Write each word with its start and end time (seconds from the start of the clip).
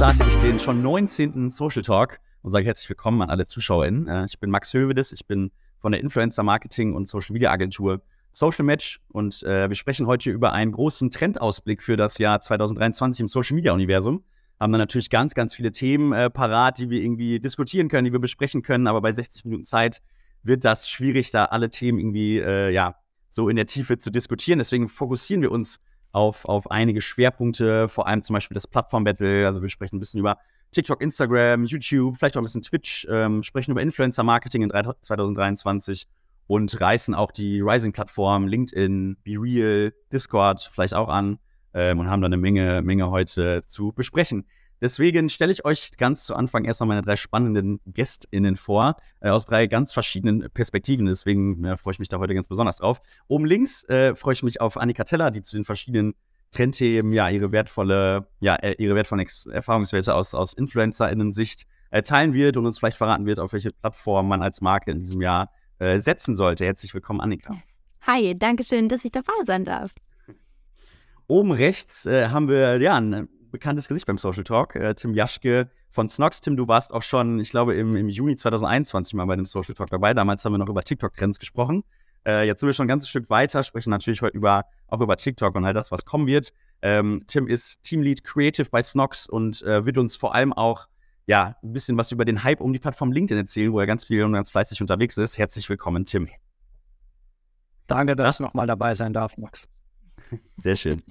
starte 0.00 0.24
ich 0.30 0.36
den 0.38 0.58
schon 0.58 0.80
19. 0.80 1.50
Social 1.50 1.82
Talk 1.82 2.20
und 2.40 2.52
sage 2.52 2.64
herzlich 2.64 2.88
willkommen 2.88 3.20
an 3.20 3.28
alle 3.28 3.44
ZuschauerInnen. 3.44 4.08
Äh, 4.08 4.24
ich 4.24 4.40
bin 4.40 4.48
Max 4.48 4.72
Hövedes, 4.72 5.12
ich 5.12 5.26
bin 5.26 5.50
von 5.78 5.92
der 5.92 6.00
Influencer 6.00 6.42
Marketing 6.42 6.94
und 6.94 7.06
Social 7.06 7.34
Media 7.34 7.50
Agentur 7.50 8.00
Social 8.32 8.64
Match 8.64 9.02
und 9.08 9.42
äh, 9.42 9.68
wir 9.68 9.76
sprechen 9.76 10.06
heute 10.06 10.30
über 10.30 10.54
einen 10.54 10.72
großen 10.72 11.10
Trendausblick 11.10 11.82
für 11.82 11.98
das 11.98 12.16
Jahr 12.16 12.40
2023 12.40 13.20
im 13.20 13.28
Social 13.28 13.54
Media 13.56 13.74
Universum. 13.74 14.24
Haben 14.58 14.72
dann 14.72 14.78
natürlich 14.78 15.10
ganz, 15.10 15.34
ganz 15.34 15.54
viele 15.54 15.70
Themen 15.70 16.14
äh, 16.14 16.30
parat, 16.30 16.78
die 16.78 16.88
wir 16.88 17.02
irgendwie 17.02 17.38
diskutieren 17.38 17.88
können, 17.88 18.06
die 18.06 18.12
wir 18.12 18.20
besprechen 18.20 18.62
können, 18.62 18.86
aber 18.86 19.02
bei 19.02 19.12
60 19.12 19.44
Minuten 19.44 19.64
Zeit 19.64 20.00
wird 20.42 20.64
das 20.64 20.88
schwierig, 20.88 21.30
da 21.30 21.44
alle 21.44 21.68
Themen 21.68 21.98
irgendwie 21.98 22.38
ja, 22.38 22.94
so 23.28 23.50
in 23.50 23.56
der 23.56 23.66
Tiefe 23.66 23.98
zu 23.98 24.08
diskutieren. 24.08 24.60
Deswegen 24.60 24.88
fokussieren 24.88 25.42
wir 25.42 25.52
uns 25.52 25.78
auf, 26.12 26.44
auf 26.44 26.70
einige 26.70 27.00
Schwerpunkte, 27.00 27.88
vor 27.88 28.06
allem 28.06 28.22
zum 28.22 28.34
Beispiel 28.34 28.54
das 28.54 28.66
Plattform-Battle. 28.66 29.46
Also 29.46 29.62
wir 29.62 29.68
sprechen 29.68 29.96
ein 29.96 30.00
bisschen 30.00 30.20
über 30.20 30.38
TikTok, 30.72 31.02
Instagram, 31.02 31.64
YouTube, 31.64 32.16
vielleicht 32.16 32.36
auch 32.36 32.40
ein 32.40 32.44
bisschen 32.44 32.62
Twitch, 32.62 33.06
ähm, 33.10 33.42
sprechen 33.42 33.72
über 33.72 33.82
Influencer-Marketing 33.82 34.62
in 34.62 34.70
2023 34.70 36.06
und 36.46 36.80
reißen 36.80 37.14
auch 37.14 37.30
die 37.30 37.60
Rising-Plattform, 37.60 38.48
LinkedIn, 38.48 39.16
BeReal, 39.22 39.92
Discord 40.12 40.68
vielleicht 40.72 40.94
auch 40.94 41.08
an 41.08 41.38
ähm, 41.74 42.00
und 42.00 42.10
haben 42.10 42.22
da 42.22 42.26
eine 42.26 42.36
Menge, 42.36 42.82
Menge 42.82 43.10
heute 43.10 43.64
zu 43.66 43.92
besprechen. 43.92 44.46
Deswegen 44.80 45.28
stelle 45.28 45.52
ich 45.52 45.64
euch 45.64 45.90
ganz 45.98 46.24
zu 46.24 46.34
Anfang 46.34 46.64
erstmal 46.64 46.88
meine 46.88 47.02
drei 47.02 47.16
spannenden 47.16 47.80
GästInnen 47.86 48.56
vor, 48.56 48.96
äh, 49.20 49.28
aus 49.28 49.44
drei 49.44 49.66
ganz 49.66 49.92
verschiedenen 49.92 50.48
Perspektiven. 50.52 51.06
Deswegen 51.06 51.64
äh, 51.64 51.76
freue 51.76 51.92
ich 51.92 51.98
mich 51.98 52.08
da 52.08 52.18
heute 52.18 52.34
ganz 52.34 52.48
besonders 52.48 52.78
drauf. 52.78 53.00
Oben 53.28 53.44
links 53.44 53.84
äh, 53.84 54.14
freue 54.14 54.32
ich 54.32 54.42
mich 54.42 54.60
auf 54.60 54.78
Annika 54.78 55.04
Teller, 55.04 55.30
die 55.30 55.42
zu 55.42 55.56
den 55.56 55.64
verschiedenen 55.64 56.14
Trendthemen 56.50 57.12
ja 57.12 57.28
ihre 57.28 57.52
wertvolle, 57.52 58.26
ja, 58.40 58.56
äh, 58.56 58.74
ihre 58.78 58.94
wertvollen 58.94 59.20
Ex 59.20 59.46
Erfahrungswerte 59.46 60.14
aus, 60.14 60.34
aus 60.34 60.54
InfluencerInnen-Sicht 60.54 61.66
äh, 61.90 62.02
teilen 62.02 62.32
wird 62.32 62.56
und 62.56 62.64
uns 62.64 62.78
vielleicht 62.78 62.96
verraten 62.96 63.26
wird, 63.26 63.38
auf 63.38 63.52
welche 63.52 63.70
Plattform 63.70 64.28
man 64.28 64.42
als 64.42 64.62
Marke 64.62 64.90
in 64.90 65.00
diesem 65.00 65.20
Jahr 65.20 65.52
äh, 65.78 66.00
setzen 66.00 66.36
sollte. 66.36 66.64
Herzlich 66.64 66.94
willkommen, 66.94 67.20
Annika. 67.20 67.54
Hi, 68.06 68.36
danke 68.36 68.64
schön, 68.64 68.88
dass 68.88 69.04
ich 69.04 69.12
dabei 69.12 69.32
sein 69.44 69.66
darf. 69.66 69.92
Oben 71.26 71.52
rechts 71.52 72.06
haben 72.06 72.48
wir 72.48 72.80
ja 72.80 72.96
ein 72.96 73.28
bekanntes 73.50 73.88
Gesicht 73.88 74.06
beim 74.06 74.18
Social 74.18 74.44
Talk, 74.44 74.76
äh, 74.76 74.94
Tim 74.94 75.14
Jaschke 75.14 75.70
von 75.90 76.08
Snox. 76.08 76.40
Tim, 76.40 76.56
du 76.56 76.68
warst 76.68 76.92
auch 76.92 77.02
schon, 77.02 77.40
ich 77.40 77.50
glaube, 77.50 77.74
im, 77.74 77.96
im 77.96 78.08
Juni 78.08 78.36
2021 78.36 79.14
mal 79.14 79.26
bei 79.26 79.36
dem 79.36 79.44
Social 79.44 79.74
Talk 79.74 79.90
dabei. 79.90 80.14
Damals 80.14 80.44
haben 80.44 80.52
wir 80.52 80.58
noch 80.58 80.68
über 80.68 80.82
TikTok-Trends 80.82 81.38
gesprochen. 81.38 81.84
Äh, 82.26 82.46
jetzt 82.46 82.60
sind 82.60 82.68
wir 82.68 82.74
schon 82.74 82.84
ein 82.84 82.88
ganzes 82.88 83.08
Stück 83.08 83.30
weiter, 83.30 83.62
sprechen 83.62 83.90
natürlich 83.90 84.22
heute 84.22 84.36
über, 84.36 84.64
auch 84.88 85.00
über 85.00 85.16
TikTok 85.16 85.54
und 85.54 85.64
all 85.64 85.72
das, 85.72 85.90
was 85.90 86.04
kommen 86.04 86.26
wird. 86.26 86.52
Ähm, 86.82 87.24
Tim 87.26 87.46
ist 87.46 87.82
Teamlead 87.82 88.24
Creative 88.24 88.68
bei 88.70 88.82
Snox 88.82 89.26
und 89.26 89.62
äh, 89.62 89.84
wird 89.86 89.98
uns 89.98 90.16
vor 90.16 90.34
allem 90.34 90.52
auch 90.52 90.86
ja, 91.26 91.56
ein 91.62 91.72
bisschen 91.72 91.96
was 91.96 92.10
über 92.12 92.24
den 92.24 92.42
Hype 92.42 92.60
um 92.60 92.72
die 92.72 92.78
Plattform 92.78 93.12
LinkedIn 93.12 93.38
erzählen, 93.38 93.72
wo 93.72 93.80
er 93.80 93.86
ganz 93.86 94.04
viel 94.04 94.24
und 94.24 94.32
ganz 94.32 94.50
fleißig 94.50 94.80
unterwegs 94.80 95.16
ist. 95.16 95.38
Herzlich 95.38 95.68
willkommen, 95.68 96.04
Tim. 96.04 96.28
Danke, 97.86 98.16
dass 98.16 98.36
ich 98.36 98.40
nochmal 98.40 98.66
dabei 98.66 98.94
sein 98.94 99.12
darf, 99.12 99.36
Max. 99.36 99.68
Sehr 100.56 100.76
schön. 100.76 101.02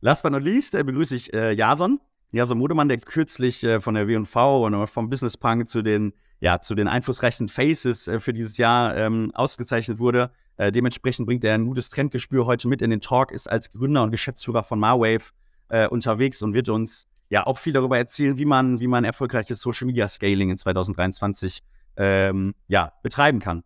Last 0.00 0.22
but 0.22 0.32
not 0.32 0.42
least 0.42 0.74
äh, 0.74 0.84
begrüße 0.84 1.16
ich 1.16 1.34
äh, 1.34 1.52
Jason. 1.52 2.00
Jason 2.30 2.58
Modemann, 2.58 2.88
der 2.88 2.98
kürzlich 2.98 3.64
äh, 3.64 3.80
von 3.80 3.94
der 3.94 4.06
W&V 4.06 4.66
und 4.66 4.86
vom 4.88 5.08
Business 5.08 5.36
Punk 5.36 5.68
zu 5.68 5.82
den, 5.82 6.12
ja, 6.40 6.60
zu 6.60 6.74
den 6.74 6.86
einflussreichsten 6.86 7.48
Faces 7.48 8.06
äh, 8.06 8.20
für 8.20 8.32
dieses 8.32 8.58
Jahr 8.58 8.96
ähm, 8.96 9.32
ausgezeichnet 9.34 9.98
wurde. 9.98 10.30
Äh, 10.56 10.70
dementsprechend 10.70 11.26
bringt 11.26 11.44
er 11.44 11.54
ein 11.54 11.66
gutes 11.66 11.88
Trendgespür 11.88 12.46
heute 12.46 12.68
mit 12.68 12.82
in 12.82 12.90
den 12.90 13.00
Talk, 13.00 13.32
ist 13.32 13.50
als 13.50 13.72
Gründer 13.72 14.02
und 14.02 14.10
Geschäftsführer 14.10 14.62
von 14.62 14.78
Marwave 14.78 15.32
äh, 15.68 15.88
unterwegs 15.88 16.42
und 16.42 16.52
wird 16.52 16.68
uns 16.68 17.08
ja 17.30 17.46
auch 17.46 17.58
viel 17.58 17.72
darüber 17.72 17.96
erzählen, 17.96 18.38
wie 18.38 18.44
man, 18.44 18.80
wie 18.80 18.88
man 18.88 19.04
erfolgreiches 19.04 19.60
Social 19.60 19.86
Media 19.86 20.06
Scaling 20.06 20.50
in 20.50 20.58
2023 20.58 21.62
ähm, 21.96 22.54
ja, 22.68 22.92
betreiben 23.02 23.40
kann. 23.40 23.64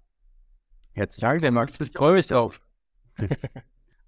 Herzlich 0.93 1.21
Danke, 1.21 1.51
Max. 1.51 1.81
Ich 1.81 1.93
freue 1.93 2.15
mich 2.15 2.27
drauf. 2.27 2.61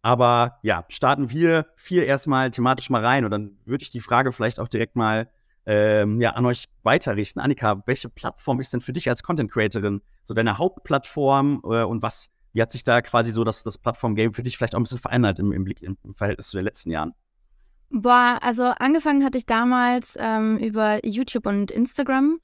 Aber 0.05 0.59
ja, 0.61 0.85
starten 0.91 1.31
wir 1.31 1.65
vier 1.77 2.05
erstmal 2.05 2.51
thematisch 2.51 2.91
mal 2.91 3.03
rein 3.03 3.25
und 3.25 3.31
dann 3.31 3.57
würde 3.65 3.83
ich 3.83 3.89
die 3.89 4.01
Frage 4.01 4.33
vielleicht 4.33 4.61
auch 4.61 4.69
direkt 4.69 4.97
mal 4.97 5.31
ähm, 5.65 6.21
ja, 6.21 6.33
an 6.33 6.45
euch 6.45 6.67
weiterrichten. 6.83 7.41
Annika, 7.41 7.83
welche 7.87 8.11
Plattform 8.11 8.61
ist 8.61 8.75
denn 8.75 8.83
für 8.83 8.93
dich 8.93 9.09
als 9.09 9.23
Content 9.23 9.51
Creatorin 9.51 10.03
so 10.23 10.35
deine 10.35 10.59
Hauptplattform 10.59 11.63
äh, 11.65 11.85
und 11.85 12.03
was, 12.03 12.31
wie 12.53 12.61
hat 12.61 12.71
sich 12.71 12.85
da 12.85 13.01
quasi 13.01 13.31
so 13.31 13.45
das, 13.45 13.63
das 13.63 13.79
Plattform-Game 13.79 14.35
für 14.35 14.43
dich 14.43 14.59
vielleicht 14.59 14.75
auch 14.75 14.79
ein 14.79 14.83
bisschen 14.83 14.99
verändert 14.99 15.39
im, 15.39 15.53
im, 15.53 15.67
im, 15.81 16.15
Verhältnis 16.15 16.49
zu 16.49 16.59
den 16.59 16.67
letzten 16.67 16.91
Jahren? 16.91 17.15
Boah, 17.89 18.39
also 18.43 18.65
angefangen 18.65 19.25
hatte 19.25 19.39
ich 19.39 19.47
damals 19.47 20.19
ähm, 20.21 20.59
über 20.59 21.01
YouTube 21.03 21.47
und 21.47 21.71
Instagram. 21.71 22.41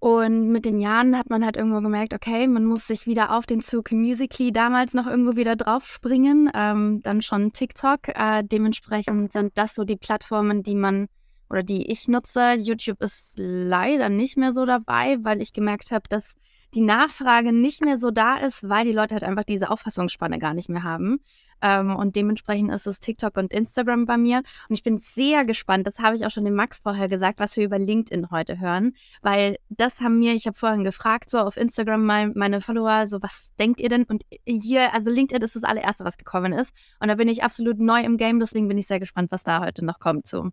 Und 0.00 0.50
mit 0.50 0.64
den 0.64 0.78
Jahren 0.78 1.18
hat 1.18 1.28
man 1.28 1.44
halt 1.44 1.56
irgendwo 1.56 1.80
gemerkt, 1.80 2.14
okay, 2.14 2.46
man 2.46 2.64
muss 2.64 2.86
sich 2.86 3.06
wieder 3.06 3.36
auf 3.36 3.46
den 3.46 3.60
Zug 3.60 3.90
Musically 3.90 4.52
damals 4.52 4.94
noch 4.94 5.08
irgendwo 5.08 5.34
wieder 5.34 5.56
draufspringen. 5.56 6.50
Ähm, 6.54 7.00
dann 7.02 7.20
schon 7.20 7.52
TikTok. 7.52 8.08
Äh, 8.08 8.44
dementsprechend 8.44 9.32
sind 9.32 9.58
das 9.58 9.74
so 9.74 9.82
die 9.82 9.96
Plattformen, 9.96 10.62
die 10.62 10.76
man 10.76 11.08
oder 11.50 11.64
die 11.64 11.90
ich 11.90 12.06
nutze. 12.06 12.54
YouTube 12.54 13.02
ist 13.02 13.34
leider 13.36 14.08
nicht 14.08 14.36
mehr 14.36 14.52
so 14.52 14.64
dabei, 14.64 15.16
weil 15.22 15.40
ich 15.40 15.52
gemerkt 15.52 15.90
habe, 15.90 16.04
dass 16.08 16.34
die 16.74 16.80
Nachfrage 16.82 17.52
nicht 17.52 17.82
mehr 17.82 17.98
so 17.98 18.10
da 18.10 18.36
ist, 18.36 18.68
weil 18.68 18.84
die 18.84 18.92
Leute 18.92 19.14
halt 19.14 19.24
einfach 19.24 19.44
diese 19.44 19.70
Auffassungsspanne 19.70 20.38
gar 20.38 20.54
nicht 20.54 20.68
mehr 20.68 20.82
haben. 20.82 21.20
Ähm, 21.62 21.94
und 21.96 22.16
dementsprechend 22.16 22.72
ist 22.72 22.86
es 22.86 23.00
TikTok 23.00 23.36
und 23.36 23.52
Instagram 23.52 24.06
bei 24.06 24.16
mir. 24.16 24.38
Und 24.68 24.74
ich 24.74 24.82
bin 24.82 24.98
sehr 24.98 25.44
gespannt, 25.44 25.86
das 25.86 25.98
habe 25.98 26.16
ich 26.16 26.24
auch 26.24 26.30
schon 26.30 26.44
dem 26.44 26.54
Max 26.54 26.78
vorher 26.78 27.08
gesagt, 27.08 27.38
was 27.38 27.56
wir 27.56 27.64
über 27.64 27.78
LinkedIn 27.78 28.30
heute 28.30 28.60
hören. 28.60 28.94
Weil 29.22 29.56
das 29.68 30.00
haben 30.00 30.18
mir, 30.18 30.34
ich 30.34 30.46
habe 30.46 30.56
vorhin 30.56 30.84
gefragt, 30.84 31.30
so 31.30 31.38
auf 31.38 31.56
Instagram 31.56 32.04
mal 32.04 32.32
meine 32.34 32.60
Follower, 32.60 33.06
so 33.06 33.22
was 33.22 33.54
denkt 33.58 33.80
ihr 33.80 33.88
denn? 33.88 34.04
Und 34.04 34.24
hier, 34.46 34.94
also 34.94 35.10
LinkedIn 35.10 35.42
ist 35.42 35.56
das 35.56 35.64
allererste, 35.64 36.04
was 36.04 36.18
gekommen 36.18 36.52
ist. 36.52 36.72
Und 37.00 37.08
da 37.08 37.14
bin 37.14 37.28
ich 37.28 37.42
absolut 37.42 37.78
neu 37.78 38.00
im 38.02 38.16
Game, 38.16 38.40
deswegen 38.40 38.68
bin 38.68 38.78
ich 38.78 38.86
sehr 38.86 39.00
gespannt, 39.00 39.30
was 39.30 39.44
da 39.44 39.60
heute 39.64 39.84
noch 39.84 39.98
kommt 39.98 40.26
zu. 40.26 40.52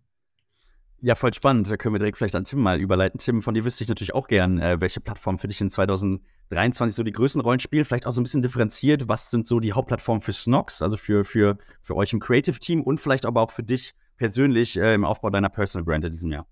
Ja, 1.00 1.14
voll 1.14 1.34
spannend. 1.34 1.70
Da 1.70 1.76
können 1.76 1.94
wir 1.94 1.98
direkt 1.98 2.16
vielleicht 2.16 2.34
an 2.34 2.44
Tim 2.44 2.60
mal 2.60 2.80
überleiten. 2.80 3.18
Tim, 3.18 3.42
von 3.42 3.54
dir 3.54 3.64
wüsste 3.64 3.84
ich 3.84 3.88
natürlich 3.88 4.14
auch 4.14 4.28
gern, 4.28 4.58
äh, 4.58 4.80
welche 4.80 5.00
Plattform 5.00 5.38
für 5.38 5.46
dich 5.46 5.60
in 5.60 5.70
2023 5.70 6.94
so 6.94 7.02
die 7.02 7.12
größten 7.12 7.42
Rollen 7.42 7.60
spielt. 7.60 7.86
Vielleicht 7.86 8.06
auch 8.06 8.12
so 8.12 8.20
ein 8.20 8.24
bisschen 8.24 8.42
differenziert. 8.42 9.06
Was 9.08 9.30
sind 9.30 9.46
so 9.46 9.60
die 9.60 9.74
Hauptplattformen 9.74 10.22
für 10.22 10.32
Snox, 10.32 10.80
also 10.80 10.96
für, 10.96 11.24
für, 11.24 11.58
für 11.82 11.96
euch 11.96 12.12
im 12.12 12.20
Creative 12.20 12.58
Team 12.58 12.82
und 12.82 12.98
vielleicht 12.98 13.26
aber 13.26 13.42
auch 13.42 13.50
für 13.50 13.62
dich 13.62 13.94
persönlich 14.16 14.78
äh, 14.78 14.94
im 14.94 15.04
Aufbau 15.04 15.28
deiner 15.28 15.50
Personal 15.50 15.84
Brand 15.84 16.04
in 16.04 16.12
diesem 16.12 16.32
Jahr? 16.32 16.46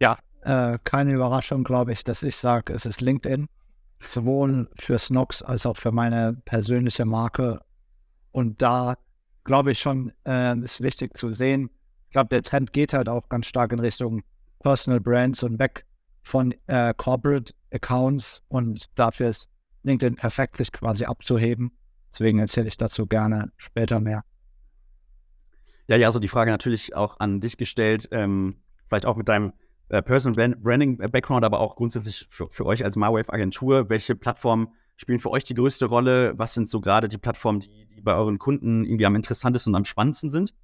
Ja, 0.00 0.18
äh, 0.42 0.78
keine 0.84 1.12
Überraschung, 1.12 1.64
glaube 1.64 1.92
ich, 1.92 2.04
dass 2.04 2.22
ich 2.22 2.36
sage, 2.36 2.72
es 2.72 2.86
ist 2.86 3.00
LinkedIn. 3.00 3.48
Sowohl 4.00 4.68
für 4.78 4.96
Snox 4.96 5.42
als 5.42 5.66
auch 5.66 5.76
für 5.76 5.90
meine 5.90 6.40
persönliche 6.44 7.04
Marke. 7.04 7.60
Und 8.30 8.62
da 8.62 8.96
glaube 9.42 9.72
ich 9.72 9.80
schon, 9.80 10.12
äh, 10.24 10.56
ist 10.60 10.80
wichtig 10.80 11.16
zu 11.16 11.32
sehen, 11.32 11.70
ich 12.08 12.12
glaube, 12.12 12.30
der 12.30 12.42
Trend 12.42 12.72
geht 12.72 12.94
halt 12.94 13.06
auch 13.06 13.28
ganz 13.28 13.46
stark 13.48 13.70
in 13.70 13.80
Richtung 13.80 14.22
Personal 14.60 14.98
Brands 14.98 15.42
und 15.42 15.58
weg 15.58 15.84
von 16.22 16.54
äh, 16.66 16.94
Corporate 16.96 17.52
Accounts 17.70 18.42
und 18.48 18.98
dafür 18.98 19.28
ist 19.28 19.50
LinkedIn 19.82 20.16
perfekt, 20.16 20.56
sich 20.56 20.72
quasi 20.72 21.04
abzuheben. 21.04 21.70
Deswegen 22.10 22.38
erzähle 22.38 22.68
ich 22.68 22.78
dazu 22.78 23.06
gerne 23.06 23.52
später 23.58 24.00
mehr. 24.00 24.24
Ja, 25.86 25.96
ja, 25.96 26.10
so 26.10 26.18
die 26.18 26.28
Frage 26.28 26.50
natürlich 26.50 26.96
auch 26.96 27.20
an 27.20 27.40
dich 27.40 27.58
gestellt, 27.58 28.08
ähm, 28.10 28.62
vielleicht 28.86 29.04
auch 29.04 29.16
mit 29.16 29.28
deinem 29.28 29.52
äh, 29.90 30.02
Personal 30.02 30.56
Branding 30.56 30.96
Background, 30.96 31.44
aber 31.44 31.60
auch 31.60 31.76
grundsätzlich 31.76 32.26
für, 32.30 32.48
für 32.50 32.64
euch 32.64 32.84
als 32.84 32.96
Marwave 32.96 33.30
Agentur. 33.30 33.90
Welche 33.90 34.14
Plattformen 34.14 34.68
spielen 34.96 35.20
für 35.20 35.30
euch 35.30 35.44
die 35.44 35.54
größte 35.54 35.84
Rolle? 35.84 36.32
Was 36.38 36.54
sind 36.54 36.70
so 36.70 36.80
gerade 36.80 37.08
die 37.08 37.18
Plattformen, 37.18 37.60
die, 37.60 37.86
die 37.86 38.00
bei 38.00 38.14
euren 38.14 38.38
Kunden 38.38 38.84
irgendwie 38.84 39.04
am 39.04 39.14
interessantesten 39.14 39.74
und 39.74 39.76
am 39.76 39.84
spannendsten 39.84 40.30
sind? 40.30 40.54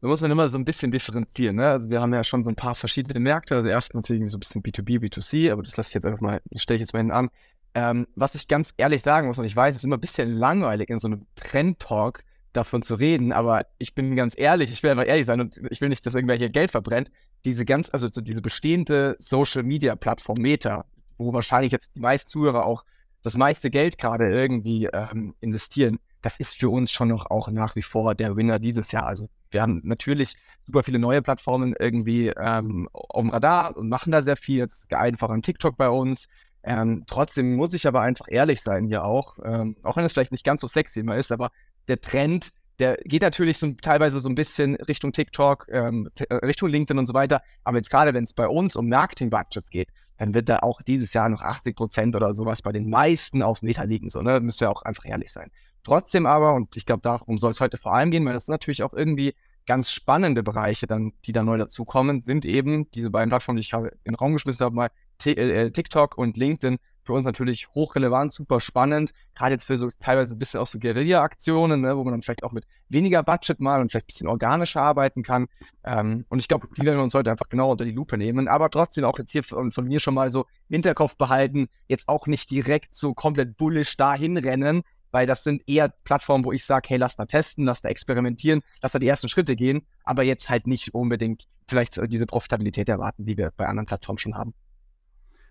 Da 0.00 0.06
muss 0.08 0.20
man 0.20 0.30
immer 0.30 0.48
so 0.48 0.58
ein 0.58 0.64
bisschen 0.64 0.90
differenzieren. 0.90 1.56
Ne? 1.56 1.68
Also 1.68 1.90
wir 1.90 2.00
haben 2.00 2.14
ja 2.14 2.22
schon 2.22 2.44
so 2.44 2.50
ein 2.50 2.56
paar 2.56 2.74
verschiedene 2.74 3.18
Märkte. 3.18 3.56
Also 3.56 3.68
erst 3.68 3.94
natürlich 3.94 4.30
so 4.30 4.36
ein 4.36 4.40
bisschen 4.40 4.62
B2B, 4.62 5.00
B2C, 5.00 5.52
aber 5.52 5.62
das 5.62 5.76
lasse 5.76 5.88
ich 5.88 5.94
jetzt 5.94 6.06
einfach 6.06 6.20
mal, 6.20 6.40
stelle 6.54 6.76
ich 6.76 6.80
jetzt 6.80 6.92
mal 6.92 7.00
hinten 7.00 7.12
an. 7.12 7.30
Ähm, 7.74 8.06
was 8.14 8.34
ich 8.34 8.48
ganz 8.48 8.72
ehrlich 8.76 9.02
sagen 9.02 9.26
muss, 9.26 9.38
und 9.38 9.44
ich 9.44 9.54
weiß, 9.54 9.74
es 9.74 9.80
ist 9.80 9.84
immer 9.84 9.96
ein 9.96 10.00
bisschen 10.00 10.32
langweilig, 10.32 10.88
in 10.88 10.98
so 10.98 11.08
einem 11.08 11.26
Trend-Talk 11.36 12.22
davon 12.52 12.82
zu 12.82 12.94
reden, 12.94 13.32
aber 13.32 13.66
ich 13.78 13.94
bin 13.94 14.16
ganz 14.16 14.34
ehrlich, 14.36 14.72
ich 14.72 14.82
will 14.82 14.90
einfach 14.90 15.06
ehrlich 15.06 15.26
sein 15.26 15.40
und 15.40 15.60
ich 15.70 15.80
will 15.80 15.88
nicht, 15.88 16.04
dass 16.06 16.14
irgendwelche 16.14 16.50
Geld 16.50 16.70
verbrennt. 16.70 17.10
Diese 17.44 17.64
ganz, 17.64 17.90
also 17.92 18.08
so 18.10 18.20
diese 18.20 18.40
bestehende 18.40 19.16
Social-Media-Plattform 19.18 20.38
Meta, 20.38 20.86
wo 21.18 21.32
wahrscheinlich 21.32 21.72
jetzt 21.72 21.96
die 21.96 22.00
meisten 22.00 22.30
Zuhörer 22.30 22.64
auch 22.64 22.84
das 23.22 23.36
meiste 23.36 23.70
Geld 23.70 23.98
gerade 23.98 24.30
irgendwie 24.30 24.86
ähm, 24.86 25.34
investieren, 25.40 25.98
das 26.22 26.38
ist 26.38 26.58
für 26.58 26.70
uns 26.70 26.90
schon 26.90 27.08
noch 27.08 27.30
auch 27.30 27.48
nach 27.50 27.76
wie 27.76 27.82
vor 27.82 28.14
der 28.14 28.36
Winner 28.36 28.58
dieses 28.58 28.92
Jahr. 28.92 29.06
Also 29.06 29.28
wir 29.50 29.62
haben 29.62 29.80
natürlich 29.84 30.36
super 30.66 30.82
viele 30.82 30.98
neue 30.98 31.22
Plattformen 31.22 31.74
irgendwie 31.78 32.28
ähm, 32.28 32.88
auf 32.92 33.22
dem 33.22 33.30
Radar 33.30 33.76
und 33.76 33.88
machen 33.88 34.12
da 34.12 34.22
sehr 34.22 34.36
viel. 34.36 34.58
Jetzt 34.58 34.92
einfach 34.92 35.30
an 35.30 35.42
TikTok 35.42 35.76
bei 35.76 35.88
uns. 35.88 36.28
Ähm, 36.62 37.04
trotzdem 37.06 37.56
muss 37.56 37.72
ich 37.74 37.86
aber 37.86 38.00
einfach 38.02 38.26
ehrlich 38.28 38.60
sein 38.60 38.86
hier 38.86 39.04
auch, 39.04 39.38
ähm, 39.44 39.76
auch 39.82 39.96
wenn 39.96 40.04
es 40.04 40.12
vielleicht 40.12 40.32
nicht 40.32 40.44
ganz 40.44 40.60
so 40.60 40.66
sexy 40.66 41.00
immer 41.00 41.16
ist, 41.16 41.32
aber 41.32 41.50
der 41.86 42.00
Trend 42.00 42.52
der 42.78 42.96
geht 43.04 43.22
natürlich 43.22 43.58
so 43.58 43.72
teilweise 43.82 44.20
so 44.20 44.28
ein 44.28 44.34
bisschen 44.34 44.76
Richtung 44.76 45.12
TikTok, 45.12 45.66
ähm, 45.70 46.08
äh, 46.28 46.34
Richtung 46.36 46.68
LinkedIn 46.68 46.98
und 46.98 47.06
so 47.06 47.14
weiter. 47.14 47.42
Aber 47.64 47.78
jetzt 47.78 47.90
gerade, 47.90 48.14
wenn 48.14 48.24
es 48.24 48.32
bei 48.32 48.46
uns 48.46 48.76
um 48.76 48.88
Marketing-Budgets 48.88 49.70
geht, 49.70 49.88
dann 50.16 50.34
wird 50.34 50.48
da 50.48 50.60
auch 50.60 50.82
dieses 50.82 51.12
Jahr 51.12 51.28
noch 51.28 51.42
80 51.42 51.76
Prozent 51.76 52.16
oder 52.16 52.34
sowas 52.34 52.62
bei 52.62 52.72
den 52.72 52.88
meisten 52.88 53.42
auf 53.42 53.62
Meta 53.62 53.84
liegen. 53.84 54.10
So, 54.10 54.20
ne? 54.20 54.40
Müsst 54.40 54.60
ihr 54.60 54.70
auch 54.70 54.82
einfach 54.82 55.04
ehrlich 55.04 55.32
sein. 55.32 55.50
Trotzdem 55.88 56.26
aber, 56.26 56.52
und 56.52 56.76
ich 56.76 56.84
glaube, 56.84 57.00
darum 57.00 57.38
soll 57.38 57.50
es 57.50 57.62
heute 57.62 57.78
vor 57.78 57.94
allem 57.94 58.10
gehen, 58.10 58.26
weil 58.26 58.34
das 58.34 58.44
sind 58.44 58.52
natürlich 58.52 58.82
auch 58.82 58.92
irgendwie 58.92 59.34
ganz 59.64 59.90
spannende 59.90 60.42
Bereiche, 60.42 60.86
dann, 60.86 61.14
die 61.24 61.32
da 61.32 61.42
neu 61.42 61.56
dazukommen, 61.56 62.20
sind 62.20 62.44
eben 62.44 62.90
diese 62.90 63.08
beiden 63.08 63.30
Plattformen, 63.30 63.56
die 63.56 63.62
ich 63.62 63.72
in 63.72 63.88
den 64.04 64.14
Raum 64.14 64.34
geschmissen 64.34 64.66
habe, 64.66 64.74
mal 64.74 64.90
äh, 65.24 65.70
TikTok 65.70 66.18
und 66.18 66.36
LinkedIn 66.36 66.76
für 67.04 67.14
uns 67.14 67.24
natürlich 67.24 67.68
hochrelevant, 67.74 68.34
super 68.34 68.60
spannend. 68.60 69.12
Gerade 69.34 69.52
jetzt 69.52 69.64
für 69.64 69.78
so 69.78 69.88
teilweise 69.98 70.34
ein 70.34 70.38
bisschen 70.38 70.60
auch 70.60 70.66
so 70.66 70.78
Guerilla-Aktionen, 70.78 71.80
ne, 71.80 71.96
wo 71.96 72.04
man 72.04 72.12
dann 72.12 72.20
vielleicht 72.20 72.44
auch 72.44 72.52
mit 72.52 72.66
weniger 72.90 73.22
Budget 73.22 73.58
mal 73.58 73.80
und 73.80 73.90
vielleicht 73.90 74.04
ein 74.04 74.12
bisschen 74.12 74.28
organischer 74.28 74.82
arbeiten 74.82 75.22
kann. 75.22 75.46
Ähm, 75.84 76.26
und 76.28 76.38
ich 76.38 76.48
glaube, 76.48 76.68
die 76.76 76.84
werden 76.84 76.98
wir 76.98 77.02
uns 77.02 77.14
heute 77.14 77.30
einfach 77.30 77.48
genau 77.48 77.72
unter 77.72 77.86
die 77.86 77.92
Lupe 77.92 78.18
nehmen. 78.18 78.46
Aber 78.46 78.68
trotzdem 78.68 79.04
auch 79.04 79.18
jetzt 79.18 79.32
hier 79.32 79.42
von, 79.42 79.72
von 79.72 79.86
mir 79.86 80.00
schon 80.00 80.12
mal 80.12 80.30
so 80.30 80.42
im 80.68 80.74
Hinterkopf 80.74 81.16
behalten, 81.16 81.68
jetzt 81.86 82.08
auch 82.08 82.26
nicht 82.26 82.50
direkt 82.50 82.94
so 82.94 83.14
komplett 83.14 83.56
bullish 83.56 83.96
dahin 83.96 84.36
rennen, 84.36 84.82
weil 85.10 85.26
das 85.26 85.44
sind 85.44 85.62
eher 85.68 85.88
Plattformen, 86.04 86.44
wo 86.44 86.52
ich 86.52 86.64
sage, 86.64 86.88
hey, 86.88 86.98
lass 86.98 87.16
da 87.16 87.26
testen, 87.26 87.64
lass 87.64 87.80
da 87.80 87.88
experimentieren, 87.88 88.62
lass 88.82 88.92
da 88.92 88.98
die 88.98 89.08
ersten 89.08 89.28
Schritte 89.28 89.56
gehen, 89.56 89.86
aber 90.04 90.22
jetzt 90.22 90.48
halt 90.48 90.66
nicht 90.66 90.94
unbedingt 90.94 91.44
vielleicht 91.68 92.00
diese 92.10 92.26
Profitabilität 92.26 92.88
erwarten, 92.88 93.26
die 93.26 93.36
wir 93.36 93.52
bei 93.56 93.66
anderen 93.66 93.86
Plattformen 93.86 94.18
schon 94.18 94.34
haben 94.34 94.54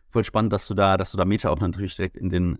voll 0.09 0.24
spannend, 0.24 0.54
dass 0.54 0.68
du 0.68 0.74
da, 0.74 0.98
dass 0.98 1.12
du 1.12 1.18
da 1.18 1.25
Meta 1.25 1.50
auch 1.50 1.59
natürlich 1.59 1.95
direkt 1.95 2.18
in 2.18 2.30
den, 2.30 2.57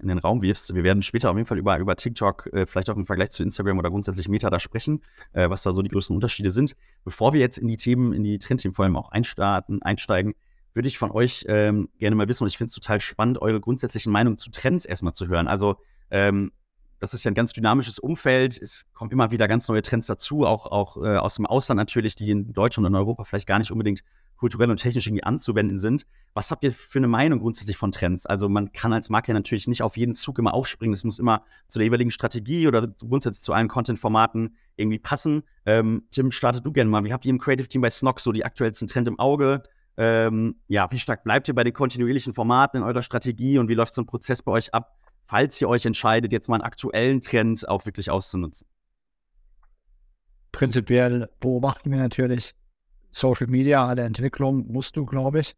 in 0.00 0.08
den 0.08 0.18
Raum 0.18 0.42
wirfst. 0.42 0.74
Wir 0.74 0.84
werden 0.84 1.02
später 1.02 1.30
auf 1.30 1.36
jeden 1.36 1.46
Fall 1.46 1.58
über, 1.58 1.78
über 1.78 1.96
TikTok, 1.96 2.48
äh, 2.52 2.66
vielleicht 2.66 2.90
auch 2.90 2.96
im 2.96 3.06
Vergleich 3.06 3.30
zu 3.30 3.42
Instagram 3.42 3.78
oder 3.78 3.90
grundsätzlich 3.90 4.28
Meta 4.28 4.50
da 4.50 4.60
sprechen, 4.60 5.02
äh, 5.32 5.48
was 5.48 5.62
da 5.62 5.74
so 5.74 5.82
die 5.82 5.88
größten 5.88 6.14
Unterschiede 6.14 6.50
sind. 6.50 6.74
Bevor 7.04 7.32
wir 7.32 7.40
jetzt 7.40 7.58
in 7.58 7.68
die 7.68 7.76
Themen, 7.76 8.12
in 8.12 8.24
die 8.24 8.38
Trendthemen 8.38 8.74
vor 8.74 8.84
allem 8.84 8.96
auch 8.96 9.10
einstarten, 9.10 9.82
einsteigen, 9.82 10.34
würde 10.74 10.88
ich 10.88 10.98
von 10.98 11.10
euch 11.10 11.44
ähm, 11.48 11.88
gerne 11.98 12.14
mal 12.14 12.28
wissen, 12.28 12.44
und 12.44 12.48
ich 12.48 12.58
finde 12.58 12.68
es 12.68 12.74
total 12.74 13.00
spannend, 13.00 13.40
eure 13.40 13.60
grundsätzlichen 13.60 14.12
Meinungen 14.12 14.38
zu 14.38 14.50
Trends 14.50 14.84
erstmal 14.84 15.14
zu 15.14 15.26
hören. 15.26 15.48
Also, 15.48 15.76
ähm, 16.10 16.52
das 17.00 17.14
ist 17.14 17.24
ja 17.24 17.30
ein 17.30 17.34
ganz 17.34 17.52
dynamisches 17.52 17.98
Umfeld. 17.98 18.60
Es 18.60 18.86
kommen 18.92 19.10
immer 19.10 19.30
wieder 19.30 19.46
ganz 19.46 19.68
neue 19.68 19.82
Trends 19.82 20.06
dazu, 20.08 20.44
auch, 20.44 20.66
auch 20.66 20.96
äh, 20.96 21.16
aus 21.16 21.36
dem 21.36 21.46
Ausland 21.46 21.78
natürlich, 21.78 22.16
die 22.16 22.30
in 22.30 22.52
Deutschland 22.52 22.86
und 22.86 22.92
in 22.92 22.98
Europa 22.98 23.24
vielleicht 23.24 23.46
gar 23.46 23.58
nicht 23.58 23.70
unbedingt 23.70 24.02
kulturell 24.36 24.70
und 24.70 24.78
technisch 24.78 25.06
irgendwie 25.06 25.24
anzuwenden 25.24 25.78
sind. 25.78 26.06
Was 26.32 26.50
habt 26.50 26.62
ihr 26.64 26.72
für 26.72 26.98
eine 26.98 27.08
Meinung 27.08 27.40
grundsätzlich 27.40 27.76
von 27.76 27.92
Trends? 27.92 28.24
Also 28.24 28.48
man 28.48 28.72
kann 28.72 28.92
als 28.92 29.10
Marke 29.10 29.34
natürlich 29.34 29.66
nicht 29.66 29.82
auf 29.82 29.96
jeden 29.96 30.14
Zug 30.14 30.38
immer 30.38 30.54
aufspringen. 30.54 30.94
Es 30.94 31.04
muss 31.04 31.18
immer 31.18 31.42
zu 31.66 31.78
der 31.78 31.86
jeweiligen 31.86 32.10
Strategie 32.10 32.66
oder 32.68 32.86
grundsätzlich 32.86 33.42
zu 33.42 33.52
allen 33.52 33.68
Content-Formaten 33.68 34.56
irgendwie 34.76 35.00
passen. 35.00 35.42
Ähm, 35.66 36.04
Tim, 36.10 36.30
startet 36.30 36.64
du 36.64 36.72
gerne 36.72 36.90
mal. 36.90 37.04
Wie 37.04 37.12
habt 37.12 37.24
ihr 37.24 37.30
im 37.30 37.38
Creative 37.38 37.68
Team 37.68 37.80
bei 37.80 37.90
Snock 37.90 38.20
so 38.20 38.32
die 38.32 38.44
aktuellsten 38.44 38.86
Trends 38.86 39.08
im 39.08 39.18
Auge? 39.18 39.62
Ähm, 39.96 40.60
ja, 40.68 40.88
wie 40.92 40.98
stark 41.00 41.24
bleibt 41.24 41.48
ihr 41.48 41.54
bei 41.54 41.64
den 41.64 41.72
kontinuierlichen 41.72 42.32
Formaten 42.32 42.78
in 42.78 42.84
eurer 42.84 43.02
Strategie 43.02 43.58
und 43.58 43.68
wie 43.68 43.74
läuft 43.74 43.96
so 43.96 44.02
ein 44.02 44.06
Prozess 44.06 44.42
bei 44.42 44.52
euch 44.52 44.72
ab, 44.72 44.96
falls 45.28 45.60
ihr 45.60 45.68
euch 45.68 45.86
entscheidet, 45.86 46.32
jetzt 46.32 46.48
mal 46.48 46.56
einen 46.56 46.64
aktuellen 46.64 47.20
Trend 47.20 47.68
auch 47.68 47.84
wirklich 47.86 48.10
auszunutzen? 48.10 48.66
Prinzipiell 50.52 51.28
beobachten 51.40 51.90
wir 51.90 51.98
natürlich 51.98 52.54
Social 53.10 53.46
Media, 53.46 53.86
alle 53.86 54.02
Entwicklung 54.02 54.70
musst 54.72 54.96
du, 54.96 55.04
glaube 55.04 55.40
ich. 55.40 55.54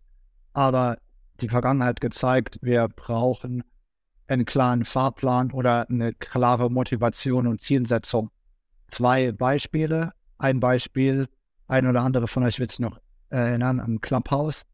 Aber 0.53 0.99
die 1.41 1.49
Vergangenheit 1.49 2.01
gezeigt, 2.01 2.59
wir 2.61 2.89
brauchen 2.89 3.63
einen 4.27 4.45
klaren 4.45 4.85
Fahrplan 4.85 5.51
oder 5.53 5.89
eine 5.89 6.13
klare 6.13 6.71
Motivation 6.71 7.47
und 7.47 7.63
Zielsetzung. 7.63 8.31
Zwei 8.89 9.33
Beispiele. 9.33 10.13
Ein 10.39 10.61
Beispiel, 10.61 11.29
ein 11.67 11.87
oder 11.87 12.03
andere 12.03 12.27
von 12.27 12.45
euch 12.45 12.59
wird 12.59 12.73
es 12.73 12.79
noch 12.79 12.99
erinnern, 13.29 13.79
am 13.81 14.01
Clubhouse. 14.01 14.65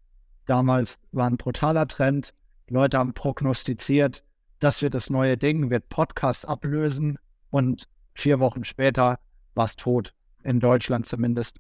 Damals 0.47 0.99
war 1.13 1.29
ein 1.29 1.37
brutaler 1.37 1.89
Trend. 1.89 2.35
Leute 2.69 2.99
haben 2.99 3.15
prognostiziert, 3.15 4.23
das 4.61 4.83
wird 4.83 4.95
das 4.95 5.11
neue 5.11 5.37
Ding, 5.37 5.71
wird 5.71 5.89
Podcasts 5.89 6.45
ablösen 6.45 7.19
und 7.51 7.89
vier 8.15 8.41
Wochen 8.41 8.65
später 8.65 9.19
war 9.55 9.65
es 9.67 9.77
tot, 9.77 10.15
in 10.43 10.61
Deutschland 10.61 11.09
zumindest. 11.09 11.59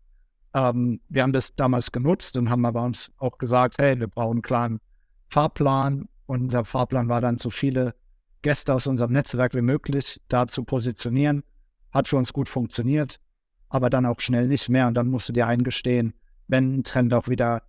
Ähm, 0.54 1.00
wir 1.08 1.22
haben 1.22 1.32
das 1.32 1.54
damals 1.54 1.92
genutzt 1.92 2.36
und 2.36 2.50
haben 2.50 2.64
aber 2.64 2.82
uns 2.82 3.12
auch 3.18 3.38
gesagt, 3.38 3.76
hey, 3.78 3.98
wir 3.98 4.08
brauchen 4.08 4.36
einen 4.36 4.42
klaren 4.42 4.80
Fahrplan. 5.28 6.08
Und 6.26 6.42
unser 6.42 6.64
Fahrplan 6.64 7.08
war 7.08 7.20
dann, 7.20 7.38
so 7.38 7.50
viele 7.50 7.94
Gäste 8.42 8.74
aus 8.74 8.86
unserem 8.86 9.12
Netzwerk 9.12 9.54
wie 9.54 9.62
möglich 9.62 10.20
da 10.28 10.48
zu 10.48 10.64
positionieren. 10.64 11.44
Hat 11.92 12.08
für 12.08 12.16
uns 12.16 12.32
gut 12.32 12.48
funktioniert, 12.48 13.20
aber 13.68 13.90
dann 13.90 14.06
auch 14.06 14.20
schnell 14.20 14.48
nicht 14.48 14.68
mehr. 14.68 14.86
Und 14.86 14.94
dann 14.94 15.08
musst 15.08 15.28
du 15.28 15.32
dir 15.32 15.46
eingestehen, 15.46 16.14
wenn 16.48 16.78
ein 16.78 16.84
Trend 16.84 17.12
auch 17.12 17.28
wieder 17.28 17.62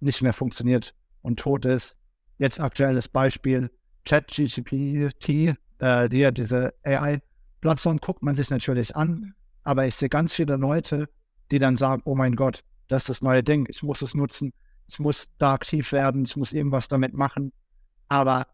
nicht 0.00 0.22
mehr 0.22 0.32
funktioniert 0.32 0.94
und 1.22 1.38
tot 1.38 1.64
ist. 1.64 1.98
Jetzt 2.38 2.60
aktuelles 2.60 3.08
Beispiel, 3.08 3.70
ChatGPT, 4.04 5.56
äh, 5.78 6.08
die, 6.08 6.32
diese 6.32 6.74
AI-Plattform 6.84 7.98
guckt 7.98 8.22
man 8.22 8.36
sich 8.36 8.50
natürlich 8.50 8.94
an, 8.96 9.34
aber 9.64 9.86
ich 9.86 9.94
sehe 9.94 10.08
ganz 10.08 10.34
viele 10.34 10.56
Leute, 10.56 11.08
die 11.50 11.58
dann 11.58 11.76
sagen, 11.76 12.02
oh 12.04 12.14
mein 12.14 12.36
Gott, 12.36 12.64
das 12.88 13.04
ist 13.04 13.08
das 13.08 13.22
neue 13.22 13.42
Ding, 13.42 13.66
ich 13.68 13.82
muss 13.82 14.02
es 14.02 14.14
nutzen, 14.14 14.52
ich 14.88 14.98
muss 14.98 15.30
da 15.38 15.54
aktiv 15.54 15.92
werden, 15.92 16.24
ich 16.24 16.36
muss 16.36 16.52
irgendwas 16.52 16.88
damit 16.88 17.14
machen, 17.14 17.52
aber 18.08 18.46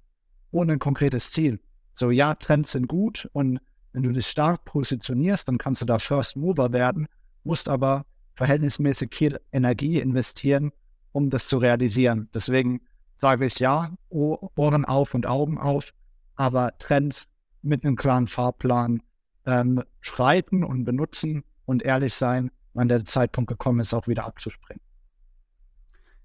ohne 0.50 0.75
ein 0.75 0.79
konkretes 0.79 1.33
Ziel. 1.33 1.61
So, 1.93 2.11
ja, 2.11 2.35
Trends 2.35 2.73
sind 2.73 2.87
gut 2.89 3.29
und 3.33 3.61
wenn 3.93 4.03
du 4.03 4.12
dich 4.12 4.27
stark 4.27 4.65
positionierst, 4.65 5.49
dann 5.49 5.59
kannst 5.59 5.83
du 5.83 5.87
da 5.87 5.99
First 5.99 6.37
Mover 6.37 6.73
werden, 6.73 7.09
musst 7.43 7.69
aber 7.69 8.06
verhältnismäßig 8.35 9.15
viel 9.15 9.41
Energie 9.50 9.99
investieren, 9.99 10.73
um 11.12 11.31
das 11.31 11.49
zu 11.49 11.59
realisieren. 11.59 12.29
Deswegen 12.33 12.83
sage 13.19 13.47
ich 13.47 13.59
ja, 13.59 13.93
Ohren 14.09 14.85
auf 14.85 15.12
und 15.12 15.26
Augen 15.26 15.59
auf, 15.59 15.93
aber 16.37 16.73
Trends 16.79 17.29
mit 17.62 17.85
einem 17.85 17.97
klaren 17.97 18.29
Fahrplan 18.29 19.03
ähm, 19.44 19.82
schreiten 20.00 20.65
und 20.65 20.85
benutzen 20.85 21.44
und 21.67 21.82
ehrlich 21.82 22.15
sein, 22.15 22.50
wann 22.75 22.88
der 22.88 23.05
Zeitpunkt 23.05 23.49
gekommen 23.49 23.81
ist, 23.81 23.93
auch 23.93 24.06
wieder 24.06 24.25
abzuspringen. 24.25 24.81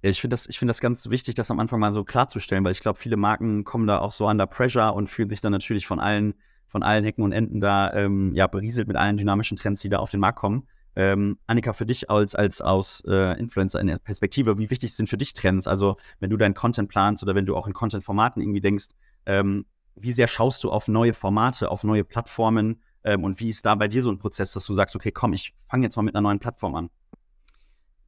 Ja, 0.03 0.09
ich 0.09 0.21
finde 0.21 0.33
das, 0.35 0.47
find 0.55 0.69
das 0.69 0.81
ganz 0.81 1.09
wichtig, 1.09 1.33
das 1.35 1.49
am 1.49 1.59
Anfang 1.59 1.79
mal 1.79 1.93
so 1.93 2.03
klarzustellen, 2.03 2.63
weil 2.63 2.73
ich 2.73 2.81
glaube, 2.81 2.99
viele 2.99 3.17
Marken 3.17 3.63
kommen 3.63 3.87
da 3.87 3.99
auch 3.99 4.11
so 4.11 4.27
under 4.27 4.45
pressure 4.45 4.93
und 4.93 5.09
fühlen 5.09 5.29
sich 5.29 5.41
dann 5.41 5.51
natürlich 5.51 5.87
von 5.87 5.99
allen, 5.99 6.35
von 6.67 6.83
allen 6.83 7.03
Hecken 7.03 7.23
und 7.23 7.31
Enden 7.31 7.59
da 7.59 7.91
ähm, 7.93 8.33
ja, 8.35 8.45
berieselt 8.47 8.87
mit 8.87 8.97
allen 8.97 9.17
dynamischen 9.17 9.57
Trends, 9.57 9.81
die 9.81 9.89
da 9.89 9.99
auf 9.99 10.11
den 10.11 10.19
Markt 10.19 10.37
kommen. 10.37 10.67
Ähm, 10.95 11.39
Annika, 11.47 11.73
für 11.73 11.85
dich 11.85 12.09
als, 12.09 12.35
als 12.35 12.61
aus 12.61 13.01
äh, 13.07 13.37
Influencer 13.39 13.79
in 13.79 13.87
der 13.87 13.97
Perspektive, 13.97 14.57
wie 14.57 14.69
wichtig 14.69 14.95
sind 14.95 15.09
für 15.09 15.17
dich 15.17 15.33
Trends? 15.33 15.67
Also, 15.67 15.97
wenn 16.19 16.29
du 16.29 16.37
deinen 16.37 16.53
Content 16.53 16.89
planst 16.89 17.23
oder 17.23 17.35
wenn 17.35 17.45
du 17.45 17.55
auch 17.55 17.67
in 17.67 17.73
Content-Formaten 17.73 18.41
irgendwie 18.41 18.61
denkst, 18.61 18.87
ähm, 19.25 19.65
wie 19.95 20.11
sehr 20.11 20.27
schaust 20.27 20.63
du 20.63 20.71
auf 20.71 20.87
neue 20.87 21.13
Formate, 21.13 21.69
auf 21.71 21.83
neue 21.83 22.03
Plattformen? 22.03 22.81
Ähm, 23.03 23.23
und 23.23 23.39
wie 23.39 23.49
ist 23.49 23.65
da 23.65 23.75
bei 23.75 23.87
dir 23.87 24.01
so 24.01 24.11
ein 24.11 24.19
Prozess, 24.19 24.53
dass 24.53 24.65
du 24.65 24.73
sagst, 24.73 24.95
okay, 24.95 25.11
komm, 25.11 25.33
ich 25.33 25.53
fange 25.69 25.83
jetzt 25.83 25.95
mal 25.95 26.03
mit 26.03 26.15
einer 26.15 26.21
neuen 26.21 26.39
Plattform 26.39 26.75
an? 26.75 26.89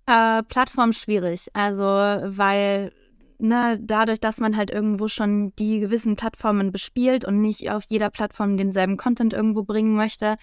Äh, 0.07 0.43
Plattform 0.43 0.93
schwierig. 0.93 1.47
Also, 1.53 1.83
weil 1.83 2.91
ne, 3.39 3.79
dadurch, 3.81 4.19
dass 4.19 4.39
man 4.39 4.55
halt 4.55 4.71
irgendwo 4.71 5.07
schon 5.07 5.53
die 5.57 5.79
gewissen 5.79 6.15
Plattformen 6.15 6.71
bespielt 6.71 7.25
und 7.25 7.41
nicht 7.41 7.69
auf 7.71 7.83
jeder 7.87 8.09
Plattform 8.09 8.57
denselben 8.57 8.97
Content 8.97 9.33
irgendwo 9.33 9.63
bringen 9.63 9.95
möchte, 9.95 10.35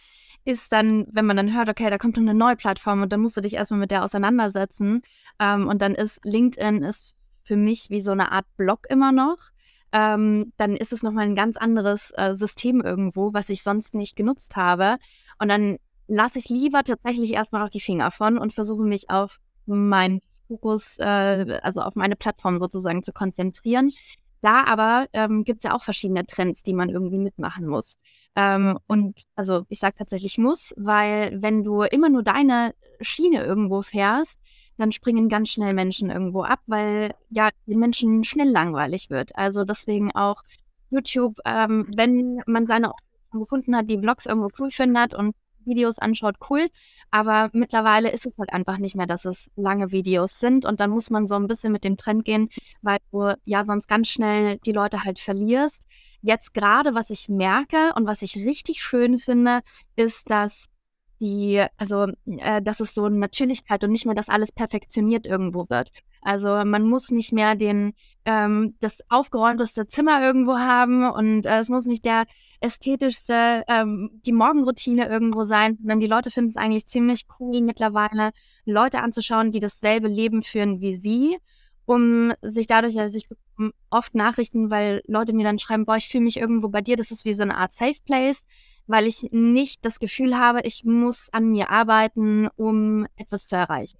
ist 0.44 0.72
dann, 0.72 1.06
wenn 1.12 1.26
man 1.26 1.36
dann 1.36 1.54
hört, 1.54 1.68
okay, 1.68 1.88
da 1.90 1.98
kommt 1.98 2.18
eine 2.18 2.34
neue 2.34 2.56
Plattform 2.56 3.02
und 3.02 3.12
dann 3.12 3.20
musst 3.20 3.36
du 3.36 3.40
dich 3.40 3.54
erstmal 3.54 3.80
mit 3.80 3.90
der 3.90 4.04
auseinandersetzen. 4.04 5.02
Ähm, 5.40 5.68
und 5.68 5.82
dann 5.82 5.94
ist 5.94 6.20
LinkedIn 6.24 6.82
ist 6.82 7.16
für 7.44 7.56
mich 7.56 7.90
wie 7.90 8.00
so 8.00 8.12
eine 8.12 8.32
Art 8.32 8.46
Blog 8.56 8.86
immer 8.88 9.12
noch 9.12 9.38
ähm, 9.92 10.52
dann 10.56 10.74
ist 10.76 10.92
es 10.92 11.02
nochmal 11.02 11.24
ein 11.24 11.34
ganz 11.34 11.56
anderes 11.56 12.12
äh, 12.16 12.34
System 12.34 12.80
irgendwo, 12.80 13.32
was 13.34 13.50
ich 13.50 13.62
sonst 13.62 13.94
nicht 13.94 14.16
genutzt 14.16 14.56
habe. 14.56 14.96
Und 15.38 15.48
dann 15.48 15.76
lasse 16.08 16.38
ich 16.38 16.48
lieber 16.48 16.82
tatsächlich 16.82 17.34
erstmal 17.34 17.64
auch 17.64 17.68
die 17.68 17.80
Finger 17.80 18.10
von 18.10 18.38
und 18.38 18.54
versuche 18.54 18.84
mich 18.84 19.10
auf 19.10 19.38
meinen 19.66 20.20
Fokus, 20.48 20.98
äh, 20.98 21.60
also 21.62 21.82
auf 21.82 21.94
meine 21.94 22.16
Plattform 22.16 22.58
sozusagen 22.58 23.02
zu 23.02 23.12
konzentrieren. 23.12 23.90
Da 24.40 24.64
aber 24.64 25.06
ähm, 25.12 25.44
gibt 25.44 25.58
es 25.58 25.64
ja 25.64 25.76
auch 25.76 25.84
verschiedene 25.84 26.26
Trends, 26.26 26.62
die 26.62 26.74
man 26.74 26.88
irgendwie 26.88 27.20
mitmachen 27.20 27.66
muss. 27.66 27.96
Ähm, 28.36 28.78
und 28.86 29.22
also 29.34 29.64
ich 29.68 29.78
sage 29.78 29.96
tatsächlich 29.98 30.38
muss, 30.38 30.72
weil 30.76 31.36
wenn 31.42 31.62
du 31.62 31.82
immer 31.82 32.08
nur 32.08 32.22
deine 32.22 32.74
Schiene 33.00 33.44
irgendwo 33.44 33.82
fährst, 33.82 34.40
dann 34.78 34.92
springen 34.92 35.28
ganz 35.28 35.50
schnell 35.50 35.74
Menschen 35.74 36.10
irgendwo 36.10 36.42
ab, 36.42 36.60
weil 36.66 37.14
ja 37.30 37.50
den 37.66 37.78
Menschen 37.78 38.24
schnell 38.24 38.48
langweilig 38.48 39.10
wird. 39.10 39.36
Also 39.36 39.64
deswegen 39.64 40.12
auch 40.12 40.42
YouTube, 40.90 41.38
ähm, 41.44 41.86
wenn 41.94 42.42
man 42.46 42.66
seine 42.66 42.92
gefunden 43.32 43.74
hat, 43.76 43.88
die 43.88 43.98
Vlogs 43.98 44.26
irgendwo 44.26 44.50
cool 44.58 44.70
findet 44.70 45.14
und 45.14 45.34
Videos 45.64 45.98
anschaut, 45.98 46.36
cool. 46.50 46.68
Aber 47.10 47.50
mittlerweile 47.52 48.10
ist 48.10 48.26
es 48.26 48.38
halt 48.38 48.52
einfach 48.52 48.78
nicht 48.78 48.96
mehr, 48.96 49.06
dass 49.06 49.24
es 49.24 49.50
lange 49.56 49.92
Videos 49.92 50.38
sind. 50.38 50.64
Und 50.66 50.80
dann 50.80 50.90
muss 50.90 51.10
man 51.10 51.26
so 51.26 51.36
ein 51.36 51.46
bisschen 51.46 51.72
mit 51.72 51.84
dem 51.84 51.96
Trend 51.96 52.24
gehen, 52.24 52.48
weil 52.82 52.98
du 53.10 53.34
ja 53.44 53.64
sonst 53.64 53.88
ganz 53.88 54.08
schnell 54.08 54.58
die 54.58 54.72
Leute 54.72 55.04
halt 55.04 55.18
verlierst. 55.18 55.86
Jetzt 56.22 56.54
gerade, 56.54 56.94
was 56.94 57.10
ich 57.10 57.28
merke 57.28 57.92
und 57.94 58.06
was 58.06 58.22
ich 58.22 58.36
richtig 58.36 58.82
schön 58.82 59.18
finde, 59.18 59.60
ist, 59.96 60.30
dass 60.30 60.66
die, 61.20 61.64
also, 61.76 62.08
äh, 62.26 62.60
dass 62.60 62.80
es 62.80 62.94
so 62.94 63.04
eine 63.04 63.30
Chilligkeit 63.30 63.84
und 63.84 63.92
nicht 63.92 64.06
mehr, 64.06 64.14
dass 64.14 64.28
alles 64.28 64.50
perfektioniert 64.50 65.26
irgendwo 65.26 65.66
wird. 65.68 65.90
Also 66.20 66.48
man 66.64 66.88
muss 66.88 67.10
nicht 67.10 67.32
mehr 67.32 67.54
den, 67.54 67.94
ähm, 68.24 68.74
das 68.80 68.98
aufgeräumteste 69.08 69.86
Zimmer 69.86 70.20
irgendwo 70.20 70.54
haben 70.58 71.08
und 71.08 71.46
äh, 71.46 71.60
es 71.60 71.68
muss 71.68 71.86
nicht 71.86 72.04
der 72.04 72.24
ästhetischste, 72.60 73.62
ähm, 73.68 74.10
die 74.26 74.32
Morgenroutine 74.32 75.08
irgendwo 75.08 75.44
sein, 75.44 75.76
sondern 75.78 76.00
die 76.00 76.06
Leute 76.08 76.30
finden 76.30 76.50
es 76.50 76.56
eigentlich 76.56 76.86
ziemlich 76.86 77.26
cool 77.38 77.60
mittlerweile, 77.60 78.30
Leute 78.64 79.00
anzuschauen, 79.00 79.52
die 79.52 79.60
dasselbe 79.60 80.08
Leben 80.08 80.42
führen 80.42 80.80
wie 80.80 80.94
sie, 80.94 81.38
um 81.84 82.32
sich 82.42 82.66
dadurch, 82.66 82.98
also 82.98 83.16
ich 83.16 83.28
oft 83.90 84.14
Nachrichten, 84.14 84.70
weil 84.70 85.02
Leute 85.06 85.32
mir 85.32 85.44
dann 85.44 85.58
schreiben, 85.58 85.84
boah, 85.84 85.96
ich 85.96 86.08
fühle 86.08 86.24
mich 86.24 86.36
irgendwo 86.36 86.68
bei 86.68 86.80
dir, 86.80 86.96
das 86.96 87.10
ist 87.10 87.24
wie 87.24 87.34
so 87.34 87.42
eine 87.42 87.56
Art 87.56 87.72
Safe 87.72 87.98
Place 88.04 88.44
weil 88.86 89.06
ich 89.06 89.28
nicht 89.30 89.84
das 89.84 89.98
Gefühl 89.98 90.38
habe, 90.38 90.60
ich 90.62 90.84
muss 90.84 91.28
an 91.32 91.50
mir 91.50 91.70
arbeiten, 91.70 92.48
um 92.56 93.06
etwas 93.16 93.46
zu 93.46 93.56
erreichen. 93.56 93.98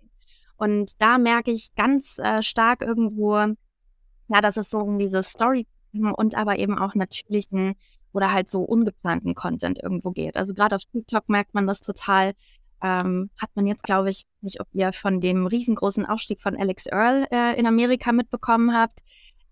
Und 0.57 1.01
da 1.01 1.19
merke 1.19 1.51
ich 1.51 1.75
ganz 1.75 2.19
äh, 2.19 2.43
stark 2.43 2.83
irgendwo, 2.83 3.37
ja, 3.37 4.41
dass 4.41 4.57
es 4.57 4.71
so 4.71 4.79
um 4.79 4.99
diese 4.99 5.23
Story 5.23 5.67
und 5.93 6.37
aber 6.37 6.59
eben 6.59 6.79
auch 6.79 6.95
natürlichen 6.95 7.75
oder 8.13 8.33
halt 8.33 8.49
so 8.49 8.61
ungeplanten 8.61 9.35
Content 9.35 9.79
irgendwo 9.83 10.11
geht. 10.11 10.37
Also 10.37 10.55
gerade 10.55 10.77
auf 10.77 10.83
TikTok 10.85 11.29
merkt 11.29 11.55
man 11.55 11.67
das 11.67 11.81
total. 11.81 12.35
Ähm, 12.83 13.31
hat 13.41 13.51
man 13.55 13.67
jetzt, 13.67 13.85
glaube 13.85 14.11
ich, 14.11 14.27
nicht, 14.41 14.61
ob 14.61 14.67
ihr 14.73 14.93
von 14.93 15.21
dem 15.21 15.47
riesengroßen 15.47 16.05
Aufstieg 16.05 16.41
von 16.41 16.57
Alex 16.57 16.87
Earl 16.87 17.27
äh, 17.31 17.59
in 17.59 17.67
Amerika 17.67 18.13
mitbekommen 18.13 18.75
habt 18.75 19.01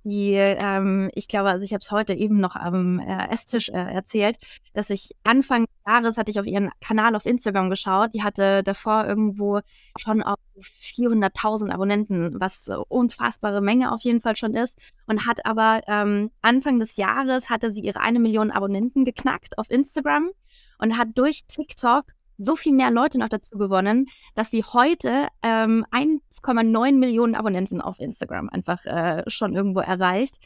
die, 0.04 0.32
ähm, 0.34 1.10
ich 1.14 1.28
glaube, 1.28 1.50
also 1.50 1.64
ich 1.64 1.72
habe 1.72 1.80
es 1.82 1.90
heute 1.90 2.14
eben 2.14 2.40
noch 2.40 2.56
am 2.56 2.98
äh, 3.00 3.28
Esstisch 3.28 3.68
äh, 3.68 3.72
erzählt, 3.72 4.36
dass 4.72 4.88
ich 4.90 5.10
Anfang 5.24 5.66
des 5.66 5.76
Jahres 5.86 6.16
hatte 6.16 6.30
ich 6.30 6.40
auf 6.40 6.46
ihren 6.46 6.70
Kanal 6.80 7.14
auf 7.14 7.26
Instagram 7.26 7.68
geschaut. 7.68 8.14
Die 8.14 8.22
hatte 8.22 8.62
davor 8.62 9.04
irgendwo 9.06 9.60
schon 9.98 10.22
auf 10.22 10.38
400.000 10.58 11.70
Abonnenten, 11.70 12.40
was 12.40 12.68
äh, 12.68 12.76
unfassbare 12.88 13.60
Menge 13.60 13.92
auf 13.92 14.00
jeden 14.02 14.20
Fall 14.20 14.36
schon 14.36 14.54
ist. 14.54 14.78
Und 15.06 15.26
hat 15.26 15.44
aber 15.44 15.82
ähm, 15.86 16.30
Anfang 16.40 16.78
des 16.78 16.96
Jahres 16.96 17.50
hatte 17.50 17.70
sie 17.70 17.82
ihre 17.82 18.00
eine 18.00 18.20
Million 18.20 18.50
Abonnenten 18.50 19.04
geknackt 19.04 19.58
auf 19.58 19.70
Instagram 19.70 20.30
und 20.78 20.96
hat 20.96 21.08
durch 21.14 21.44
TikTok 21.46 22.04
so 22.40 22.56
viel 22.56 22.72
mehr 22.72 22.90
Leute 22.90 23.18
noch 23.18 23.28
dazu 23.28 23.56
gewonnen, 23.58 24.06
dass 24.34 24.50
sie 24.50 24.64
heute 24.64 25.28
ähm, 25.42 25.84
1,9 25.90 26.92
Millionen 26.96 27.34
Abonnenten 27.34 27.80
auf 27.80 28.00
Instagram 28.00 28.48
einfach 28.48 28.84
äh, 28.86 29.22
schon 29.28 29.54
irgendwo 29.54 29.80
erreicht. 29.80 30.36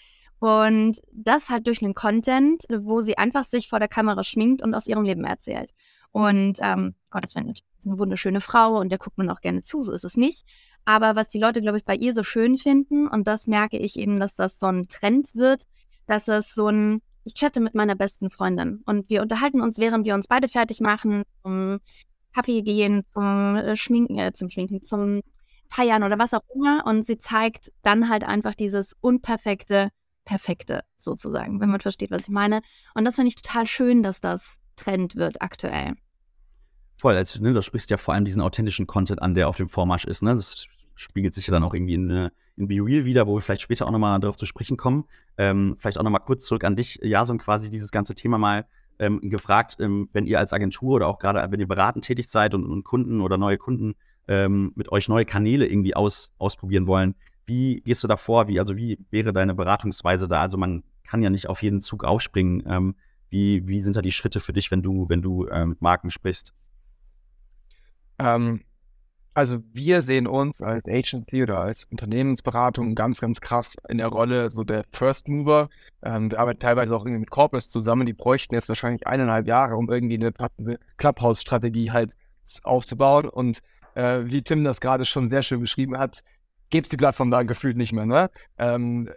Und 0.41 1.01
das 1.13 1.49
halt 1.49 1.67
durch 1.67 1.83
einen 1.83 1.95
Content, 1.95 2.65
wo 2.69 3.01
sie 3.01 3.17
einfach 3.17 3.45
sich 3.45 3.69
vor 3.69 3.79
der 3.79 3.89
Kamera 3.89 4.25
schminkt 4.25 4.63
und 4.63 4.75
aus 4.75 4.87
ihrem 4.87 5.05
Leben 5.05 5.25
erzählt. 5.25 5.71
Und 6.11 6.59
ähm, 6.61 6.95
Gottes 7.11 7.35
Willen, 7.35 7.51
ist 7.51 7.65
eine 7.87 7.99
wunderschöne 7.99 8.41
Frau 8.41 8.79
und 8.79 8.91
der 8.91 8.99
guckt 8.99 9.19
man 9.19 9.31
auch 9.31 9.41
gerne 9.41 9.63
zu, 9.63 9.83
so 9.83 9.93
ist 9.93 10.05
es 10.05 10.17
nicht. 10.17 10.45
Aber 10.85 11.17
was 11.17 11.29
die 11.29 11.39
Leute, 11.39 11.61
glaube 11.61 11.79
ich, 11.79 11.85
bei 11.85 11.97
ihr 11.97 12.13
so 12.13 12.23
schön 12.23 12.59
finden, 12.59 13.09
und 13.09 13.27
das 13.27 13.47
merke 13.47 13.79
ich 13.79 13.99
eben, 13.99 14.19
dass 14.19 14.35
das 14.35 14.59
so 14.59 14.67
ein 14.67 14.89
Trend 14.89 15.35
wird, 15.35 15.65
dass 16.07 16.29
es 16.29 16.55
so 16.55 16.69
ein, 16.69 17.03
ich 17.25 17.35
chatte 17.35 17.61
mit 17.61 17.75
meiner 17.75 17.95
besten 17.95 18.31
Freundin 18.31 18.83
und 18.87 19.09
wir 19.09 19.23
unterhalten 19.23 19.61
uns, 19.61 19.79
während 19.79 20.07
wir 20.07 20.15
uns 20.15 20.27
beide 20.27 20.49
fertig 20.49 20.81
machen, 20.81 21.25
zum 21.43 21.81
Kaffee 22.35 22.63
gehen, 22.63 23.05
zum 23.13 23.57
äh, 23.57 23.77
Schminken, 23.77 24.19
äh, 24.19 24.33
zum 24.33 24.51
Schminken, 24.51 24.85
zum 24.85 25.23
Feiern 25.69 26.03
oder 26.03 26.19
was 26.19 26.35
auch 26.35 26.43
immer. 26.55 26.85
Und 26.87 27.05
sie 27.05 27.19
zeigt 27.19 27.73
dann 27.83 28.09
halt 28.09 28.25
einfach 28.25 28.55
dieses 28.55 28.95
unperfekte, 29.01 29.91
perfekte 30.25 30.81
sozusagen, 30.97 31.61
wenn 31.61 31.71
man 31.71 31.81
versteht, 31.81 32.11
was 32.11 32.25
ich 32.25 32.31
meine. 32.31 32.61
Und 32.95 33.05
das 33.05 33.17
finde 33.17 33.29
ich 33.29 33.37
total 33.37 33.67
schön, 33.67 34.03
dass 34.03 34.21
das 34.21 34.57
Trend 34.77 35.17
wird 35.17 35.41
aktuell. 35.43 35.95
Voll, 36.97 37.17
also, 37.17 37.43
ne, 37.43 37.53
du 37.53 37.63
sprichst 37.63 37.91
ja 37.91 37.97
vor 37.97 38.15
allem 38.15 38.25
diesen 38.25 38.43
authentischen 38.43 38.87
Content 38.87 39.21
an, 39.21 39.35
der 39.35 39.49
auf 39.49 39.57
dem 39.57 39.69
Vormarsch 39.69 40.05
ist. 40.05 40.23
Ne? 40.23 40.35
Das 40.35 40.67
spiegelt 40.95 41.35
sich 41.35 41.47
ja 41.47 41.53
dann 41.53 41.65
auch 41.65 41.75
irgendwie 41.75 41.95
in, 41.95 42.11
äh, 42.11 42.31
in 42.57 42.69
Be 42.69 42.77
Real 42.77 43.05
wieder, 43.05 43.27
wo 43.27 43.35
wir 43.35 43.41
vielleicht 43.41 43.63
später 43.63 43.87
auch 43.87 43.91
nochmal 43.91 44.19
darauf 44.21 44.37
zu 44.37 44.47
sprechen 44.47 44.77
kommen. 44.77 45.05
Ähm, 45.39 45.77
vielleicht 45.79 45.99
auch 45.99 46.03
nochmal 46.03 46.23
kurz 46.25 46.45
zurück 46.45 46.65
an 46.65 46.77
dich, 46.77 47.01
Jason, 47.03 47.39
quasi 47.39 47.71
dieses 47.71 47.91
ganze 47.91 48.15
Thema 48.15 48.39
mal 48.39 48.67
ähm, 48.99 49.21
gefragt, 49.23 49.77
ähm, 49.81 50.09
wenn 50.13 50.27
ihr 50.27 50.39
als 50.39 50.53
Agentur 50.53 50.95
oder 50.95 51.09
auch 51.09 51.19
gerade 51.19 51.45
wenn 51.51 51.61
ihr 51.61 51.67
beratend 51.67 52.05
tätig 52.05 52.29
seid 52.29 52.55
und, 52.55 52.65
und 52.65 52.85
Kunden 52.85 53.21
oder 53.21 53.39
neue 53.39 53.59
Kunden 53.59 53.95
ähm, 54.29 54.73
mit 54.77 54.91
euch 54.93 55.09
neue 55.09 55.25
Kanäle 55.25 55.67
irgendwie 55.67 55.97
aus, 55.97 56.33
ausprobieren 56.39 56.87
wollen. 56.87 57.15
Wie 57.45 57.81
gehst 57.81 58.03
du 58.03 58.09
da 58.09 58.17
vor? 58.17 58.49
Wie, 58.49 58.59
also 58.59 58.77
wie 58.77 58.99
wäre 59.11 59.33
deine 59.33 59.55
Beratungsweise 59.55 60.29
da? 60.29 60.41
Also 60.41 60.57
man 60.57 60.83
kann 61.05 61.23
ja 61.23 61.31
nicht 61.31 61.49
auf 61.49 61.63
jeden 61.63 61.81
Zug 61.83 62.05
aufspringen. 62.05 62.63
Ähm, 62.67 62.95
wie, 63.29 63.67
wie 63.67 63.81
sind 63.81 63.97
da 63.97 64.03
die 64.03 64.13
Schritte 64.13 64.41
für 64.41 64.53
dich, 64.53 64.71
wenn 64.71 64.83
du, 64.83 65.09
wenn 65.09 65.21
du 65.21 65.47
äh, 65.47 65.67
mit 65.67 65.83
Marken 65.83 66.11
sprichst? 66.11 66.55
Ähm, 68.19 68.63
also 69.35 69.59
wir 69.73 70.03
sehen 70.03 70.27
uns 70.27 70.61
als 70.61 70.85
Agency 70.87 71.43
oder 71.43 71.59
als 71.59 71.85
Unternehmensberatung 71.87 72.95
ganz, 72.95 73.21
ganz 73.21 73.41
krass 73.41 73.77
in 73.89 73.99
der 73.99 74.07
Rolle 74.07 74.51
so 74.51 74.63
der 74.63 74.85
First 74.93 75.29
Mover. 75.29 75.69
Ähm, 76.03 76.31
wir 76.31 76.39
arbeiten 76.39 76.61
teilweise 76.61 76.97
auch 76.97 77.05
irgendwie 77.05 77.21
mit 77.21 77.31
Corporates 77.31 77.71
zusammen, 77.71 78.07
die 78.07 78.13
bräuchten 78.13 78.55
jetzt 78.55 78.69
wahrscheinlich 78.69 79.07
eineinhalb 79.07 79.49
Jahre, 79.49 79.77
um 79.77 79.91
irgendwie 79.91 80.15
eine 80.15 80.31
passende 80.31 80.79
Clubhouse-Strategie 80.99 81.91
halt 81.91 82.15
aufzubauen. 82.63 83.29
Und 83.29 83.61
äh, 83.95 84.21
wie 84.25 84.43
Tim 84.43 84.63
das 84.63 84.81
gerade 84.81 85.05
schon 85.05 85.29
sehr 85.29 85.43
schön 85.43 85.61
beschrieben 85.61 85.99
hat, 85.99 86.23
gibt 86.71 86.87
es 86.87 86.91
die 86.91 86.97
Plattform 86.97 87.31
da 87.31 87.43
gefühlt 87.43 87.77
nicht 87.77 87.93
mehr. 87.93 88.07
Ne? 88.07 88.31
Ähm, 88.59 89.11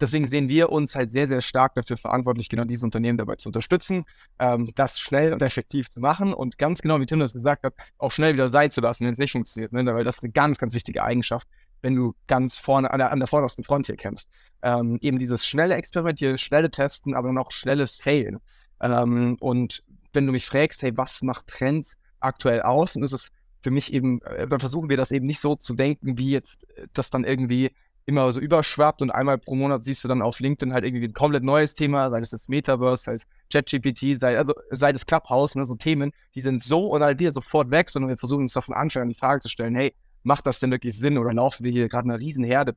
deswegen 0.00 0.26
sehen 0.26 0.48
wir 0.48 0.70
uns 0.70 0.94
halt 0.94 1.10
sehr, 1.10 1.28
sehr 1.28 1.40
stark 1.40 1.74
dafür 1.74 1.96
verantwortlich, 1.96 2.48
genau 2.48 2.64
diese 2.64 2.84
Unternehmen 2.84 3.18
dabei 3.18 3.36
zu 3.36 3.48
unterstützen, 3.48 4.04
ähm, 4.38 4.70
das 4.74 4.98
schnell 5.00 5.32
und 5.32 5.42
effektiv 5.42 5.90
zu 5.90 6.00
machen 6.00 6.32
und 6.32 6.58
ganz 6.58 6.82
genau, 6.82 7.00
wie 7.00 7.06
Tim 7.06 7.20
das 7.20 7.32
gesagt 7.32 7.64
hat, 7.64 7.74
auch 7.98 8.10
schnell 8.10 8.34
wieder 8.34 8.48
sein 8.48 8.70
zu 8.70 8.80
lassen, 8.80 9.04
wenn 9.04 9.12
es 9.12 9.18
nicht 9.18 9.32
funktioniert. 9.32 9.72
Ne? 9.72 9.84
Weil 9.86 10.04
das 10.04 10.18
ist 10.18 10.24
eine 10.24 10.32
ganz, 10.32 10.58
ganz 10.58 10.74
wichtige 10.74 11.02
Eigenschaft, 11.02 11.48
wenn 11.82 11.94
du 11.94 12.14
ganz 12.26 12.58
vorne 12.58 12.90
an 12.90 12.98
der, 12.98 13.12
an 13.12 13.18
der 13.18 13.28
vordersten 13.28 13.64
Front 13.64 13.86
hier 13.86 13.96
kämpfst. 13.96 14.28
Ähm, 14.62 14.98
eben 15.00 15.18
dieses 15.18 15.46
schnelle 15.46 15.74
Experimentieren, 15.74 16.38
schnelle 16.38 16.70
Testen, 16.70 17.14
aber 17.14 17.28
dann 17.28 17.38
auch 17.38 17.52
schnelles 17.52 17.96
Failen. 17.96 18.38
Ähm, 18.80 19.36
und 19.40 19.82
wenn 20.12 20.26
du 20.26 20.32
mich 20.32 20.46
fragst, 20.46 20.82
hey, 20.82 20.96
was 20.96 21.22
macht 21.22 21.46
Trends 21.48 21.98
aktuell 22.20 22.62
aus, 22.62 22.94
dann 22.94 23.02
ist 23.02 23.12
es 23.12 23.32
für 23.62 23.70
mich 23.70 23.92
eben, 23.92 24.20
äh, 24.22 24.46
dann 24.46 24.60
versuchen 24.60 24.90
wir 24.90 24.96
das 24.96 25.10
eben 25.10 25.26
nicht 25.26 25.40
so 25.40 25.56
zu 25.56 25.74
denken, 25.74 26.18
wie 26.18 26.30
jetzt 26.30 26.68
äh, 26.76 26.86
das 26.92 27.10
dann 27.10 27.24
irgendwie 27.24 27.70
immer 28.06 28.32
so 28.32 28.40
überschwappt 28.40 29.02
und 29.02 29.10
einmal 29.10 29.38
pro 29.38 29.54
Monat 29.54 29.84
siehst 29.84 30.02
du 30.04 30.08
dann 30.08 30.22
auf 30.22 30.40
LinkedIn 30.40 30.72
halt 30.72 30.84
irgendwie 30.84 31.06
ein 31.06 31.12
komplett 31.12 31.44
neues 31.44 31.74
Thema, 31.74 32.10
sei 32.10 32.20
es 32.20 32.30
das 32.30 32.48
Metaverse, 32.48 33.04
sei 33.04 33.14
es 33.14 33.26
ChatGPT, 33.52 34.18
sei, 34.18 34.36
also 34.36 34.54
sei 34.70 34.90
es 34.90 35.06
Clubhouse, 35.06 35.54
ne, 35.54 35.64
so 35.64 35.76
Themen, 35.76 36.12
die 36.34 36.40
sind 36.40 36.62
so 36.62 36.88
und 36.88 37.02
halt 37.02 37.18
wieder 37.18 37.32
sofort 37.32 37.70
weg, 37.70 37.90
sondern 37.90 38.08
wir 38.08 38.16
versuchen 38.16 38.42
uns 38.42 38.54
davon 38.54 38.74
anschauen, 38.74 39.08
die 39.08 39.14
Frage 39.14 39.40
zu 39.40 39.48
stellen, 39.48 39.74
hey, 39.74 39.94
macht 40.24 40.46
das 40.46 40.58
denn 40.58 40.70
wirklich 40.70 40.98
Sinn 40.98 41.18
oder 41.18 41.32
laufen 41.32 41.64
wir 41.64 41.72
hier 41.72 41.88
gerade 41.88 42.08
eine 42.08 42.18
Riesenherde 42.18 42.74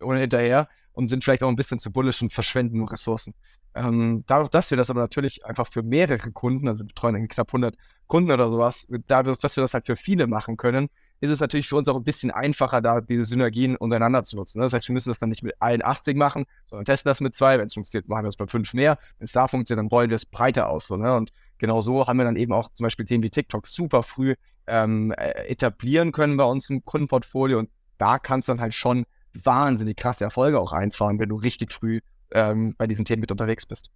oder 0.00 0.18
hinterher 0.18 0.68
und 0.92 1.08
sind 1.08 1.24
vielleicht 1.24 1.42
auch 1.42 1.48
ein 1.48 1.56
bisschen 1.56 1.78
zu 1.78 1.90
bullish 1.90 2.22
und 2.22 2.32
verschwenden 2.32 2.82
Ressourcen. 2.84 3.34
Ähm, 3.74 4.24
dadurch, 4.26 4.50
dass 4.50 4.70
wir 4.70 4.76
das 4.76 4.90
aber 4.90 5.00
natürlich 5.00 5.44
einfach 5.46 5.66
für 5.66 5.82
mehrere 5.82 6.30
Kunden, 6.32 6.68
also 6.68 6.84
wir 6.84 6.88
betreuen 6.88 7.26
knapp 7.28 7.48
100 7.48 7.74
Kunden 8.06 8.30
oder 8.30 8.48
sowas, 8.48 8.86
dadurch, 9.06 9.38
dass 9.38 9.56
wir 9.56 9.62
das 9.62 9.72
halt 9.72 9.86
für 9.86 9.96
viele 9.96 10.26
machen 10.26 10.56
können, 10.56 10.90
ist 11.22 11.30
es 11.30 11.38
natürlich 11.38 11.68
für 11.68 11.76
uns 11.76 11.88
auch 11.88 11.94
ein 11.94 12.02
bisschen 12.02 12.32
einfacher, 12.32 12.80
da 12.80 13.00
diese 13.00 13.24
Synergien 13.24 13.76
untereinander 13.76 14.24
zu 14.24 14.34
nutzen. 14.34 14.58
Ne? 14.58 14.64
Das 14.64 14.72
heißt, 14.72 14.88
wir 14.88 14.92
müssen 14.92 15.08
das 15.08 15.20
dann 15.20 15.28
nicht 15.28 15.44
mit 15.44 15.54
allen 15.60 15.82
80 15.82 16.16
machen, 16.16 16.46
sondern 16.64 16.84
testen 16.84 17.08
das 17.08 17.20
mit 17.20 17.32
zwei. 17.32 17.58
Wenn 17.58 17.66
es 17.66 17.74
funktioniert, 17.74 18.08
machen 18.08 18.24
wir 18.24 18.28
es 18.28 18.36
bei 18.36 18.48
fünf 18.48 18.74
mehr. 18.74 18.98
Wenn 19.18 19.26
es 19.26 19.32
da 19.32 19.46
funktioniert, 19.46 19.78
dann 19.78 19.86
rollen 19.86 20.10
wir 20.10 20.16
es 20.16 20.26
breiter 20.26 20.68
aus. 20.68 20.88
So, 20.88 20.96
ne? 20.96 21.14
Und 21.14 21.30
genau 21.58 21.80
so 21.80 22.08
haben 22.08 22.18
wir 22.18 22.24
dann 22.24 22.34
eben 22.34 22.52
auch 22.52 22.72
zum 22.72 22.82
Beispiel 22.84 23.06
Themen 23.06 23.22
wie 23.22 23.30
TikTok 23.30 23.68
super 23.68 24.02
früh 24.02 24.34
ähm, 24.66 25.12
äh, 25.12 25.46
etablieren 25.46 26.10
können 26.10 26.36
bei 26.36 26.44
uns 26.44 26.68
im 26.70 26.84
Kundenportfolio. 26.84 27.60
Und 27.60 27.70
da 27.98 28.18
kannst 28.18 28.48
du 28.48 28.52
dann 28.52 28.60
halt 28.60 28.74
schon 28.74 29.04
wahnsinnig 29.32 29.96
krasse 29.96 30.24
Erfolge 30.24 30.58
auch 30.58 30.72
einfahren, 30.72 31.20
wenn 31.20 31.28
du 31.28 31.36
richtig 31.36 31.72
früh 31.72 32.00
ähm, 32.32 32.74
bei 32.76 32.88
diesen 32.88 33.04
Themen 33.04 33.20
mit 33.20 33.30
unterwegs 33.30 33.64
bist. 33.64 33.92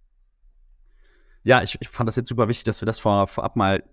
Ja, 1.43 1.61
ich, 1.61 1.77
ich, 1.81 1.89
fand 1.89 2.07
das 2.07 2.15
jetzt 2.15 2.29
super 2.29 2.47
wichtig, 2.47 2.63
dass 2.63 2.81
wir 2.81 2.85
das 2.85 3.01
vor, 3.01 3.27
vorab 3.27 3.57
mal 3.57 3.83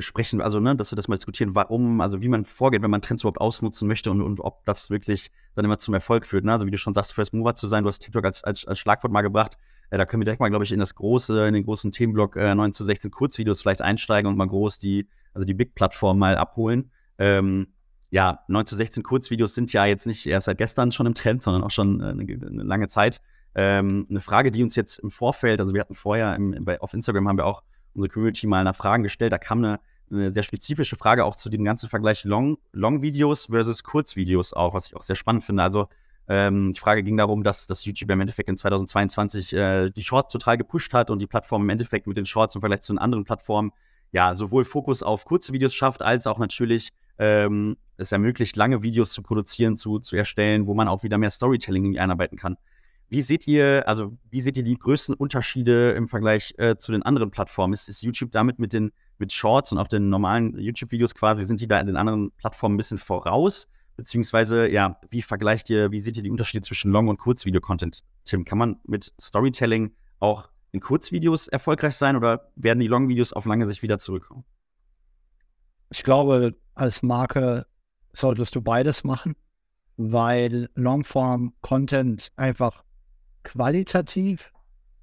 besprechen, 0.00 0.40
also 0.40 0.60
ne, 0.60 0.74
dass 0.76 0.92
wir 0.92 0.96
das 0.96 1.08
mal 1.08 1.16
diskutieren, 1.16 1.54
warum, 1.54 2.00
also 2.00 2.22
wie 2.22 2.28
man 2.28 2.46
vorgeht, 2.46 2.80
wenn 2.80 2.90
man 2.90 3.02
Trends 3.02 3.22
überhaupt 3.22 3.40
ausnutzen 3.40 3.86
möchte 3.86 4.10
und, 4.10 4.22
und 4.22 4.40
ob 4.40 4.64
das 4.64 4.88
wirklich 4.88 5.30
dann 5.54 5.66
immer 5.66 5.76
zum 5.76 5.92
Erfolg 5.92 6.24
führt. 6.24 6.44
Ne? 6.44 6.52
Also 6.52 6.66
wie 6.66 6.70
du 6.70 6.78
schon 6.78 6.94
sagst, 6.94 7.12
First 7.12 7.34
Mover 7.34 7.54
zu 7.54 7.66
sein, 7.68 7.84
du 7.84 7.88
hast 7.88 7.98
TikTok 7.98 8.24
als, 8.24 8.42
als, 8.42 8.66
als 8.66 8.78
Schlagwort 8.78 9.12
mal 9.12 9.20
gebracht. 9.20 9.58
Äh, 9.90 9.98
da 9.98 10.06
können 10.06 10.22
wir 10.22 10.24
direkt 10.24 10.40
mal, 10.40 10.48
glaube 10.48 10.64
ich, 10.64 10.72
in 10.72 10.80
das 10.80 10.94
große, 10.94 11.46
in 11.48 11.52
den 11.52 11.64
großen 11.64 11.90
Themenblock 11.90 12.36
äh, 12.36 12.54
9 12.54 12.72
zu 12.72 12.82
16 12.82 13.10
Kurzvideos 13.10 13.60
vielleicht 13.60 13.82
einsteigen 13.82 14.30
und 14.30 14.38
mal 14.38 14.48
groß 14.48 14.78
die, 14.78 15.06
also 15.34 15.44
die 15.44 15.54
Big-Plattform 15.54 16.18
mal 16.18 16.38
abholen. 16.38 16.90
Ähm, 17.18 17.74
ja, 18.08 18.40
9 18.48 18.64
zu 18.64 18.74
16 18.74 19.02
Kurzvideos 19.02 19.54
sind 19.54 19.72
ja 19.74 19.84
jetzt 19.84 20.06
nicht 20.06 20.26
erst 20.26 20.46
seit 20.46 20.56
gestern 20.56 20.92
schon 20.92 21.06
im 21.06 21.14
Trend, 21.14 21.42
sondern 21.42 21.62
auch 21.62 21.70
schon 21.70 22.00
äh, 22.00 22.04
eine, 22.04 22.22
eine, 22.22 22.62
lange 22.62 22.88
Zeit. 22.88 23.20
Ähm, 23.54 24.06
eine 24.08 24.22
Frage, 24.22 24.50
die 24.50 24.62
uns 24.62 24.76
jetzt 24.76 24.98
im 24.98 25.10
Vorfeld, 25.10 25.60
also 25.60 25.74
wir 25.74 25.82
hatten 25.82 25.94
vorher 25.94 26.34
im, 26.36 26.64
bei, 26.64 26.80
auf 26.80 26.94
Instagram 26.94 27.28
haben 27.28 27.36
wir 27.36 27.44
auch 27.44 27.62
unsere 27.94 28.12
Community 28.12 28.46
mal 28.46 28.64
nach 28.64 28.76
Fragen 28.76 29.02
gestellt. 29.02 29.32
Da 29.32 29.38
kam 29.38 29.58
eine, 29.58 29.80
eine 30.10 30.32
sehr 30.32 30.42
spezifische 30.42 30.96
Frage 30.96 31.24
auch 31.24 31.36
zu 31.36 31.48
dem 31.48 31.64
ganzen 31.64 31.88
Vergleich 31.88 32.24
Long, 32.24 32.58
Long 32.72 33.02
versus 33.02 33.84
Kurzvideos 33.84 34.52
auch, 34.52 34.74
was 34.74 34.88
ich 34.88 34.96
auch 34.96 35.02
sehr 35.02 35.16
spannend 35.16 35.44
finde. 35.44 35.62
Also 35.62 35.88
Ähm, 36.32 36.74
die 36.74 36.78
Frage 36.78 37.02
ging 37.02 37.16
darum, 37.16 37.42
dass, 37.42 37.66
dass 37.66 37.84
YouTube 37.84 38.08
im 38.10 38.20
Endeffekt 38.20 38.48
in 38.48 38.56
2022 38.56 39.52
äh, 39.52 39.90
die 39.90 40.04
Shorts 40.04 40.32
total 40.32 40.56
gepusht 40.56 40.94
hat 40.94 41.10
und 41.10 41.18
die 41.18 41.26
Plattform 41.26 41.62
im 41.62 41.68
Endeffekt 41.70 42.06
mit 42.06 42.16
den 42.16 42.24
Shorts 42.24 42.54
im 42.54 42.60
Vergleich 42.60 42.82
zu 42.82 42.92
den 42.92 42.98
anderen 43.00 43.24
Plattformen 43.24 43.72
ja 44.12 44.36
sowohl 44.36 44.64
Fokus 44.64 45.02
auf 45.02 45.24
kurze 45.24 45.52
Videos 45.52 45.74
schafft, 45.74 46.02
als 46.02 46.28
auch 46.28 46.38
natürlich 46.38 46.90
ähm, 47.18 47.76
es 47.96 48.12
ermöglicht, 48.12 48.54
lange 48.54 48.84
Videos 48.84 49.12
zu 49.12 49.22
produzieren, 49.22 49.76
zu, 49.76 49.98
zu 49.98 50.16
erstellen, 50.16 50.68
wo 50.68 50.74
man 50.74 50.86
auch 50.86 51.02
wieder 51.02 51.18
mehr 51.18 51.32
Storytelling 51.32 51.98
einarbeiten 51.98 52.38
kann. 52.38 52.56
Wie 53.10 53.22
seht 53.22 53.48
ihr, 53.48 53.88
also 53.88 54.16
wie 54.30 54.40
seht 54.40 54.56
ihr 54.56 54.62
die 54.62 54.78
größten 54.78 55.16
Unterschiede 55.16 55.90
im 55.90 56.06
Vergleich 56.06 56.54
äh, 56.58 56.76
zu 56.76 56.92
den 56.92 57.02
anderen 57.02 57.32
Plattformen? 57.32 57.74
Ist, 57.74 57.88
ist 57.88 58.02
YouTube 58.02 58.30
damit 58.30 58.60
mit 58.60 58.72
den 58.72 58.92
mit 59.18 59.32
Shorts 59.32 59.72
und 59.72 59.78
auch 59.78 59.88
den 59.88 60.08
normalen 60.08 60.56
YouTube-Videos 60.58 61.14
quasi, 61.14 61.44
sind 61.44 61.60
die 61.60 61.66
da 61.66 61.78
in 61.80 61.88
den 61.88 61.96
anderen 61.96 62.30
Plattformen 62.32 62.74
ein 62.74 62.78
bisschen 62.78 62.98
voraus? 62.98 63.68
Beziehungsweise, 63.96 64.70
ja, 64.70 64.98
wie 65.10 65.22
vergleicht 65.22 65.68
ihr, 65.70 65.90
wie 65.90 66.00
seht 66.00 66.16
ihr 66.16 66.22
die 66.22 66.30
Unterschiede 66.30 66.62
zwischen 66.62 66.92
Long- 66.92 67.08
und 67.08 67.18
Kurzvideo-Content? 67.18 68.02
Tim, 68.24 68.44
kann 68.44 68.58
man 68.58 68.80
mit 68.84 69.12
Storytelling 69.20 69.92
auch 70.20 70.48
in 70.70 70.80
Kurzvideos 70.80 71.48
erfolgreich 71.48 71.96
sein 71.96 72.16
oder 72.16 72.50
werden 72.54 72.78
die 72.78 72.86
Long-Videos 72.86 73.32
auf 73.32 73.44
lange 73.44 73.66
Sicht 73.66 73.82
wieder 73.82 73.98
zurückkommen? 73.98 74.44
Ich 75.90 76.04
glaube, 76.04 76.54
als 76.74 77.02
Marke 77.02 77.66
solltest 78.12 78.54
du 78.54 78.62
beides 78.62 79.02
machen, 79.02 79.34
weil 79.96 80.70
Longform-Content 80.74 82.32
einfach 82.36 82.84
qualitativ 83.42 84.52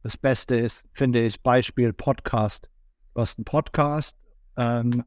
das 0.03 0.17
Beste 0.17 0.55
ist, 0.55 0.87
finde 0.93 1.25
ich, 1.25 1.41
Beispiel 1.41 1.93
Podcast. 1.93 2.69
Du 3.13 3.21
hast 3.21 3.37
einen 3.37 3.45
Podcast, 3.45 4.15
ähm, 4.55 5.03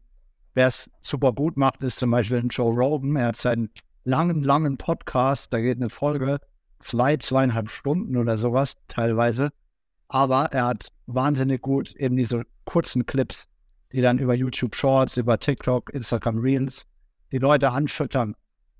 Wer 0.54 0.66
es 0.66 0.90
super 1.00 1.32
gut 1.32 1.56
macht, 1.56 1.82
ist 1.82 1.98
zum 1.98 2.10
Beispiel 2.10 2.44
Joe 2.50 2.74
Rogan. 2.74 3.14
Er 3.14 3.28
hat 3.28 3.36
seinen 3.36 3.70
langen, 4.04 4.42
langen 4.42 4.76
Podcast, 4.76 5.52
da 5.52 5.60
geht 5.60 5.76
eine 5.76 5.90
Folge 5.90 6.40
zwei, 6.80 7.16
zweieinhalb 7.16 7.70
Stunden 7.70 8.16
oder 8.16 8.36
sowas 8.36 8.74
teilweise. 8.88 9.52
Aber 10.08 10.46
er 10.46 10.66
hat 10.66 10.88
wahnsinnig 11.06 11.62
gut 11.62 11.94
eben 11.94 12.16
diese 12.16 12.42
kurzen 12.64 13.06
Clips, 13.06 13.48
die 13.92 14.00
dann 14.00 14.18
über 14.18 14.34
YouTube 14.34 14.74
Shorts, 14.74 15.16
über 15.16 15.38
TikTok, 15.38 15.94
Instagram 15.94 16.38
Reels 16.38 16.86
die 17.30 17.38
Leute 17.38 17.70
anfüttern. 17.70 18.34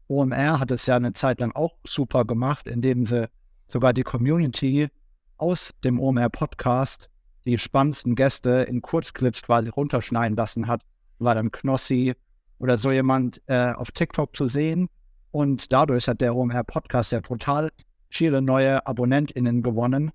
OMR 0.08 0.58
hat 0.58 0.72
es 0.72 0.86
ja 0.86 0.96
eine 0.96 1.12
Zeit 1.12 1.38
lang 1.38 1.52
auch 1.52 1.76
super 1.86 2.24
gemacht, 2.24 2.66
indem 2.66 3.06
sie 3.06 3.30
sogar 3.70 3.92
die 3.92 4.02
Community 4.02 4.88
aus 5.36 5.70
dem 5.84 5.98
OMR 6.00 6.30
Podcast 6.30 7.10
die 7.46 7.58
spannendsten 7.58 8.14
Gäste 8.16 8.66
in 8.68 8.82
Kurzclips 8.82 9.42
quasi 9.42 9.70
runterschneiden 9.70 10.36
lassen 10.36 10.66
hat 10.66 10.82
war 11.20 11.34
dann 11.34 11.52
Knossi 11.52 12.14
oder 12.58 12.78
so 12.78 12.90
jemand 12.90 13.40
äh, 13.46 13.72
auf 13.72 13.92
TikTok 13.92 14.36
zu 14.36 14.48
sehen. 14.48 14.88
Und 15.30 15.72
dadurch 15.72 16.08
hat 16.08 16.20
der 16.20 16.34
OMR 16.34 16.64
Podcast 16.64 17.12
ja 17.12 17.20
total 17.20 17.70
viele 18.08 18.42
neue 18.42 18.84
AbonnentInnen 18.86 19.62
gewonnen. 19.62 20.10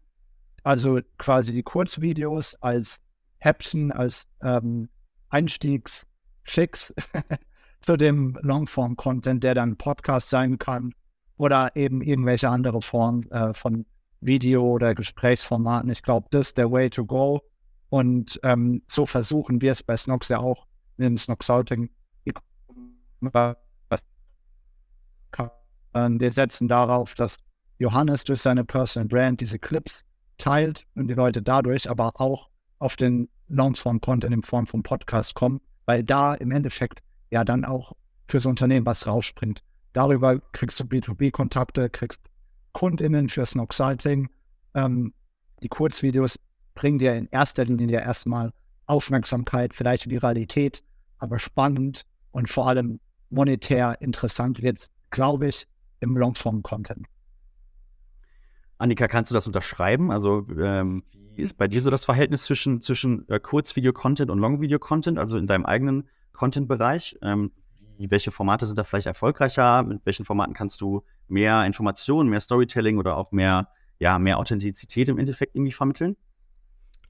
Also 0.63 0.99
quasi 1.17 1.53
die 1.53 1.63
Kurzvideos 1.63 2.55
als 2.55 3.01
Häppchen, 3.37 3.91
als 3.91 4.27
ähm, 4.41 4.89
Einstiegsschicks 5.29 6.93
zu 7.81 7.95
dem 7.97 8.37
Longform-Content, 8.41 9.43
der 9.43 9.53
dann 9.53 9.77
Podcast 9.77 10.29
sein 10.29 10.57
kann 10.57 10.93
oder 11.37 11.75
eben 11.75 12.01
irgendwelche 12.01 12.49
andere 12.49 12.81
Formen 12.81 13.29
äh, 13.31 13.53
von 13.53 13.85
Video- 14.21 14.71
oder 14.71 14.95
Gesprächsformaten. 14.95 15.89
Ich 15.89 16.01
glaube, 16.01 16.27
das 16.31 16.47
ist 16.47 16.57
der 16.57 16.71
Way 16.71 16.89
to 16.89 17.05
go. 17.05 17.41
Und 17.89 18.39
ähm, 18.43 18.81
so 18.87 19.05
versuchen 19.05 19.61
wir 19.61 19.71
es 19.71 19.83
bei 19.83 19.95
Snox 19.95 20.29
ja 20.29 20.39
auch 20.39 20.65
in 20.97 21.17
Snoxouting. 21.17 21.89
Wir 25.93 26.31
setzen 26.31 26.67
darauf, 26.67 27.15
dass 27.15 27.37
Johannes 27.77 28.25
durch 28.25 28.41
seine 28.41 28.65
Personal 28.65 29.07
Brand 29.07 29.39
diese 29.39 29.59
Clips 29.59 30.03
teilt 30.37 30.85
und 30.95 31.07
die 31.07 31.13
Leute 31.13 31.41
dadurch 31.41 31.89
aber 31.89 32.11
auch 32.19 32.49
auf 32.79 32.95
den 32.95 33.29
Longform-Content 33.47 34.33
in 34.33 34.43
Form 34.43 34.67
von 34.67 34.83
Podcast 34.83 35.35
kommen, 35.35 35.61
weil 35.85 36.03
da 36.03 36.33
im 36.35 36.51
Endeffekt 36.51 37.01
ja 37.31 37.43
dann 37.43 37.63
auch 37.63 37.93
fürs 38.27 38.45
Unternehmen 38.45 38.85
was 38.85 39.07
rausspringt. 39.07 39.63
Darüber 39.95 40.41
kriegst 40.51 40.77
du 40.81 40.83
B2B-Kontakte, 40.83 41.89
kriegst 41.89 42.19
KundInnen 42.73 43.29
für 43.29 43.45
Snoxouting. 43.45 44.27
Ähm, 44.73 45.13
die 45.63 45.69
Kurzvideos 45.69 46.37
bringen 46.73 46.99
dir 46.99 47.15
in 47.15 47.29
erster 47.31 47.63
Linie 47.63 48.01
erstmal 48.01 48.51
Aufmerksamkeit, 48.87 49.73
vielleicht 49.73 50.09
Viralität, 50.09 50.83
aber 51.17 51.39
spannend 51.39 52.05
und 52.31 52.49
vor 52.49 52.67
allem 52.67 52.99
monetär 53.29 53.95
interessant 54.01 54.61
wird, 54.61 54.87
glaube 55.11 55.47
ich, 55.47 55.65
im 56.01 56.17
Longform-Content. 56.17 57.07
Annika, 58.77 59.07
kannst 59.07 59.31
du 59.31 59.33
das 59.33 59.47
unterschreiben? 59.47 60.11
Also, 60.11 60.45
ähm, 60.59 61.03
wie 61.35 61.41
ist 61.41 61.57
bei 61.57 61.69
dir 61.69 61.79
so 61.79 61.89
das 61.89 62.03
Verhältnis 62.03 62.43
zwischen, 62.43 62.81
zwischen 62.81 63.29
äh, 63.29 63.39
Kurzvideo-Content 63.39 64.29
und 64.29 64.39
Long-Video-Content, 64.39 65.17
also 65.17 65.37
in 65.37 65.47
deinem 65.47 65.65
eigenen 65.65 66.09
Content-Bereich? 66.33 67.17
Ähm, 67.21 67.53
welche 67.97 68.31
Formate 68.31 68.65
sind 68.65 68.77
da 68.77 68.83
vielleicht 68.83 69.07
erfolgreicher? 69.07 69.83
Mit 69.83 70.05
welchen 70.05 70.25
Formaten 70.25 70.53
kannst 70.53 70.81
du 70.81 71.03
mehr 71.27 71.65
Informationen, 71.65 72.29
mehr 72.29 72.41
Storytelling 72.41 72.97
oder 72.97 73.17
auch 73.17 73.31
mehr, 73.31 73.69
ja, 73.99 74.19
mehr 74.19 74.37
Authentizität 74.39 75.09
im 75.09 75.17
Endeffekt 75.17 75.55
irgendwie 75.55 75.71
vermitteln? 75.71 76.15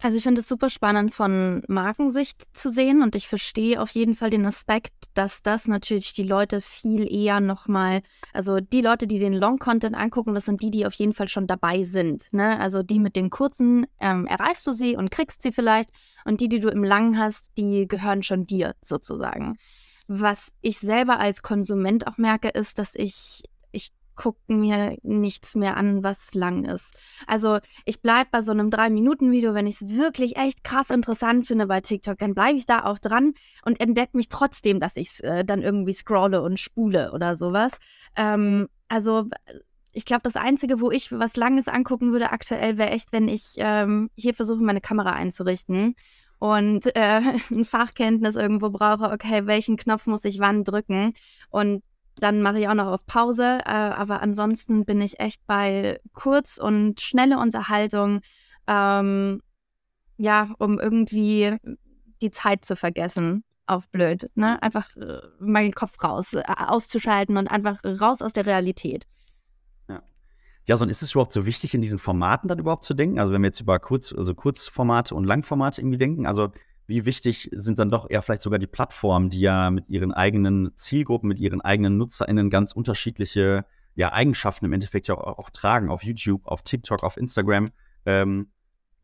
Also 0.02 0.18
ich 0.18 0.24
finde 0.24 0.42
es 0.42 0.48
super 0.48 0.70
spannend 0.70 1.14
von 1.14 1.64
Markensicht 1.68 2.44
zu 2.54 2.70
sehen 2.70 3.02
und 3.02 3.16
ich 3.16 3.28
verstehe 3.28 3.82
auf 3.82 3.90
jeden 3.92 4.14
Fall 4.14 4.30
den 4.30 4.46
Aspekt, 4.46 4.94
dass 5.14 5.42
das 5.42 5.68
natürlich 5.68 6.14
die 6.14 6.24
Leute 6.24 6.60
viel 6.60 7.12
eher 7.12 7.40
nochmal, 7.40 8.02
also 8.34 8.60
die 8.60 8.82
Leute, 8.82 9.08
die 9.08 9.20
den 9.20 9.34
Long-Content 9.34 9.96
angucken, 9.96 10.36
das 10.36 10.46
sind 10.46 10.62
die, 10.62 10.70
die 10.70 10.86
auf 10.86 10.94
jeden 10.94 11.14
Fall 11.14 11.30
schon 11.30 11.48
dabei 11.48 11.84
sind. 11.84 12.32
Ne? 12.34 12.60
Also 12.60 12.84
die 12.84 13.00
mit 13.00 13.16
den 13.16 13.30
kurzen 13.30 13.88
ähm, 14.00 14.28
erreichst 14.28 14.68
du 14.68 14.74
sie 14.74 14.98
und 14.98 15.12
kriegst 15.12 15.42
sie 15.42 15.52
vielleicht 15.52 15.92
und 16.26 16.42
die, 16.42 16.50
die 16.50 16.60
du 16.60 16.70
im 16.70 16.84
Langen 16.84 17.18
hast, 17.18 17.58
die 17.58 17.88
gehören 17.88 18.22
schon 18.22 18.46
dir 18.46 18.76
sozusagen. 18.82 19.58
Was 20.08 20.52
ich 20.62 20.80
selber 20.80 21.20
als 21.20 21.42
Konsument 21.42 22.08
auch 22.08 22.18
merke, 22.18 22.50
ist, 22.50 22.78
dass 22.80 22.96
ich 22.96 23.44
gucken 24.16 24.60
mir 24.60 24.98
nichts 25.04 25.56
mehr 25.56 25.78
an, 25.78 26.04
was 26.04 26.34
lang 26.34 26.66
ist. 26.66 26.94
Also 27.28 27.60
ich 27.86 28.02
bleibe 28.02 28.30
bei 28.32 28.42
so 28.42 28.52
einem 28.52 28.70
3-Minuten-Video, 28.70 29.54
wenn 29.54 29.68
ich 29.68 29.82
es 29.82 29.90
wirklich 29.90 30.38
echt 30.38 30.64
krass 30.64 30.90
interessant 30.90 31.48
finde 31.48 31.68
bei 31.68 31.82
TikTok, 31.82 32.18
dann 32.18 32.34
bleibe 32.34 32.58
ich 32.58 32.66
da 32.66 32.86
auch 32.86 32.98
dran 32.98 33.34
und 33.64 33.80
entdecke 33.80 34.18
mich 34.18 34.30
trotzdem, 34.30 34.80
dass 34.80 34.96
ich 34.96 35.10
es 35.10 35.20
äh, 35.20 35.46
dann 35.46 35.62
irgendwie 35.62 35.94
scrolle 35.94 36.42
und 36.42 36.60
spule 36.60 37.12
oder 37.12 37.36
sowas. 37.36 37.74
Ähm, 38.16 38.68
also 38.88 39.26
ich 39.92 40.06
glaube, 40.06 40.24
das 40.24 40.36
Einzige, 40.36 40.82
wo 40.82 40.92
ich 40.92 41.12
was 41.12 41.38
Langes 41.38 41.68
angucken 41.68 42.12
würde 42.12 42.32
aktuell, 42.32 42.78
wäre 42.78 42.92
echt, 42.92 43.12
wenn 43.14 43.28
ich 43.28 43.56
ähm, 43.58 44.10
hier 44.16 44.34
versuche, 44.34 44.64
meine 44.64 44.82
Kamera 44.82 45.12
einzurichten 45.12 45.96
und 46.40 46.96
äh, 46.96 47.22
ein 47.52 47.66
Fachkenntnis 47.66 48.36
irgendwo 48.36 48.70
brauche, 48.70 49.12
okay, 49.12 49.46
welchen 49.46 49.78
Knopf 49.78 50.06
muss 50.08 50.26
ich 50.26 50.40
wann 50.40 50.64
drücken? 50.64 51.14
Und 51.50 51.84
dann 52.18 52.42
mache 52.42 52.60
ich 52.60 52.68
auch 52.68 52.74
noch 52.74 52.88
auf 52.88 53.06
Pause. 53.06 53.60
Äh, 53.66 53.70
aber 53.70 54.22
ansonsten 54.22 54.86
bin 54.86 55.02
ich 55.02 55.20
echt 55.20 55.46
bei 55.48 56.00
kurz 56.14 56.58
und 56.58 57.02
schnelle 57.02 57.40
Unterhaltung. 57.40 58.22
Ähm, 58.68 59.42
ja, 60.18 60.54
um 60.60 60.80
irgendwie 60.80 61.58
die 62.22 62.32
Zeit 62.32 62.66
zu 62.66 62.76
vergessen. 62.76 63.44
Auf 63.68 63.90
blöd, 63.90 64.30
ne? 64.36 64.62
Einfach 64.62 64.96
äh, 64.96 65.22
meinen 65.40 65.72
Kopf 65.72 66.02
raus, 66.04 66.34
äh, 66.34 66.44
auszuschalten 66.46 67.36
und 67.36 67.48
einfach 67.48 67.84
raus 67.84 68.22
aus 68.22 68.32
der 68.34 68.46
Realität. 68.46 69.06
Ja. 70.68 70.74
Ja, 70.74 70.78
so 70.78 70.84
und 70.84 70.90
ist 70.90 71.02
es 71.02 71.12
überhaupt 71.12 71.34
so 71.34 71.46
wichtig, 71.46 71.74
in 71.74 71.82
diesen 71.82 72.00
Formaten 72.00 72.48
dann 72.48 72.60
überhaupt 72.60 72.84
zu 72.84 72.94
denken? 72.94 73.20
Also 73.20 73.32
wenn 73.34 73.42
wir 73.42 73.48
jetzt 73.48 73.62
über 73.62 73.80
Kurz, 73.80 74.14
also 74.14 74.34
Kurzformate 74.34 75.14
und 75.14 75.24
Langformate 75.24 75.80
irgendwie 75.82 75.98
denken, 75.98 76.26
also 76.26 76.50
wie 76.88 77.06
wichtig 77.06 77.50
sind 77.52 77.80
dann 77.80 77.90
doch 77.90 78.10
eher 78.10 78.22
vielleicht 78.22 78.42
sogar 78.42 78.60
die 78.60 78.68
Plattformen, 78.68 79.30
die 79.30 79.40
ja 79.40 79.72
mit 79.72 79.90
ihren 79.90 80.12
eigenen 80.12 80.72
Zielgruppen, 80.76 81.28
mit 81.28 81.40
ihren 81.40 81.62
eigenen 81.62 81.98
NutzerInnen 81.98 82.50
ganz 82.50 82.72
unterschiedliche 82.72 83.66
ja, 83.96 84.12
Eigenschaften 84.12 84.66
im 84.66 84.74
Endeffekt 84.74 85.08
ja 85.08 85.16
auch, 85.16 85.40
auch 85.40 85.50
tragen, 85.50 85.90
auf 85.90 86.04
YouTube, 86.04 86.46
auf 86.46 86.62
TikTok, 86.64 87.04
auf 87.04 87.18
Instagram. 87.18 87.70
Ähm, 88.06 88.50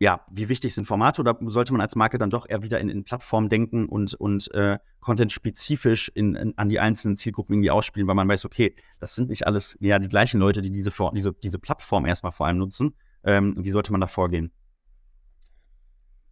ja, 0.01 0.25
wie 0.31 0.49
wichtig 0.49 0.73
sind 0.73 0.85
Formate 0.85 1.21
oder 1.21 1.37
sollte 1.41 1.73
man 1.73 1.81
als 1.81 1.95
Marke 1.95 2.17
dann 2.17 2.31
doch 2.31 2.49
eher 2.49 2.63
wieder 2.63 2.79
in, 2.79 2.89
in 2.89 3.03
Plattformen 3.03 3.49
denken 3.49 3.85
und, 3.85 4.15
und 4.15 4.51
äh, 4.55 4.79
Content 4.99 5.31
spezifisch 5.31 6.11
in, 6.15 6.33
in, 6.33 6.57
an 6.57 6.69
die 6.69 6.79
einzelnen 6.79 7.17
Zielgruppen 7.17 7.53
irgendwie 7.53 7.69
ausspielen, 7.69 8.07
weil 8.07 8.15
man 8.15 8.27
weiß, 8.27 8.45
okay, 8.45 8.75
das 8.99 9.13
sind 9.13 9.29
nicht 9.29 9.45
alles 9.45 9.77
ja 9.79 9.99
die 9.99 10.09
gleichen 10.09 10.39
Leute, 10.39 10.63
die 10.63 10.71
diese, 10.71 10.91
diese, 11.13 11.33
diese 11.33 11.59
Plattform 11.59 12.07
erstmal 12.07 12.31
vor 12.31 12.47
allem 12.47 12.57
nutzen. 12.57 12.95
Ähm, 13.23 13.53
wie 13.59 13.69
sollte 13.69 13.91
man 13.91 14.01
da 14.01 14.07
vorgehen? 14.07 14.51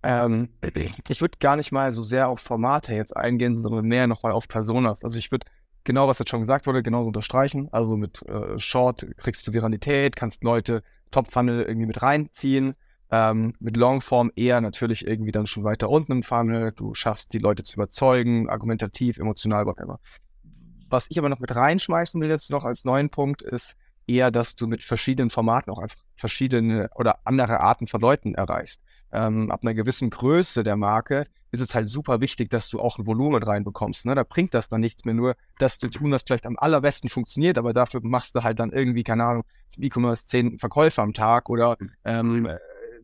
Ähm, 0.02 0.50
ich 1.08 1.22
würde 1.22 1.38
gar 1.40 1.56
nicht 1.56 1.72
mal 1.72 1.94
so 1.94 2.02
sehr 2.02 2.28
auf 2.28 2.40
Formate 2.40 2.96
jetzt 2.96 3.16
eingehen, 3.16 3.62
sondern 3.62 3.86
mehr 3.86 4.08
nochmal 4.08 4.32
auf 4.32 4.48
Personas. 4.48 5.04
Also 5.04 5.20
ich 5.20 5.30
würde 5.30 5.46
genau, 5.84 6.08
was 6.08 6.18
jetzt 6.18 6.32
schon 6.32 6.42
gesagt 6.42 6.66
wurde, 6.66 6.82
genauso 6.82 7.10
unterstreichen. 7.10 7.70
Also 7.72 7.98
mit 7.98 8.24
äh, 8.24 8.58
Short 8.58 9.06
kriegst 9.18 9.46
du 9.46 9.54
Viralität, 9.54 10.16
kannst 10.16 10.44
Leute 10.44 10.82
Top-Funnel 11.12 11.62
irgendwie 11.62 11.86
mit 11.86 12.02
reinziehen. 12.02 12.74
Ähm, 13.12 13.56
mit 13.60 13.76
Longform 13.76 14.32
eher 14.36 14.62
natürlich 14.62 15.08
irgendwie 15.08 15.32
dann 15.32 15.48
schon 15.48 15.63
weiter 15.63 15.89
unten 15.89 16.12
im 16.12 16.24
Funnel. 16.24 16.72
Du 16.74 16.93
schaffst 16.93 17.34
die 17.34 17.39
Leute 17.39 17.63
zu 17.63 17.76
überzeugen, 17.76 18.50
argumentativ, 18.50 19.17
emotional, 19.17 19.65
whatever. 19.65 20.00
Was 20.89 21.08
ich 21.10 21.17
aber 21.17 21.30
noch 21.30 21.39
mit 21.39 21.56
reinschmeißen 21.56 22.19
will 22.22 22.30
jetzt 22.30 22.52
noch 22.52 22.65
als 22.65 22.86
neuen 22.86 23.10
Punkt 23.10 23.41
ist, 23.41 23.78
eher, 24.10 24.32
dass 24.32 24.56
du 24.56 24.67
mit 24.67 24.84
verschiedenen 24.84 25.30
Formaten 25.30 25.72
auch 25.72 25.80
einfach 25.80 26.04
verschiedene 26.15 26.89
oder 26.95 27.19
andere 27.26 27.60
Arten 27.60 27.88
von 27.88 28.02
Leuten 28.02 28.34
erreichst. 28.34 28.84
Ähm, 29.12 29.50
ab 29.52 29.62
einer 29.63 29.74
gewissen 29.74 30.10
Größe 30.10 30.63
der 30.63 30.76
Marke 30.76 31.28
ist 31.52 31.62
es 31.62 31.74
halt 31.74 31.89
super 31.89 32.22
wichtig, 32.22 32.50
dass 32.50 32.69
du 32.69 32.80
auch 32.80 33.00
ein 33.00 33.08
Volumen 33.08 33.41
reinbekommst. 33.41 34.06
Ne? 34.06 34.13
Da 34.13 34.24
bringt 34.24 34.54
das 34.54 34.69
dann 34.69 34.82
nichts 34.82 35.06
mehr 35.06 35.15
nur, 35.15 35.36
dass 35.58 35.80
du 35.80 35.89
tun, 35.89 36.12
was 36.12 36.24
vielleicht 36.24 36.45
am 36.45 36.58
allerbesten 36.58 37.10
funktioniert, 37.10 37.58
aber 37.58 37.74
dafür 37.74 38.02
machst 38.04 38.36
du 38.36 38.43
halt 38.43 38.60
dann 38.60 38.72
irgendwie, 38.72 39.04
keine 39.04 39.26
Ahnung, 39.26 39.43
im 39.78 39.84
E-Commerce 39.84 40.28
zehn 40.28 40.60
Verkäufer 40.60 41.02
am 41.02 41.13
Tag 41.13 41.50
oder 41.50 41.78
ähm, 42.04 42.45
äh, 42.45 42.58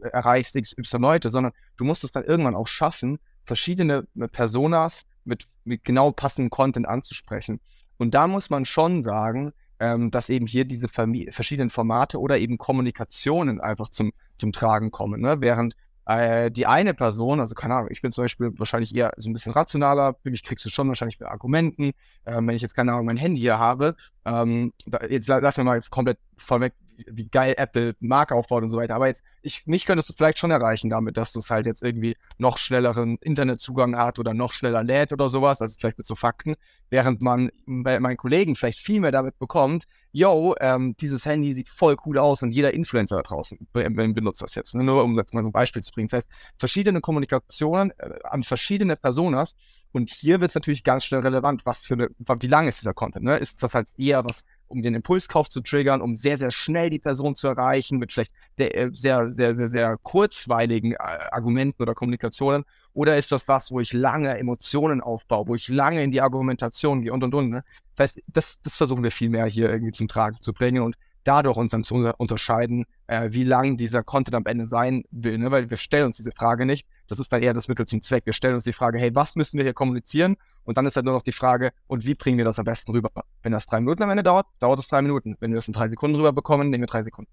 erreichst 0.10 0.56
XY 0.56 0.98
Leute, 0.98 1.30
sondern 1.30 1.54
du 1.78 1.84
musst 1.84 2.04
es 2.04 2.12
dann 2.12 2.24
irgendwann 2.24 2.56
auch 2.56 2.68
schaffen, 2.68 3.20
verschiedene 3.46 4.08
äh, 4.20 4.28
Personas 4.28 5.06
mit, 5.24 5.48
mit 5.64 5.84
genau 5.84 6.12
passendem 6.12 6.50
Content 6.50 6.88
anzusprechen. 6.88 7.60
Und 7.98 8.14
da 8.14 8.28
muss 8.28 8.50
man 8.50 8.66
schon 8.66 9.02
sagen, 9.02 9.54
ähm, 9.80 10.12
dass 10.12 10.30
eben 10.30 10.48
hier 10.48 10.66
diese 10.66 10.88
verschiedenen 10.88 11.70
Formate 11.70 12.20
oder 12.20 12.38
eben 12.40 12.58
Kommunikationen 12.58 13.60
einfach 13.60 13.90
zum, 13.90 14.14
zum 14.38 14.52
Tragen 14.52 14.92
kommen. 14.92 15.22
Ne? 15.22 15.42
Während 15.42 15.76
äh, 16.06 16.52
die 16.52 16.68
eine 16.68 16.94
Person, 16.94 17.40
also 17.40 17.56
keine 17.56 17.76
Ahnung, 17.76 17.90
ich 17.92 18.02
bin 18.02 18.12
zum 18.12 18.24
Beispiel 18.24 18.52
wahrscheinlich 18.58 18.96
eher 18.96 19.12
so 19.18 19.30
ein 19.30 19.34
bisschen 19.34 19.54
rationaler, 19.54 20.16
mich 20.24 20.44
kriegst 20.44 20.66
du 20.66 20.70
schon 20.70 20.88
wahrscheinlich 20.88 21.20
mit 21.20 21.28
Argumenten. 21.28 21.92
Ähm, 22.26 22.48
wenn 22.48 22.56
ich 22.56 22.62
jetzt 22.62 22.76
keine 22.76 22.94
Ahnung, 22.94 23.06
mein 23.06 23.18
Handy 23.18 23.42
hier 23.42 23.60
habe, 23.60 23.96
ähm, 24.24 24.72
da, 24.86 25.06
jetzt 25.08 25.28
lass 25.28 25.58
mir 25.58 25.64
mal 25.64 25.76
jetzt 25.76 25.92
komplett 25.92 26.20
vorweg 26.38 26.74
wie 27.08 27.28
geil 27.28 27.56
Apple 27.58 27.96
Marke 28.00 28.36
aufbaut 28.36 28.64
und 28.64 28.70
so 28.70 28.78
weiter. 28.78 28.96
Aber 28.96 29.08
jetzt, 29.08 29.24
ich, 29.42 29.66
mich 29.66 29.86
könntest 29.86 30.10
du 30.10 30.14
vielleicht 30.14 30.40
schon 30.40 30.52
erreichen 30.52 30.90
damit, 30.90 31.18
dass 31.18 31.32
du 31.34 31.40
es 31.40 31.50
halt 31.50 31.66
jetzt 31.66 31.84
irgendwie 31.84 32.16
noch 32.38 32.58
schnelleren 32.58 33.18
Internetzugang 33.22 33.96
hat 33.98 34.20
oder 34.20 34.34
noch 34.34 34.54
schneller 34.54 34.84
lädt 34.84 35.12
oder 35.14 35.30
sowas, 35.30 35.62
also 35.62 35.76
vielleicht 35.80 35.98
mit 35.98 36.08
so 36.08 36.16
Fakten, 36.16 36.56
während 36.90 37.22
man 37.22 37.52
bei 37.66 38.00
meinen 38.00 38.18
Kollegen 38.18 38.56
vielleicht 38.56 38.80
viel 38.80 39.00
mehr 39.00 39.12
damit 39.12 39.38
bekommt, 39.40 39.86
yo, 40.12 40.56
ähm, 40.62 40.96
dieses 41.02 41.26
Handy 41.26 41.54
sieht 41.54 41.68
voll 41.68 41.98
cool 42.06 42.18
aus 42.18 42.42
und 42.42 42.52
jeder 42.52 42.74
Influencer 42.74 43.18
da 43.18 43.22
draußen 43.22 43.68
benutzt 43.74 44.42
das 44.42 44.56
jetzt. 44.56 44.74
Ne? 44.74 44.84
Nur 44.84 45.04
um 45.04 45.18
jetzt 45.18 45.34
mal 45.34 45.42
so 45.42 45.50
ein 45.50 45.52
Beispiel 45.52 45.84
zu 45.84 45.92
bringen. 45.92 46.08
Das 46.08 46.20
heißt, 46.20 46.30
verschiedene 46.58 47.02
Kommunikationen 47.02 47.92
äh, 47.98 48.20
an 48.24 48.44
verschiedene 48.44 48.96
Personas 48.96 49.58
und 49.92 50.10
hier 50.10 50.40
wird 50.40 50.52
es 50.52 50.56
natürlich 50.56 50.84
ganz 50.84 51.06
schnell 51.06 51.22
relevant, 51.22 51.66
was 51.66 51.86
für 51.86 51.96
eine, 51.96 52.10
wie 52.18 52.48
lang 52.48 52.68
ist 52.68 52.80
dieser 52.80 52.94
Content? 52.94 53.26
Ne? 53.26 53.38
Ist 53.38 53.62
das 53.62 53.74
halt 53.74 53.90
eher 53.98 54.24
was 54.24 54.46
um 54.68 54.82
den 54.82 54.96
Impulskauf 54.96 55.50
zu 55.50 55.62
triggern, 55.62 56.02
um 56.02 56.16
sehr, 56.16 56.38
sehr 56.38 56.52
schnell 56.52 56.90
die 56.90 57.00
Person 57.00 57.36
zu 57.36 57.48
erreichen 57.48 57.98
mit 57.98 58.12
vielleicht 58.12 58.34
sehr, 58.58 58.92
sehr, 58.94 59.32
sehr, 59.32 59.56
sehr, 59.56 59.70
sehr 59.70 59.98
kurzweiligen 59.98 60.94
äh, 60.94 60.98
Argumenten 60.98 61.82
oder 61.82 61.94
Kommunikationen? 61.94 62.66
Oder 62.94 63.18
ist 63.18 63.32
das 63.32 63.48
was, 63.48 63.72
wo 63.72 63.80
ich 63.80 63.94
lange 63.94 64.38
Emotionen 64.38 65.02
aufbaue, 65.02 65.48
wo 65.48 65.56
ich 65.56 65.68
lange 65.68 66.04
in 66.04 66.12
die 66.12 66.22
Argumentation 66.22 67.02
gehe 67.02 67.14
und 67.14 67.24
und 67.24 67.34
und? 67.34 67.50
Ne? 67.50 67.64
Das 67.96 68.12
heißt, 68.12 68.24
das, 68.28 68.62
das 68.62 68.78
versuchen 68.78 69.04
wir 69.04 69.12
viel 69.12 69.30
mehr 69.30 69.46
hier 69.46 69.70
irgendwie 69.70 69.94
zum 69.94 70.08
Tragen 70.08 70.38
zu 70.42 70.54
bringen. 70.54 70.82
Und 70.82 70.96
dadurch 71.26 71.58
uns 71.58 71.72
dann 71.72 71.84
zu 71.84 71.96
unterscheiden, 72.18 72.86
äh, 73.08 73.30
wie 73.32 73.44
lang 73.44 73.78
dieser 73.78 74.04
Content 74.04 74.36
am 74.36 74.46
Ende 74.46 74.66
sein 74.66 75.04
will. 75.12 75.38
Ne? 75.38 75.52
Weil 75.52 75.70
wir 75.70 75.78
stellen 75.78 76.06
uns 76.06 76.18
diese 76.18 76.32
Frage 76.32 76.66
nicht. 76.66 76.88
Das 77.08 77.20
ist 77.20 77.32
dann 77.32 77.42
eher 77.42 77.54
das 77.54 77.68
Mittel 77.68 77.86
zum 77.86 78.02
Zweck. 78.02 78.26
Wir 78.26 78.34
stellen 78.34 78.56
uns 78.56 78.64
die 78.64 78.74
Frage, 78.74 78.98
hey, 79.00 79.14
was 79.14 79.36
müssen 79.36 79.58
wir 79.58 79.64
hier 79.64 79.74
kommunizieren? 79.74 80.38
Und 80.64 80.78
dann 80.78 80.86
ist 80.86 80.96
halt 80.96 81.06
nur 81.06 81.14
noch 81.14 81.22
die 81.22 81.32
Frage, 81.32 81.72
und 81.88 82.06
wie 82.06 82.16
bringen 82.16 82.38
wir 82.38 82.46
das 82.46 82.60
am 82.60 82.66
besten 82.66 82.92
rüber? 82.92 83.12
Wenn 83.44 83.52
das 83.52 83.66
drei 83.66 83.80
Minuten 83.80 84.04
am 84.04 84.10
Ende 84.10 84.24
dauert, 84.24 84.48
dauert 84.60 84.80
es 84.80 84.88
drei 84.88 85.02
Minuten. 85.02 85.36
Wenn 85.40 85.52
wir 85.52 85.56
das 85.56 85.68
in 85.68 85.74
drei 85.74 85.90
Sekunden 85.90 86.16
rüber 86.16 86.34
bekommen, 86.34 86.70
nehmen 86.70 86.84
wir 86.84 86.88
drei 86.88 87.04
Sekunden. 87.04 87.30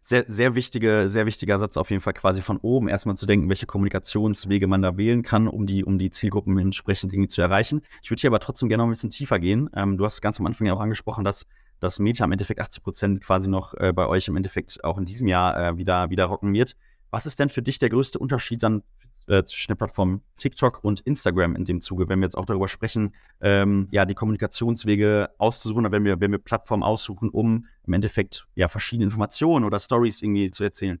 Sehr, 0.00 0.24
sehr, 0.28 0.54
wichtige, 0.54 1.10
sehr 1.10 1.26
wichtiger 1.26 1.58
Satz 1.58 1.76
auf 1.76 1.90
jeden 1.90 2.00
Fall 2.00 2.12
quasi 2.12 2.40
von 2.40 2.58
oben 2.58 2.86
erstmal 2.86 3.16
zu 3.16 3.26
denken, 3.26 3.48
welche 3.48 3.66
Kommunikationswege 3.66 4.68
man 4.68 4.80
da 4.80 4.96
wählen 4.96 5.24
kann, 5.24 5.48
um 5.48 5.66
die, 5.66 5.84
um 5.84 5.98
die 5.98 6.12
Zielgruppen 6.12 6.56
entsprechend 6.58 7.12
irgendwie 7.12 7.26
zu 7.26 7.42
erreichen. 7.42 7.82
Ich 8.04 8.10
würde 8.12 8.20
hier 8.20 8.30
aber 8.30 8.38
trotzdem 8.38 8.68
gerne 8.68 8.82
noch 8.84 8.86
ein 8.86 8.92
bisschen 8.92 9.10
tiefer 9.10 9.40
gehen. 9.40 9.68
Ähm, 9.74 9.98
du 9.98 10.04
hast 10.04 10.20
ganz 10.20 10.38
am 10.38 10.46
Anfang 10.46 10.68
ja 10.68 10.74
auch 10.74 10.80
angesprochen, 10.80 11.24
dass 11.24 11.44
dass 11.80 11.98
Meta 11.98 12.24
im 12.24 12.32
Endeffekt 12.32 12.60
80 12.60 12.82
Prozent 12.82 13.20
quasi 13.22 13.48
noch 13.48 13.74
äh, 13.74 13.92
bei 13.92 14.06
euch 14.06 14.28
im 14.28 14.36
Endeffekt 14.36 14.82
auch 14.84 14.98
in 14.98 15.04
diesem 15.04 15.28
Jahr 15.28 15.58
äh, 15.58 15.76
wieder, 15.76 16.10
wieder 16.10 16.26
rocken 16.26 16.52
wird. 16.52 16.76
Was 17.10 17.26
ist 17.26 17.38
denn 17.38 17.48
für 17.48 17.62
dich 17.62 17.78
der 17.78 17.90
größte 17.90 18.18
Unterschied 18.18 18.62
dann 18.62 18.82
äh, 19.28 19.44
zwischen 19.44 19.68
der 19.68 19.76
Plattform 19.76 20.22
TikTok 20.36 20.82
und 20.84 21.00
Instagram 21.00 21.56
in 21.56 21.64
dem 21.64 21.80
Zuge, 21.80 22.08
wenn 22.08 22.20
wir 22.20 22.26
jetzt 22.26 22.38
auch 22.38 22.46
darüber 22.46 22.68
sprechen, 22.68 23.14
ähm, 23.40 23.86
ja, 23.90 24.04
die 24.04 24.14
Kommunikationswege 24.14 25.30
auszusuchen 25.38 25.84
oder 25.84 25.92
wenn 25.92 26.04
wir, 26.04 26.20
wenn 26.20 26.32
wir 26.32 26.38
Plattformen 26.38 26.82
aussuchen, 26.82 27.30
um 27.30 27.66
im 27.86 27.92
Endeffekt 27.92 28.46
ja 28.54 28.68
verschiedene 28.68 29.04
Informationen 29.04 29.64
oder 29.64 29.78
Stories 29.80 30.22
irgendwie 30.22 30.50
zu 30.50 30.64
erzählen? 30.64 31.00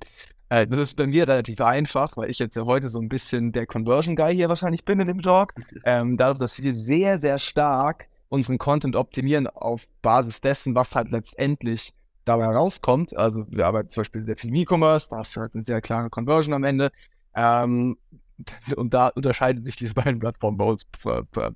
Äh, 0.49 0.65
das 0.65 0.79
ist 0.79 0.95
bei 0.95 1.05
mir 1.05 1.27
relativ 1.27 1.59
einfach, 1.59 2.15
weil 2.15 2.29
ich 2.29 2.39
jetzt 2.39 2.55
ja 2.55 2.63
heute 2.63 2.87
so 2.87 2.99
ein 2.99 3.09
bisschen 3.09 3.51
der 3.51 3.67
Conversion 3.67 4.15
Guy 4.15 4.33
hier 4.33 4.47
wahrscheinlich 4.47 4.85
bin 4.85 4.97
in 5.01 5.07
dem 5.07 5.21
Talk. 5.21 5.53
Ähm, 5.83 6.15
dadurch, 6.15 6.39
dass 6.39 6.61
wir 6.61 6.73
sehr, 6.73 7.19
sehr 7.19 7.37
stark 7.37 8.07
unseren 8.29 8.57
Content 8.57 8.95
optimieren 8.95 9.47
auf 9.47 9.87
Basis 10.01 10.41
dessen, 10.41 10.75
was 10.75 10.95
halt 10.95 11.11
letztendlich 11.11 11.93
dabei 12.25 12.45
rauskommt. 12.45 13.15
Also 13.15 13.45
wir 13.49 13.65
arbeiten 13.65 13.89
zum 13.89 14.01
Beispiel 14.01 14.21
sehr 14.21 14.37
viel 14.37 14.55
E-Commerce, 14.55 15.09
da 15.09 15.17
hast 15.17 15.35
du 15.35 15.41
halt 15.41 15.55
eine 15.55 15.63
sehr 15.63 15.81
klare 15.81 16.09
Conversion 16.09 16.53
am 16.53 16.63
Ende. 16.63 16.91
Ähm, 17.35 17.97
und 18.75 18.93
da 18.93 19.07
unterscheiden 19.07 19.63
sich 19.63 19.75
diese 19.75 19.93
beiden 19.93 20.19
Plattformen 20.19 20.57
bei 20.57 20.65
uns 20.65 20.85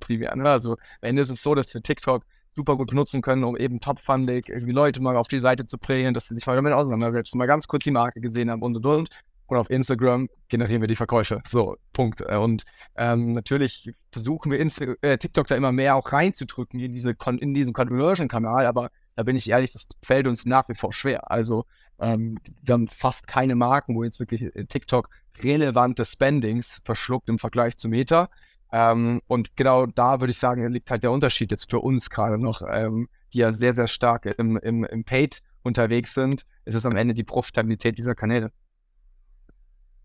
primär. 0.00 0.34
Ne? 0.34 0.48
Also 0.48 0.72
am 0.72 0.78
Ende 1.02 1.22
ist 1.22 1.30
es 1.30 1.42
so, 1.42 1.54
dass 1.54 1.72
wir 1.74 1.82
TikTok 1.82 2.24
super 2.54 2.76
gut 2.76 2.90
benutzen 2.90 3.22
können, 3.22 3.44
um 3.44 3.56
eben 3.56 3.80
top-fundig 3.80 4.48
irgendwie 4.48 4.72
Leute 4.72 5.00
mal 5.00 5.16
auf 5.16 5.28
die 5.28 5.38
Seite 5.38 5.66
zu 5.66 5.78
bringen, 5.78 6.12
dass 6.12 6.28
sie 6.28 6.34
sich 6.34 6.46
mal 6.46 6.56
damit 6.56 6.72
auseinandersetzen, 6.72 7.38
mal 7.38 7.46
ganz 7.46 7.66
kurz 7.66 7.84
die 7.84 7.90
Marke 7.90 8.20
gesehen 8.20 8.50
haben 8.50 8.62
und 8.62 8.76
und 8.76 8.84
und 8.84 9.08
und 9.46 9.58
auf 9.58 9.70
Instagram 9.70 10.28
generieren 10.48 10.80
wir 10.80 10.88
die 10.88 10.96
Verkäufe. 10.96 11.42
So, 11.46 11.76
Punkt. 11.92 12.22
Und 12.22 12.64
ähm, 12.96 13.32
natürlich 13.32 13.92
versuchen 14.10 14.50
wir 14.50 14.58
Insta 14.58 14.94
äh, 15.02 15.18
TikTok 15.18 15.46
da 15.46 15.56
immer 15.56 15.72
mehr 15.72 15.96
auch 15.96 16.12
reinzudrücken 16.12 16.80
in, 16.80 16.92
diese 16.92 17.14
in 17.40 17.54
diesen 17.54 17.72
Conversion-Kanal, 17.72 18.66
aber 18.66 18.90
da 19.14 19.22
bin 19.24 19.36
ich 19.36 19.50
ehrlich, 19.50 19.72
das 19.72 19.88
fällt 20.02 20.26
uns 20.26 20.46
nach 20.46 20.68
wie 20.68 20.74
vor 20.74 20.92
schwer. 20.92 21.30
Also 21.30 21.64
ähm, 22.00 22.38
wir 22.62 22.72
haben 22.72 22.88
fast 22.88 23.26
keine 23.26 23.54
Marken, 23.54 23.94
wo 23.94 24.04
jetzt 24.04 24.20
wirklich 24.20 24.42
äh, 24.42 24.64
TikTok 24.64 25.08
relevante 25.42 26.04
Spendings 26.04 26.80
verschluckt 26.84 27.28
im 27.28 27.38
Vergleich 27.38 27.76
zu 27.76 27.88
Meta. 27.88 28.28
Ähm, 28.72 29.20
und 29.26 29.54
genau 29.56 29.86
da 29.86 30.20
würde 30.20 30.30
ich 30.30 30.38
sagen, 30.38 30.66
liegt 30.72 30.90
halt 30.90 31.02
der 31.02 31.10
Unterschied 31.10 31.50
jetzt 31.50 31.70
für 31.70 31.80
uns 31.80 32.08
gerade 32.08 32.38
noch, 32.38 32.62
ähm, 32.66 33.08
die 33.32 33.38
ja 33.38 33.52
sehr, 33.52 33.74
sehr 33.74 33.86
stark 33.86 34.26
im, 34.26 34.56
im, 34.56 34.84
im 34.84 35.04
Paid 35.04 35.42
unterwegs 35.62 36.14
sind. 36.14 36.44
Es 36.64 36.74
ist 36.74 36.86
am 36.86 36.96
Ende 36.96 37.14
die 37.14 37.24
Profitabilität 37.24 37.98
dieser 37.98 38.14
Kanäle. 38.14 38.50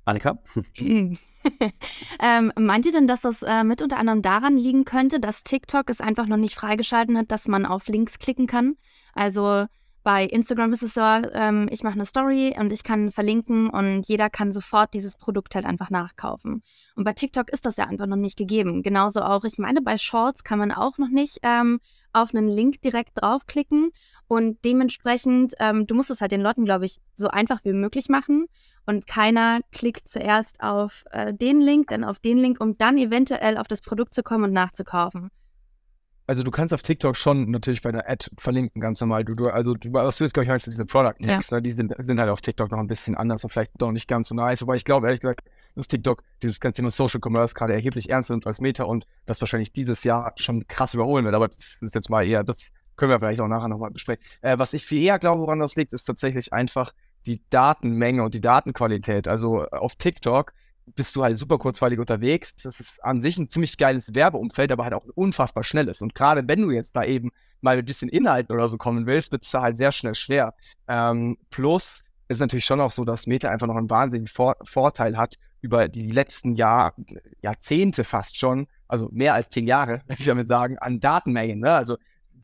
Annika? 0.07 0.39
ähm, 2.21 2.53
meint 2.57 2.85
ihr 2.85 2.91
denn, 2.91 3.07
dass 3.07 3.21
das 3.21 3.41
äh, 3.41 3.63
mit 3.63 3.81
unter 3.81 3.97
anderem 3.97 4.21
daran 4.21 4.57
liegen 4.57 4.85
könnte, 4.85 5.19
dass 5.19 5.43
TikTok 5.43 5.89
es 5.89 6.01
einfach 6.01 6.27
noch 6.27 6.37
nicht 6.37 6.55
freigeschalten 6.55 7.17
hat, 7.17 7.31
dass 7.31 7.47
man 7.47 7.65
auf 7.65 7.87
Links 7.87 8.17
klicken 8.17 8.47
kann? 8.47 8.77
Also 9.13 9.65
bei 10.03 10.23
Instagram 10.23 10.71
ist 10.71 10.83
es 10.83 10.93
so, 10.93 11.01
ähm, 11.01 11.67
ich 11.69 11.83
mache 11.83 11.95
eine 11.95 12.05
Story 12.05 12.55
und 12.57 12.71
ich 12.71 12.83
kann 12.83 13.11
verlinken 13.11 13.69
und 13.69 14.07
jeder 14.07 14.29
kann 14.29 14.53
sofort 14.53 14.93
dieses 14.93 15.17
Produkt 15.17 15.53
halt 15.53 15.65
einfach 15.65 15.89
nachkaufen. 15.89 16.63
Und 16.95 17.03
bei 17.03 17.11
TikTok 17.11 17.49
ist 17.49 17.65
das 17.65 17.75
ja 17.75 17.87
einfach 17.87 18.05
noch 18.05 18.15
nicht 18.15 18.37
gegeben. 18.37 18.83
Genauso 18.83 19.19
auch, 19.19 19.43
ich 19.43 19.57
meine, 19.57 19.81
bei 19.81 19.97
Shorts 19.97 20.45
kann 20.45 20.59
man 20.59 20.71
auch 20.71 20.97
noch 20.97 21.09
nicht 21.09 21.39
ähm, 21.43 21.81
auf 22.13 22.33
einen 22.33 22.47
Link 22.47 22.81
direkt 22.81 23.21
draufklicken. 23.21 23.91
Und 24.29 24.63
dementsprechend, 24.63 25.55
ähm, 25.59 25.85
du 25.87 25.95
musst 25.95 26.09
es 26.09 26.21
halt 26.21 26.31
den 26.31 26.41
Leuten, 26.41 26.63
glaube 26.63 26.85
ich, 26.85 27.01
so 27.15 27.27
einfach 27.27 27.65
wie 27.65 27.73
möglich 27.73 28.07
machen 28.07 28.47
und 28.87 29.05
keiner 29.05 29.59
klickt 29.71 30.07
zuerst 30.07 30.61
auf 30.61 31.05
äh, 31.11 31.33
den 31.33 31.61
Link, 31.61 31.89
dann 31.89 32.03
auf 32.03 32.19
den 32.19 32.37
Link, 32.37 32.59
um 32.59 32.77
dann 32.77 32.97
eventuell 32.97 33.57
auf 33.57 33.67
das 33.67 33.81
Produkt 33.81 34.13
zu 34.13 34.23
kommen 34.23 34.45
und 34.45 34.53
nachzukaufen. 34.53 35.29
Also 36.25 36.43
du 36.43 36.51
kannst 36.51 36.73
auf 36.73 36.83
TikTok 36.83 37.15
schon 37.15 37.49
natürlich 37.51 37.81
bei 37.81 37.91
der 37.91 38.09
Ad 38.09 38.29
verlinken, 38.37 38.81
ganz 38.81 38.99
normal. 38.99 39.23
Du, 39.23 39.33
du 39.33 39.47
also 39.47 39.73
du, 39.75 39.93
was 39.93 40.17
du 40.17 40.25
jetzt, 40.25 40.33
glaube 40.33 40.43
ich, 40.43 40.49
heißt 40.49 40.67
diese 40.67 40.85
Product 40.85 41.15
Tags, 41.21 41.49
ja. 41.49 41.57
Ne? 41.57 41.61
die 41.61 41.71
sind, 41.71 41.93
sind 41.97 42.19
halt 42.19 42.29
auf 42.29 42.41
TikTok 42.41 42.69
noch 42.69 42.79
ein 42.79 42.87
bisschen 42.87 43.15
anders 43.15 43.45
und 43.45 43.51
vielleicht 43.51 43.71
doch 43.77 43.93
nicht 43.93 44.09
ganz 44.09 44.27
so 44.27 44.35
nice. 44.35 44.61
Wobei 44.61 44.75
ich 44.75 44.83
glaube, 44.83 45.07
ehrlich 45.07 45.21
gesagt, 45.21 45.47
dass 45.75 45.87
TikTok 45.87 46.23
dieses 46.41 46.59
ganze 46.59 46.77
Thema 46.77 46.91
Social 46.91 47.21
Commerce 47.23 47.53
gerade 47.53 47.73
erheblich 47.73 48.09
ernster 48.09 48.33
nimmt 48.33 48.45
als 48.45 48.59
Meta 48.59 48.83
und 48.83 49.05
das 49.25 49.39
wahrscheinlich 49.39 49.71
dieses 49.71 50.03
Jahr 50.03 50.33
schon 50.35 50.67
krass 50.67 50.93
überholen 50.93 51.23
wird. 51.23 51.33
Aber 51.33 51.47
das 51.47 51.81
ist 51.81 51.95
jetzt 51.95 52.09
mal 52.09 52.27
eher, 52.27 52.43
das 52.43 52.73
können 52.97 53.11
wir 53.11 53.19
vielleicht 53.19 53.39
auch 53.39 53.47
nachher 53.47 53.69
nochmal 53.69 53.91
besprechen. 53.91 54.21
Äh, 54.41 54.57
was 54.57 54.73
ich 54.73 54.83
viel 54.83 55.01
eher 55.01 55.19
glaube, 55.19 55.41
woran 55.41 55.59
das 55.59 55.77
liegt, 55.77 55.93
ist 55.93 56.03
tatsächlich 56.03 56.51
einfach 56.51 56.91
die 57.27 57.41
Datenmenge 57.49 58.23
und 58.23 58.33
die 58.33 58.41
Datenqualität. 58.41 59.27
Also 59.27 59.63
äh, 59.63 59.67
auf 59.71 59.95
TikTok 59.95 60.53
bist 60.95 61.15
du 61.15 61.23
halt 61.23 61.37
super 61.37 61.57
kurzweilig 61.57 61.99
unterwegs. 61.99 62.55
Das 62.55 62.79
ist 62.79 63.03
an 63.03 63.21
sich 63.21 63.37
ein 63.37 63.49
ziemlich 63.49 63.77
geiles 63.77 64.15
Werbeumfeld, 64.15 64.71
aber 64.71 64.85
halt 64.85 64.93
auch 64.93 65.05
unfassbar 65.15 65.63
schnelles. 65.63 66.01
Und 66.01 66.15
gerade 66.15 66.47
wenn 66.47 66.61
du 66.61 66.71
jetzt 66.71 66.95
da 66.95 67.03
eben 67.03 67.31
mal 67.61 67.77
ein 67.77 67.85
bisschen 67.85 68.09
Inhalten 68.09 68.55
oder 68.55 68.69
so 68.69 68.77
kommen 68.77 69.05
willst, 69.05 69.31
wird 69.31 69.43
es 69.43 69.51
da 69.51 69.61
halt 69.61 69.77
sehr 69.77 69.91
schnell 69.91 70.15
schwer. 70.15 70.53
Ähm, 70.87 71.37
plus 71.49 72.03
ist 72.29 72.39
natürlich 72.39 72.65
schon 72.65 72.81
auch 72.81 72.91
so, 72.91 73.05
dass 73.05 73.27
Meta 73.27 73.49
einfach 73.49 73.67
noch 73.67 73.75
einen 73.75 73.89
wahnsinnigen 73.89 74.27
Vor 74.27 74.55
Vorteil 74.63 75.17
hat 75.17 75.35
über 75.61 75.87
die 75.87 76.11
letzten 76.11 76.55
Jahr, 76.55 76.93
Jahrzehnte 77.41 78.03
fast 78.03 78.37
schon, 78.37 78.67
also 78.87 79.09
mehr 79.11 79.33
als 79.33 79.49
zehn 79.49 79.67
Jahre, 79.67 80.01
würde 80.07 80.19
ich 80.19 80.25
damit 80.25 80.47
sagen, 80.47 80.77
an 80.77 80.99
Datenmengen. 80.99 81.59
Ne? 81.59 81.71
Also 81.71 81.97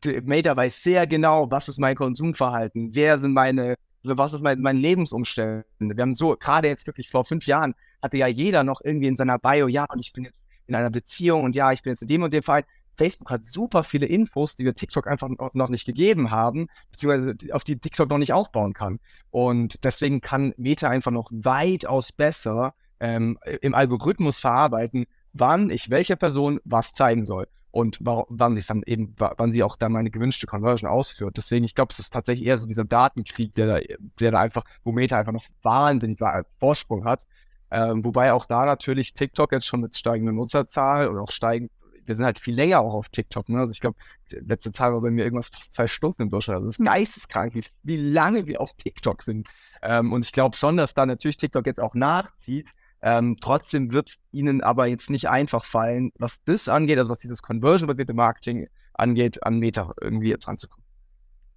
Meta 0.04 0.56
weiß 0.56 0.82
sehr 0.82 1.06
genau, 1.06 1.50
was 1.50 1.68
ist 1.68 1.78
mein 1.78 1.96
Konsumverhalten, 1.96 2.94
wer 2.94 3.18
sind 3.18 3.32
meine 3.32 3.76
was 4.04 4.34
ist 4.34 4.42
mein, 4.42 4.60
mein 4.60 4.76
Lebensumstände? 4.76 5.64
Wir 5.78 6.02
haben 6.02 6.14
so, 6.14 6.36
gerade 6.36 6.68
jetzt 6.68 6.86
wirklich 6.86 7.10
vor 7.10 7.24
fünf 7.24 7.46
Jahren, 7.46 7.74
hatte 8.02 8.16
ja 8.16 8.26
jeder 8.26 8.64
noch 8.64 8.80
irgendwie 8.82 9.08
in 9.08 9.16
seiner 9.16 9.38
Bio, 9.38 9.68
ja, 9.68 9.86
und 9.90 9.98
ich 10.00 10.12
bin 10.12 10.24
jetzt 10.24 10.44
in 10.66 10.74
einer 10.74 10.90
Beziehung 10.90 11.44
und 11.44 11.54
ja, 11.54 11.72
ich 11.72 11.82
bin 11.82 11.92
jetzt 11.92 12.02
in 12.02 12.08
dem 12.08 12.22
und 12.22 12.32
dem 12.32 12.42
Verein. 12.42 12.64
Facebook 12.96 13.30
hat 13.30 13.44
super 13.44 13.82
viele 13.82 14.06
Infos, 14.06 14.54
die 14.54 14.64
wir 14.64 14.74
TikTok 14.74 15.08
einfach 15.08 15.28
noch 15.52 15.68
nicht 15.68 15.84
gegeben 15.84 16.30
haben, 16.30 16.68
beziehungsweise 16.92 17.34
auf 17.52 17.64
die 17.64 17.76
TikTok 17.76 18.08
noch 18.08 18.18
nicht 18.18 18.32
aufbauen 18.32 18.72
kann. 18.72 19.00
Und 19.30 19.82
deswegen 19.82 20.20
kann 20.20 20.54
Meta 20.56 20.88
einfach 20.88 21.10
noch 21.10 21.28
weitaus 21.32 22.12
besser 22.12 22.74
ähm, 23.00 23.36
im 23.62 23.74
Algorithmus 23.74 24.38
verarbeiten, 24.38 25.06
wann 25.32 25.70
ich 25.70 25.90
welcher 25.90 26.14
Person 26.14 26.60
was 26.64 26.92
zeigen 26.92 27.24
soll 27.24 27.48
und 27.74 27.98
wann 28.00 28.54
sich 28.54 28.66
dann 28.66 28.84
eben, 28.86 29.16
wann 29.18 29.50
sie 29.50 29.64
auch 29.64 29.74
dann 29.74 29.90
meine 29.90 30.12
gewünschte 30.12 30.46
Conversion 30.46 30.88
ausführt. 30.88 31.36
Deswegen, 31.36 31.64
ich 31.64 31.74
glaube, 31.74 31.90
es 31.90 31.98
ist 31.98 32.12
tatsächlich 32.12 32.46
eher 32.46 32.56
so 32.56 32.68
dieser 32.68 32.84
Datenkrieg, 32.84 33.52
der 33.56 33.66
da, 33.66 33.96
der 34.20 34.30
da 34.30 34.38
einfach, 34.38 34.62
wo 34.84 34.92
Meta 34.92 35.18
einfach 35.18 35.32
noch 35.32 35.44
wahnsinnig 35.62 36.20
Vorsprung 36.60 37.04
hat. 37.04 37.26
Ähm, 37.72 38.04
wobei 38.04 38.32
auch 38.32 38.44
da 38.44 38.64
natürlich 38.64 39.12
TikTok 39.12 39.50
jetzt 39.50 39.66
schon 39.66 39.80
mit 39.80 39.96
steigender 39.96 40.32
Nutzerzahl 40.32 41.08
und 41.08 41.18
auch 41.18 41.32
steigend, 41.32 41.72
wir 42.04 42.14
sind 42.14 42.24
halt 42.24 42.38
viel 42.38 42.54
länger 42.54 42.78
auch 42.78 42.94
auf 42.94 43.08
TikTok. 43.08 43.48
Ne? 43.48 43.58
Also 43.58 43.72
ich 43.72 43.80
glaube, 43.80 43.96
letzte 44.30 44.70
Zahl 44.70 44.92
war 44.92 45.00
bei 45.00 45.10
mir 45.10 45.24
irgendwas 45.24 45.48
fast 45.48 45.72
zwei 45.72 45.88
Stunden 45.88 46.22
im 46.22 46.30
Durchschnitt. 46.30 46.54
Also 46.54 46.68
es 46.68 46.74
ist 46.74 46.78
hm. 46.78 46.86
geisteskrank, 46.86 47.56
wie, 47.56 47.64
wie 47.82 47.96
lange 47.96 48.46
wir 48.46 48.60
auf 48.60 48.74
TikTok 48.74 49.22
sind. 49.22 49.48
Ähm, 49.82 50.12
und 50.12 50.24
ich 50.24 50.30
glaube 50.30 50.56
schon, 50.56 50.76
dass 50.76 50.94
da 50.94 51.06
natürlich 51.06 51.38
TikTok 51.38 51.66
jetzt 51.66 51.80
auch 51.80 51.94
nachzieht. 51.94 52.70
Ähm, 53.06 53.36
trotzdem 53.38 53.92
wird 53.92 54.08
es 54.08 54.16
ihnen 54.32 54.62
aber 54.62 54.86
jetzt 54.86 55.10
nicht 55.10 55.28
einfach 55.28 55.66
fallen, 55.66 56.10
was 56.18 56.42
das 56.46 56.68
angeht, 56.68 56.98
also 56.98 57.10
was 57.12 57.18
dieses 57.18 57.42
conversion-basierte 57.42 58.14
Marketing 58.14 58.66
angeht, 58.94 59.44
an 59.44 59.58
Meta 59.58 59.92
irgendwie 60.00 60.30
jetzt 60.30 60.48
ranzukommen. 60.48 60.86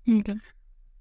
Okay. 0.09 0.39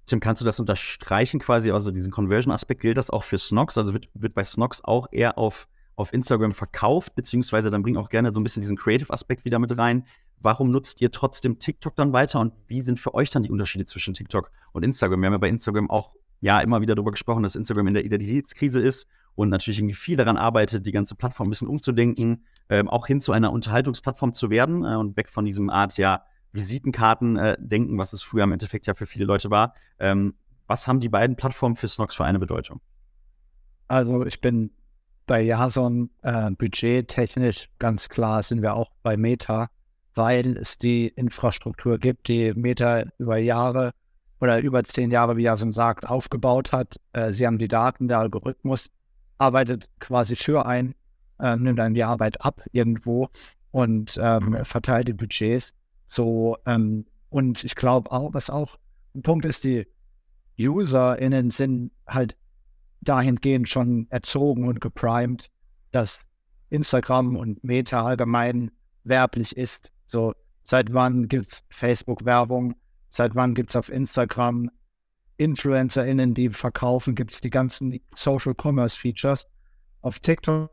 Tim, 0.05 0.21
kannst 0.21 0.41
du 0.41 0.45
das 0.45 0.61
unterstreichen 0.61 1.41
quasi? 1.41 1.71
Also 1.71 1.91
diesen 1.91 2.13
Conversion-Aspekt 2.13 2.79
gilt 2.79 2.95
das 2.95 3.09
auch 3.09 3.25
für 3.25 3.37
Snox? 3.37 3.77
Also 3.77 3.93
wird, 3.93 4.07
wird 4.13 4.35
bei 4.35 4.45
Snox 4.45 4.81
auch 4.85 5.07
eher 5.11 5.37
auf, 5.37 5.67
auf 5.97 6.13
Instagram 6.13 6.53
verkauft, 6.53 7.13
beziehungsweise 7.15 7.69
dann 7.69 7.83
bringt 7.83 7.97
auch 7.97 8.07
gerne 8.07 8.31
so 8.31 8.39
ein 8.39 8.43
bisschen 8.43 8.61
diesen 8.61 8.77
Creative-Aspekt 8.77 9.43
wieder 9.43 9.59
mit 9.59 9.77
rein. 9.77 10.05
Warum 10.39 10.71
nutzt 10.71 11.01
ihr 11.01 11.11
trotzdem 11.11 11.59
TikTok 11.59 11.97
dann 11.97 12.13
weiter 12.13 12.39
und 12.39 12.53
wie 12.67 12.79
sind 12.79 13.01
für 13.01 13.13
euch 13.13 13.31
dann 13.31 13.43
die 13.43 13.51
Unterschiede 13.51 13.83
zwischen 13.83 14.13
TikTok 14.13 14.49
und 14.71 14.83
Instagram? 14.83 15.19
Wir 15.19 15.25
haben 15.25 15.33
ja 15.33 15.39
bei 15.39 15.49
Instagram 15.49 15.89
auch 15.89 16.15
ja 16.39 16.61
immer 16.61 16.79
wieder 16.79 16.95
darüber 16.95 17.11
gesprochen, 17.11 17.43
dass 17.43 17.57
Instagram 17.57 17.87
in 17.87 17.95
der 17.95 18.05
Identitätskrise 18.05 18.79
ist 18.79 19.09
und 19.37 19.49
natürlich 19.49 19.77
irgendwie 19.77 19.95
viel 19.95 20.17
daran 20.17 20.35
arbeitet, 20.35 20.87
die 20.87 20.91
ganze 20.91 21.13
Plattform 21.13 21.47
ein 21.47 21.51
bisschen 21.51 21.67
umzudenken, 21.67 22.43
ähm, 22.69 22.89
auch 22.89 23.05
hin 23.05 23.21
zu 23.21 23.31
einer 23.31 23.51
Unterhaltungsplattform 23.51 24.33
zu 24.33 24.49
werden 24.49 24.83
äh, 24.83 24.95
und 24.95 25.15
weg 25.15 25.29
von 25.29 25.45
diesem 25.45 25.69
Art, 25.69 25.95
ja, 25.97 26.23
Visitenkarten 26.53 27.37
äh, 27.37 27.55
was 27.69 28.13
es 28.13 28.23
früher 28.23 28.45
im 28.45 28.51
Endeffekt 28.51 28.87
ja 28.87 28.95
für 28.95 29.05
viele 29.05 29.25
Leute 29.25 29.51
war. 29.51 29.75
Ähm, 29.99 30.33
was 30.65 30.87
haben 30.87 30.99
die 30.99 31.07
beiden 31.07 31.35
Plattformen 31.35 31.75
für 31.75 31.87
Snox 31.87 32.15
für 32.15 32.25
eine 32.25 32.39
Bedeutung? 32.39 32.81
Also 33.87 34.25
ich 34.25 34.41
bin 34.41 34.71
bei 35.27 35.43
Jason 35.43 36.09
äh, 36.23 36.49
budgettechnisch 36.49 37.69
ganz 37.77 38.09
klar 38.09 38.41
sind 38.41 38.63
wir 38.63 38.73
auch 38.73 38.89
bei 39.03 39.17
Meta, 39.17 39.69
weil 40.15 40.57
es 40.57 40.79
die 40.79 41.09
Infrastruktur 41.09 41.99
gibt, 41.99 42.27
die 42.27 42.53
Meta 42.55 43.03
über 43.19 43.37
Jahre 43.37 43.91
oder 44.41 44.59
über 44.61 44.83
zehn 44.83 45.11
Jahre, 45.11 45.37
wie 45.37 45.43
Jason 45.43 45.71
sagt, 45.71 46.07
aufgebaut 46.07 46.71
hat. 46.71 46.95
Äh, 47.13 47.33
sie 47.33 47.45
haben 47.45 47.59
die 47.59 47.67
Daten, 47.67 48.07
der 48.07 48.17
Algorithmus 48.17 48.89
arbeitet 49.37 49.89
quasi 49.99 50.35
für 50.35 50.65
ein, 50.65 50.95
äh, 51.39 51.55
nimmt 51.55 51.79
dann 51.79 51.93
die 51.93 52.03
Arbeit 52.03 52.41
ab 52.41 52.61
irgendwo 52.71 53.29
und 53.71 54.19
ähm, 54.21 54.57
verteilt 54.63 55.07
die 55.07 55.13
Budgets. 55.13 55.73
So, 56.05 56.57
ähm, 56.65 57.05
und 57.29 57.63
ich 57.63 57.75
glaube 57.75 58.11
auch, 58.11 58.33
was 58.33 58.49
auch 58.49 58.77
ein 59.13 59.21
Punkt 59.21 59.45
ist, 59.45 59.63
die 59.63 59.87
UserInnen 60.59 61.51
sind 61.51 61.91
halt 62.07 62.35
dahingehend 63.01 63.69
schon 63.69 64.07
erzogen 64.09 64.67
und 64.67 64.81
geprimed, 64.81 65.49
dass 65.91 66.27
Instagram 66.69 67.35
und 67.35 67.63
Meta 67.63 68.05
allgemein 68.05 68.71
werblich 69.03 69.55
ist. 69.55 69.91
So, 70.05 70.33
seit 70.63 70.93
wann 70.93 71.27
gibt 71.27 71.47
es 71.47 71.63
Facebook-Werbung? 71.69 72.75
Seit 73.09 73.35
wann 73.35 73.55
gibt 73.55 73.69
es 73.69 73.75
auf 73.75 73.89
Instagram 73.89 74.69
InfluencerInnen, 75.37 76.33
die 76.33 76.49
verkaufen? 76.49 77.15
Gibt 77.15 77.33
es 77.33 77.41
die 77.41 77.49
ganzen 77.49 77.99
Social 78.13 78.53
Commerce 78.59 78.97
Features? 78.97 79.45
Auf 80.01 80.19
TikTok 80.19 80.69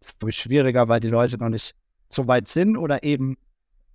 ist 0.00 0.16
es 0.22 0.36
schwieriger, 0.36 0.88
weil 0.88 1.00
die 1.00 1.08
Leute 1.08 1.38
noch 1.38 1.48
nicht 1.48 1.74
so 2.08 2.26
weit 2.26 2.48
sind 2.48 2.76
oder 2.76 3.02
eben 3.02 3.36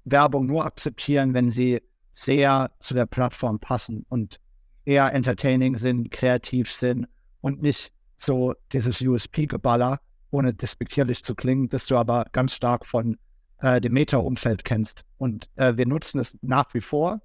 Werbung 0.06 0.46
nur 0.46 0.66
akzeptieren, 0.66 1.34
wenn 1.34 1.52
sie 1.52 1.82
sehr 2.12 2.72
zu 2.80 2.94
der 2.94 3.06
Plattform 3.06 3.60
passen 3.60 4.06
und 4.10 4.40
eher 4.86 5.14
entertaining 5.14 5.78
sind, 5.78 6.12
kreativ 6.12 6.72
sind 6.72 7.08
und 7.42 7.62
nicht 7.62 7.92
so 8.16 8.54
dieses 8.74 9.02
USP-Geballer, 9.02 10.00
ohne 10.32 10.54
despektierlich 10.54 11.24
zu 11.24 11.36
klingen, 11.36 11.70
das 11.70 11.88
du 11.88 11.96
aber 11.96 12.26
ganz 12.32 12.54
stark 12.54 12.86
von 12.86 13.18
äh, 13.60 13.80
dem 13.80 13.94
Meta-Umfeld 13.94 14.66
kennst. 14.66 15.06
Und 15.18 15.50
äh, 15.56 15.78
wir 15.78 15.86
nutzen 15.86 16.20
es 16.20 16.38
nach 16.42 16.74
wie 16.74 16.82
vor, 16.82 17.22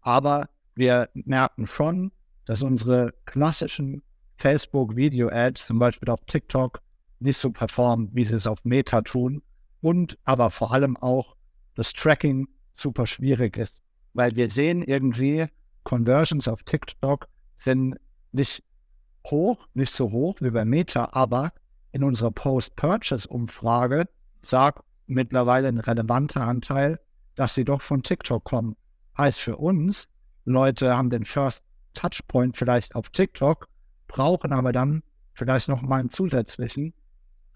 aber 0.00 0.48
wir 0.78 1.10
merken 1.12 1.66
schon, 1.66 2.12
dass 2.46 2.62
unsere 2.62 3.12
klassischen 3.26 4.02
Facebook-Video-Ads, 4.36 5.66
zum 5.66 5.78
Beispiel 5.78 6.08
auf 6.08 6.20
TikTok, 6.26 6.80
nicht 7.18 7.36
so 7.36 7.50
performen, 7.50 8.10
wie 8.12 8.24
sie 8.24 8.36
es 8.36 8.46
auf 8.46 8.64
Meta 8.64 9.02
tun 9.02 9.42
und 9.80 10.16
aber 10.24 10.50
vor 10.50 10.72
allem 10.72 10.96
auch 10.96 11.34
das 11.74 11.92
Tracking 11.92 12.46
super 12.72 13.06
schwierig 13.06 13.56
ist, 13.56 13.82
weil 14.14 14.36
wir 14.36 14.50
sehen 14.50 14.82
irgendwie, 14.82 15.46
Conversions 15.82 16.46
auf 16.46 16.62
TikTok 16.62 17.26
sind 17.56 17.96
nicht 18.30 18.62
hoch, 19.26 19.66
nicht 19.74 19.92
so 19.92 20.12
hoch 20.12 20.36
wie 20.40 20.50
bei 20.50 20.64
Meta, 20.64 21.08
aber 21.12 21.52
in 21.90 22.04
unserer 22.04 22.30
Post-Purchase-Umfrage 22.30 24.08
sagt 24.42 24.84
mittlerweile 25.06 25.68
ein 25.68 25.78
relevanter 25.78 26.42
Anteil, 26.42 27.00
dass 27.34 27.54
sie 27.54 27.64
doch 27.64 27.82
von 27.82 28.02
TikTok 28.02 28.44
kommen. 28.44 28.76
Heißt 29.16 29.40
für 29.40 29.56
uns, 29.56 30.08
Leute 30.50 30.96
haben 30.96 31.10
den 31.10 31.24
First 31.24 31.62
Touchpoint 31.94 32.56
vielleicht 32.56 32.94
auf 32.94 33.10
TikTok, 33.10 33.68
brauchen 34.06 34.52
aber 34.52 34.72
dann 34.72 35.02
vielleicht 35.34 35.68
noch 35.68 35.82
mal 35.82 36.00
einen 36.00 36.10
zusätzlichen, 36.10 36.94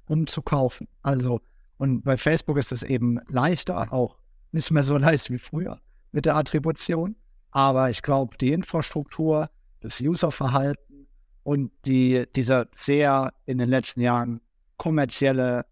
um 0.07 0.27
zu 0.27 0.43
kaufen. 0.43 0.89
Also 1.03 1.41
und 1.83 2.05
bei 2.05 2.17
Facebook 2.17 2.59
ist 2.59 2.71
es 2.71 2.85
eben 2.85 3.19
leichter, 3.29 3.93
auch 3.93 4.17
nicht 4.53 4.71
mehr 4.71 4.85
so 4.85 4.97
leicht 4.99 5.31
wie 5.31 5.39
früher 5.39 5.81
mit 6.13 6.27
der 6.27 6.37
Attribution. 6.37 7.17
Aber 7.51 7.91
ich 7.91 8.03
glaube, 8.03 8.37
die 8.39 8.53
Infrastruktur, 8.53 9.51
das 9.81 10.01
Userverhalten 10.01 11.09
und 11.43 11.73
die, 11.85 12.25
dieser 12.37 12.69
sehr 12.73 13.35
in 13.47 13.59
den 13.59 13.69
letzten 13.69 14.01
Jahren 14.01 14.41
kommerzielle 14.77 15.67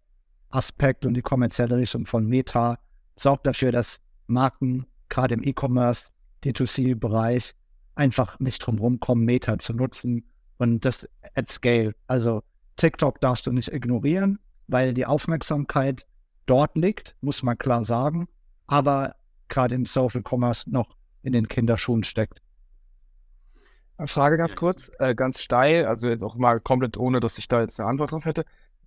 Aspekt 0.49 1.05
und 1.05 1.13
die 1.13 1.21
kommerzielle 1.21 1.77
Richtung 1.77 2.05
von 2.05 2.27
Meta 2.27 2.77
sorgt 3.15 3.47
dafür, 3.47 3.71
dass 3.71 4.01
Marken 4.27 4.85
gerade 5.07 5.35
im 5.35 5.43
E-Commerce, 5.43 6.11
D2C-Bereich 6.43 7.53
einfach 7.95 8.39
nicht 8.39 8.59
drum 8.59 8.99
kommen, 8.99 9.25
Meta 9.25 9.59
zu 9.59 9.73
nutzen 9.73 10.25
und 10.57 10.85
das 10.85 11.07
at 11.35 11.51
scale. 11.51 11.93
Also 12.07 12.43
TikTok 12.77 13.19
darfst 13.21 13.47
du 13.47 13.51
nicht 13.51 13.71
ignorieren, 13.71 14.39
weil 14.67 14.93
die 14.93 15.05
Aufmerksamkeit 15.05 16.05
dort 16.45 16.75
liegt, 16.75 17.15
muss 17.21 17.43
man 17.43 17.57
klar 17.57 17.85
sagen, 17.85 18.27
aber 18.67 19.15
gerade 19.49 19.75
im 19.75 19.85
Social 19.85 20.23
Commerce 20.27 20.69
noch 20.69 20.95
in 21.21 21.33
den 21.33 21.47
Kinderschuhen 21.47 22.03
steckt. 22.03 22.41
Frage 24.07 24.37
ganz 24.37 24.55
kurz, 24.55 24.91
äh, 24.97 25.13
ganz 25.13 25.41
steil, 25.41 25.85
also 25.85 26.09
jetzt 26.09 26.23
auch 26.23 26.35
mal 26.35 26.59
komplett 26.59 26.97
ohne, 26.97 27.19
dass 27.19 27.37
ich 27.37 27.47
da 27.47 27.61
jetzt 27.61 27.79
eine 27.79 27.89
Antwort 27.89 28.11
drauf 28.11 28.25
hätte. 28.25 28.45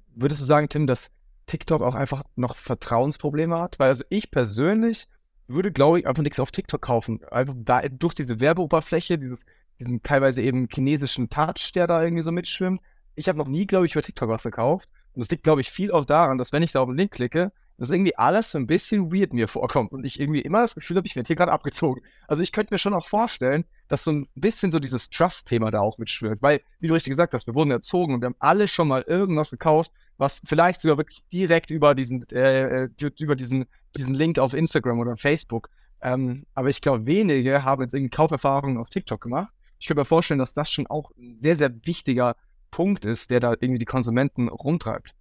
Würdest 0.09 0.41
du 0.41 0.45
sagen, 0.45 0.69
Tim, 0.69 0.87
dass 0.87 1.11
TikTok 1.47 1.83
auch 1.83 1.95
einfach 1.95 2.25
noch 2.35 2.57
Vertrauensprobleme 2.57 3.59
hat? 3.59 3.79
Weil 3.79 3.91
also 3.91 4.05
ich 4.09 4.31
persönlich 4.31 5.07
würde, 5.47 5.73
glaube 5.73 6.01
ich, 6.01 6.07
einfach 6.07 6.23
nichts 6.23 6.41
auf 6.41 6.51
TikTok 6.51 6.81
kaufen. 6.81 7.23
Einfach 7.31 7.55
da, 7.57 7.83
durch 7.89 8.15
diese 8.15 8.41
Werbeoberfläche, 8.41 9.19
dieses, 9.19 9.45
diesen 9.79 10.03
teilweise 10.03 10.43
eben 10.43 10.69
chinesischen 10.73 11.29
Touch, 11.31 11.73
der 11.75 11.87
da 11.87 12.03
irgendwie 12.03 12.23
so 12.23 12.33
mitschwimmt. 12.33 12.81
Ich 13.15 13.29
habe 13.29 13.39
noch 13.39 13.49
nie, 13.49 13.67
glaube 13.67 13.87
ich, 13.87 13.93
für 13.93 14.03
TikTok 14.03 14.29
was 14.29 14.43
gekauft. 14.43 14.89
Und 15.13 15.21
das 15.21 15.31
liegt, 15.31 15.45
glaube 15.45 15.61
ich, 15.61 15.71
viel 15.71 15.93
auch 15.93 16.05
daran, 16.05 16.39
dass 16.39 16.53
wenn 16.53 16.63
ich 16.63 16.73
da 16.73 16.81
auf 16.81 16.89
den 16.89 16.97
Link 16.97 17.13
klicke, 17.13 17.53
dass 17.77 17.91
irgendwie 17.91 18.17
alles 18.17 18.53
so 18.53 18.59
ein 18.59 18.67
bisschen 18.67 19.13
weird 19.13 19.33
mir 19.33 19.49
vorkommt 19.49 19.93
und 19.93 20.05
ich 20.05 20.21
irgendwie 20.21 20.41
immer 20.41 20.61
das 20.61 20.75
Gefühl 20.75 20.97
habe, 20.97 21.07
ich 21.07 21.17
werde 21.17 21.27
hier 21.27 21.37
gerade 21.37 21.53
abgezogen. 21.53 22.03
Also 22.29 22.43
ich 22.43 22.53
könnte 22.53 22.73
mir 22.73 22.79
schon 22.79 22.95
auch 22.95 23.07
vorstellen, 23.07 23.65
dass 23.89 24.05
so 24.05 24.13
ein 24.13 24.29
bisschen 24.35 24.71
so 24.71 24.79
dieses 24.79 25.11
Trust-Thema 25.11 25.71
da 25.71 25.81
auch 25.81 25.99
mitschwirrt, 25.99 26.41
weil, 26.41 26.61
wie 26.79 26.87
du 26.87 26.95
richtig 26.95 27.11
gesagt 27.11 27.35
hast, 27.35 27.47
wir 27.47 27.55
wurden 27.55 27.73
erzogen 27.73 28.15
und 28.15 28.21
wir 28.21 28.27
haben 28.27 28.37
alle 28.39 28.69
schon 28.69 28.89
mal 28.89 29.03
irgendwas 29.03 29.51
gekauft, 29.51 29.91
was 30.17 30.41
vielleicht 30.45 30.81
sogar 30.81 30.99
wirklich 30.99 31.27
direkt 31.29 31.71
über 31.71 31.95
diesen, 31.95 32.29
äh, 32.31 32.85
äh 32.85 32.89
über 33.19 33.37
diesen, 33.37 33.67
diesen 33.97 34.15
Link 34.15 34.39
auf 34.39 34.55
Instagram 34.55 34.99
oder 35.01 35.17
Facebook. 35.17 35.71
Ähm, 36.01 36.45
aber 36.55 36.69
ich 36.69 36.81
glaube, 36.81 37.07
wenige 37.07 37.65
haben 37.65 37.83
jetzt 37.83 37.95
irgendwie 37.95 38.11
Kauferfahrungen 38.11 38.79
auf 38.79 38.91
TikTok 38.91 39.21
gemacht. 39.21 39.53
Ich 39.79 39.87
könnte 39.87 40.01
mir 40.01 40.07
vorstellen, 40.07 40.39
dass 40.39 40.55
das 40.55 40.71
schon 40.71 40.87
auch 40.87 41.11
ein 41.17 41.37
sehr, 41.37 41.57
sehr 41.57 41.71
wichtiger 41.87 42.37
Punkt 42.71 43.05
ist, 43.05 43.31
der 43.31 43.41
da 43.41 43.53
irgendwie 43.53 43.79
die 43.79 43.85
Konsumenten 43.85 44.49
rumtreibt. 44.49 45.15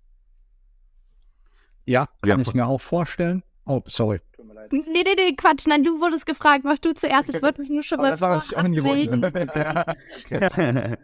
Ja, 1.86 2.08
kann 2.22 2.30
ja. 2.30 2.38
ich 2.40 2.54
mir 2.54 2.66
auch 2.68 2.82
vorstellen. 2.82 3.44
Oh, 3.66 3.82
sorry. 3.88 4.20
Nee, 4.72 4.84
nee, 4.88 5.04
nee, 5.16 5.36
Quatsch. 5.36 5.68
Nein, 5.68 5.84
du 5.84 6.00
wurdest 6.02 6.26
gefragt. 6.26 6.64
Mach 6.66 6.78
du 6.80 6.94
zuerst. 6.94 7.30
Ich 7.30 7.42
würde 7.42 7.62
mich 7.62 7.70
nur 7.70 7.84
schon 7.84 8.00
mal. 8.00 8.12
Das 8.12 8.22
war 8.22 8.36
was 8.36 8.54
auch 8.54 8.64
nie 8.64 8.78
ja. 9.60 9.96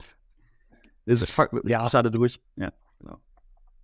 Ist, 1.06 1.30
fuck, 1.30 1.62
ja. 1.66 1.90
schade 1.90 2.12
durch. 2.12 2.40
Ja, 2.56 2.72
genau. 3.00 3.20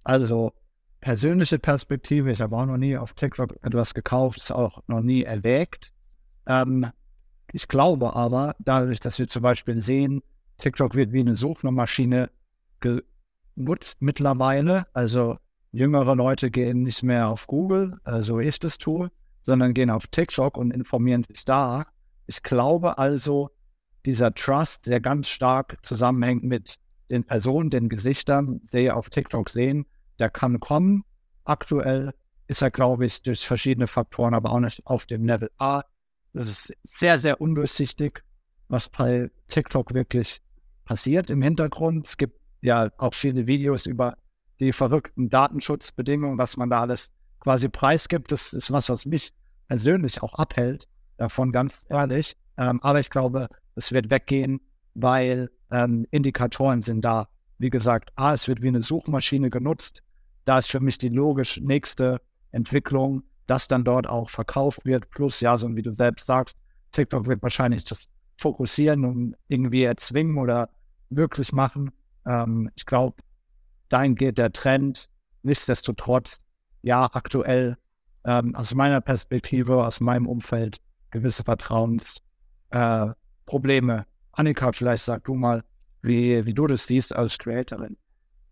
Also, 0.05 0.53
persönliche 1.01 1.59
Perspektive, 1.59 2.31
ich 2.31 2.39
habe 2.39 2.55
auch 2.55 2.65
noch 2.65 2.77
nie 2.77 2.95
auf 2.95 3.13
TikTok 3.13 3.57
etwas 3.63 3.93
gekauft, 3.93 4.37
ist 4.37 4.51
auch 4.51 4.81
noch 4.87 5.01
nie 5.01 5.23
erwägt. 5.23 5.91
Ähm, 6.47 6.87
ich 7.51 7.67
glaube 7.67 8.15
aber, 8.15 8.55
dadurch, 8.59 8.99
dass 8.99 9.19
wir 9.19 9.27
zum 9.27 9.41
Beispiel 9.41 9.81
sehen, 9.81 10.21
TikTok 10.59 10.95
wird 10.95 11.11
wie 11.11 11.19
eine 11.19 11.35
Suchmaschine 11.35 12.29
genutzt 12.79 14.01
mittlerweile. 14.01 14.85
Also 14.93 15.37
jüngere 15.71 16.15
Leute 16.15 16.51
gehen 16.51 16.83
nicht 16.83 17.03
mehr 17.03 17.29
auf 17.29 17.47
Google, 17.47 17.99
äh, 18.05 18.21
so 18.21 18.39
ich 18.39 18.59
das 18.59 18.77
tue, 18.77 19.11
sondern 19.41 19.73
gehen 19.73 19.89
auf 19.89 20.07
TikTok 20.07 20.55
und 20.55 20.71
informieren 20.71 21.23
sich 21.27 21.45
da. 21.45 21.87
Ich 22.27 22.43
glaube 22.43 22.99
also, 22.99 23.49
dieser 24.05 24.33
Trust, 24.35 24.85
der 24.85 24.99
ganz 25.01 25.29
stark 25.29 25.77
zusammenhängt 25.83 26.43
mit 26.43 26.77
den 27.09 27.23
Personen, 27.23 27.69
den 27.69 27.89
Gesichtern, 27.89 28.61
die 28.71 28.91
auf 28.91 29.09
TikTok 29.09 29.49
sehen, 29.49 29.85
der 30.19 30.29
kann 30.29 30.59
kommen. 30.59 31.03
Aktuell 31.43 32.13
ist 32.47 32.61
er, 32.61 32.71
glaube 32.71 33.05
ich, 33.05 33.21
durch 33.23 33.45
verschiedene 33.45 33.87
Faktoren 33.87 34.33
aber 34.33 34.51
auch 34.51 34.59
nicht 34.59 34.85
auf 34.85 35.05
dem 35.05 35.25
Level 35.25 35.49
A. 35.57 35.83
Das 36.33 36.49
ist 36.49 36.73
sehr, 36.83 37.17
sehr 37.17 37.41
undurchsichtig, 37.41 38.23
was 38.67 38.89
bei 38.89 39.29
TikTok 39.47 39.93
wirklich 39.93 40.41
passiert 40.85 41.29
im 41.29 41.41
Hintergrund. 41.41 42.07
Es 42.07 42.17
gibt 42.17 42.39
ja 42.61 42.89
auch 42.97 43.13
viele 43.13 43.47
Videos 43.47 43.85
über 43.85 44.17
die 44.59 44.73
verrückten 44.73 45.29
Datenschutzbedingungen, 45.29 46.37
was 46.37 46.57
man 46.57 46.69
da 46.69 46.81
alles 46.81 47.11
quasi 47.39 47.69
preisgibt. 47.69 48.31
Das 48.31 48.53
ist 48.53 48.71
was, 48.71 48.89
was 48.89 49.05
mich 49.05 49.33
persönlich 49.67 50.21
auch 50.21 50.33
abhält, 50.35 50.87
davon 51.17 51.51
ganz 51.51 51.85
ehrlich. 51.89 52.35
Ähm, 52.57 52.81
aber 52.81 52.99
ich 52.99 53.09
glaube, 53.09 53.49
es 53.75 53.91
wird 53.91 54.09
weggehen, 54.09 54.61
weil 54.93 55.49
ähm, 55.71 56.05
Indikatoren 56.11 56.83
sind 56.83 57.03
da. 57.03 57.27
Wie 57.57 57.69
gesagt, 57.69 58.11
A, 58.15 58.33
es 58.33 58.47
wird 58.47 58.61
wie 58.61 58.67
eine 58.67 58.83
Suchmaschine 58.83 59.49
genutzt. 59.49 60.03
Da 60.45 60.59
ist 60.59 60.71
für 60.71 60.79
mich 60.79 60.97
die 60.97 61.09
logisch 61.09 61.59
nächste 61.59 62.21
Entwicklung, 62.51 63.23
dass 63.47 63.67
dann 63.67 63.83
dort 63.83 64.07
auch 64.07 64.29
verkauft 64.29 64.85
wird. 64.85 65.09
Plus, 65.09 65.41
ja, 65.41 65.57
so 65.57 65.75
wie 65.75 65.81
du 65.81 65.93
selbst 65.93 66.27
sagst, 66.27 66.57
TikTok 66.91 67.27
wird 67.27 67.43
wahrscheinlich 67.43 67.83
das 67.83 68.07
fokussieren 68.37 69.05
und 69.05 69.35
irgendwie 69.47 69.83
erzwingen 69.83 70.37
oder 70.37 70.69
möglich 71.09 71.51
machen. 71.51 71.91
Ähm, 72.25 72.69
ich 72.75 72.85
glaube, 72.85 73.17
dahin 73.89 74.15
geht 74.15 74.37
der 74.37 74.51
Trend. 74.51 75.09
Nichtsdestotrotz, 75.43 76.39
ja, 76.81 77.07
aktuell 77.11 77.77
ähm, 78.25 78.55
aus 78.55 78.73
meiner 78.73 79.01
Perspektive, 79.01 79.85
aus 79.85 79.99
meinem 79.99 80.27
Umfeld 80.27 80.79
gewisse 81.11 81.43
Vertrauensprobleme. 81.43 83.99
Äh, 83.99 84.03
Annika, 84.31 84.71
vielleicht 84.71 85.05
sag 85.05 85.23
du 85.23 85.35
mal, 85.35 85.63
wie, 86.01 86.45
wie 86.45 86.53
du 86.53 86.67
das 86.67 86.87
siehst 86.87 87.15
als 87.15 87.37
Creatorin. 87.37 87.97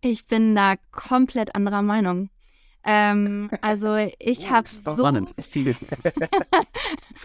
Ich 0.04 0.26
bin 0.26 0.54
da 0.54 0.74
komplett 0.92 1.54
anderer 1.54 1.80
Meinung. 1.80 2.28
Ähm, 2.84 3.50
also 3.62 3.96
ich 4.18 4.46
oh, 4.46 4.50
habe 4.50 4.68
so 4.68 4.94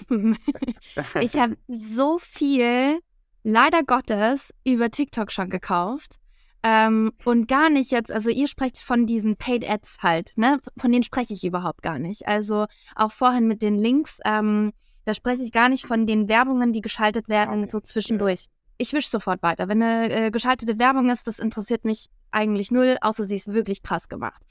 ich 1.20 1.36
habe 1.36 1.58
so 1.68 2.18
viel 2.20 3.00
leider 3.44 3.84
Gottes 3.84 4.54
über 4.63 4.89
TikTok 4.89 5.30
schon 5.34 5.50
gekauft 5.50 6.20
ähm, 6.63 7.12
und 7.26 7.50
gar 7.50 7.70
nicht 7.70 7.92
jetzt, 7.92 8.13
also 8.13 8.30
ihr 8.30 8.48
sprecht 8.48 8.78
von 8.78 9.06
diesen 9.06 9.36
Paid 9.36 9.70
Ads 9.70 9.98
halt, 10.02 10.38
ne? 10.38 10.62
Von 10.78 10.94
denen 10.94 11.04
spreche 11.04 11.34
ich 11.34 11.44
überhaupt 11.44 11.82
gar 11.82 12.00
nicht. 12.00 12.30
Also 12.30 12.65
auch 12.96 13.12
vorhin 13.12 13.50
mit 13.50 13.62
den 13.62 13.76
Links, 13.76 14.20
ähm, 14.24 14.72
da 15.04 15.13
spreche 15.13 15.44
ich 15.44 15.52
gar 15.52 15.68
nicht 15.68 15.86
von 15.86 16.08
den 16.08 16.30
Werbungen, 16.30 16.72
die 16.72 16.80
geschaltet 16.80 17.28
werden, 17.28 17.63
okay. 17.63 17.72
so 17.72 17.82
zwischendurch. 17.82 18.48
Ich 18.78 18.94
wische 18.94 19.10
sofort 19.10 19.44
weiter. 19.44 19.68
Wenn 19.68 19.84
eine 19.84 20.28
äh, 20.28 20.32
geschaltete 20.32 20.80
Werbung 20.80 21.10
ist, 21.10 21.28
das 21.28 21.39
interessiert 21.39 21.84
mich 21.84 22.08
eigentlich 22.32 22.72
null, 22.72 22.98
außer 23.02 23.24
sie 23.24 23.36
ist 23.36 23.54
wirklich 23.54 23.84
krass 23.84 24.10
gemacht. 24.10 24.44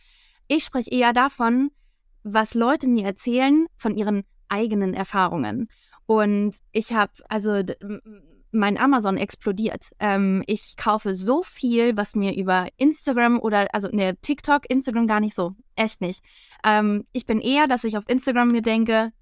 Ich 0.47 0.64
spreche 0.64 0.91
eher 0.91 1.12
davon, 1.12 1.71
was 2.23 2.55
Leute 2.55 2.87
mir 2.87 3.05
erzählen 3.05 3.67
von 3.77 3.97
ihren 3.97 4.25
eigenen 4.49 4.95
Erfahrungen. 4.95 5.69
Und 6.07 6.57
ich 6.73 6.93
habe, 6.93 7.12
also 7.29 7.62
mein 8.51 8.79
Amazon 8.79 9.17
explodiert. 9.17 9.91
Ähm, 9.99 10.43
ich 10.47 10.77
kaufe 10.77 11.14
so 11.14 11.43
viel, 11.43 11.97
was 11.97 12.14
mir 12.14 12.35
über 12.35 12.69
Instagram 12.77 13.38
oder, 13.38 13.67
also 13.75 13.88
ne, 13.88 14.17
TikTok, 14.23 14.71
Instagram 14.71 15.07
gar 15.07 15.21
nicht 15.21 15.35
so. 15.35 15.55
Echt 15.77 16.01
nicht. 16.01 16.25
Ähm, 16.64 17.07
ich 17.12 17.27
bin 17.27 17.41
eher, 17.41 17.67
dass 17.67 17.85
ich 17.85 17.97
auf 17.97 18.05
Instagram 18.09 18.51
mir 18.51 18.62
denke, 18.62 19.12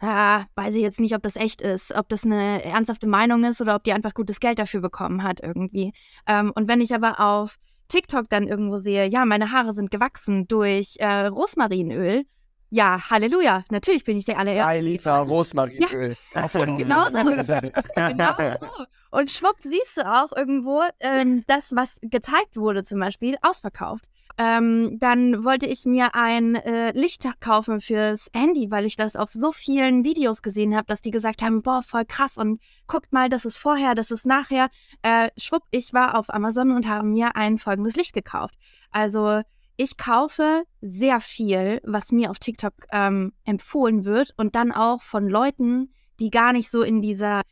ah, 0.00 0.44
weiß 0.54 0.74
ich 0.74 0.82
jetzt 0.82 1.00
nicht, 1.00 1.14
ob 1.14 1.22
das 1.22 1.36
echt 1.36 1.60
ist, 1.60 1.92
ob 1.94 2.08
das 2.08 2.24
eine 2.24 2.64
ernsthafte 2.64 3.08
Meinung 3.08 3.44
ist 3.44 3.60
oder 3.60 3.74
ob 3.74 3.84
die 3.84 3.92
einfach 3.92 4.14
gutes 4.14 4.40
Geld 4.40 4.58
dafür 4.58 4.80
bekommen 4.80 5.22
hat 5.22 5.40
irgendwie. 5.42 5.92
Ähm, 6.26 6.52
und 6.54 6.68
wenn 6.68 6.80
ich 6.80 6.94
aber 6.94 7.20
auf 7.20 7.56
TikTok 7.88 8.28
dann 8.28 8.48
irgendwo 8.48 8.78
sehe, 8.78 9.08
ja, 9.08 9.24
meine 9.24 9.52
Haare 9.52 9.72
sind 9.72 9.90
gewachsen 9.90 10.48
durch 10.48 10.96
äh, 10.98 11.26
Rosmarinöl, 11.26 12.24
ja, 12.70 13.08
Halleluja. 13.08 13.64
Natürlich 13.70 14.02
bin 14.02 14.18
ich 14.18 14.24
der 14.24 14.36
allererste. 14.36 14.64
Drei 14.64 14.80
Liter 14.80 15.18
Rosmarinöl. 15.18 16.16
Ja, 16.34 16.48
genau 16.76 17.04
so. 17.04 17.12
genau 17.94 18.56
so. 18.60 18.84
Und 19.12 19.30
schwupp 19.30 19.56
siehst 19.60 19.96
du 19.96 20.02
auch 20.02 20.36
irgendwo 20.36 20.82
ähm, 20.98 21.44
das, 21.46 21.72
was 21.76 22.00
gezeigt 22.02 22.56
wurde, 22.56 22.82
zum 22.82 22.98
Beispiel, 22.98 23.36
ausverkauft. 23.42 24.06
Ähm, 24.36 24.98
dann 24.98 25.44
wollte 25.44 25.66
ich 25.66 25.84
mir 25.84 26.14
ein 26.14 26.56
äh, 26.56 26.90
Licht 26.92 27.24
kaufen 27.40 27.80
fürs 27.80 28.28
Handy, 28.34 28.68
weil 28.70 28.84
ich 28.84 28.96
das 28.96 29.14
auf 29.14 29.30
so 29.30 29.52
vielen 29.52 30.04
Videos 30.04 30.42
gesehen 30.42 30.74
habe, 30.74 30.86
dass 30.86 31.00
die 31.00 31.12
gesagt 31.12 31.40
haben, 31.40 31.62
boah, 31.62 31.82
voll 31.82 32.04
krass 32.04 32.36
und 32.36 32.60
guckt 32.88 33.12
mal, 33.12 33.28
das 33.28 33.44
ist 33.44 33.58
vorher, 33.58 33.94
das 33.94 34.10
ist 34.10 34.26
nachher. 34.26 34.70
Äh, 35.02 35.28
schwupp, 35.36 35.62
ich 35.70 35.92
war 35.92 36.18
auf 36.18 36.34
Amazon 36.34 36.72
und 36.72 36.88
habe 36.88 37.06
mir 37.06 37.36
ein 37.36 37.58
folgendes 37.58 37.94
Licht 37.94 38.12
gekauft. 38.12 38.56
Also 38.90 39.42
ich 39.76 39.96
kaufe 39.96 40.64
sehr 40.80 41.20
viel, 41.20 41.80
was 41.84 42.10
mir 42.10 42.30
auf 42.30 42.38
TikTok 42.38 42.74
ähm, 42.92 43.32
empfohlen 43.44 44.04
wird 44.04 44.32
und 44.36 44.54
dann 44.56 44.72
auch 44.72 45.02
von 45.02 45.28
Leuten, 45.28 45.92
die 46.20 46.30
gar 46.30 46.52
nicht 46.52 46.70
so 46.70 46.82
in 46.82 47.02
dieser 47.02 47.42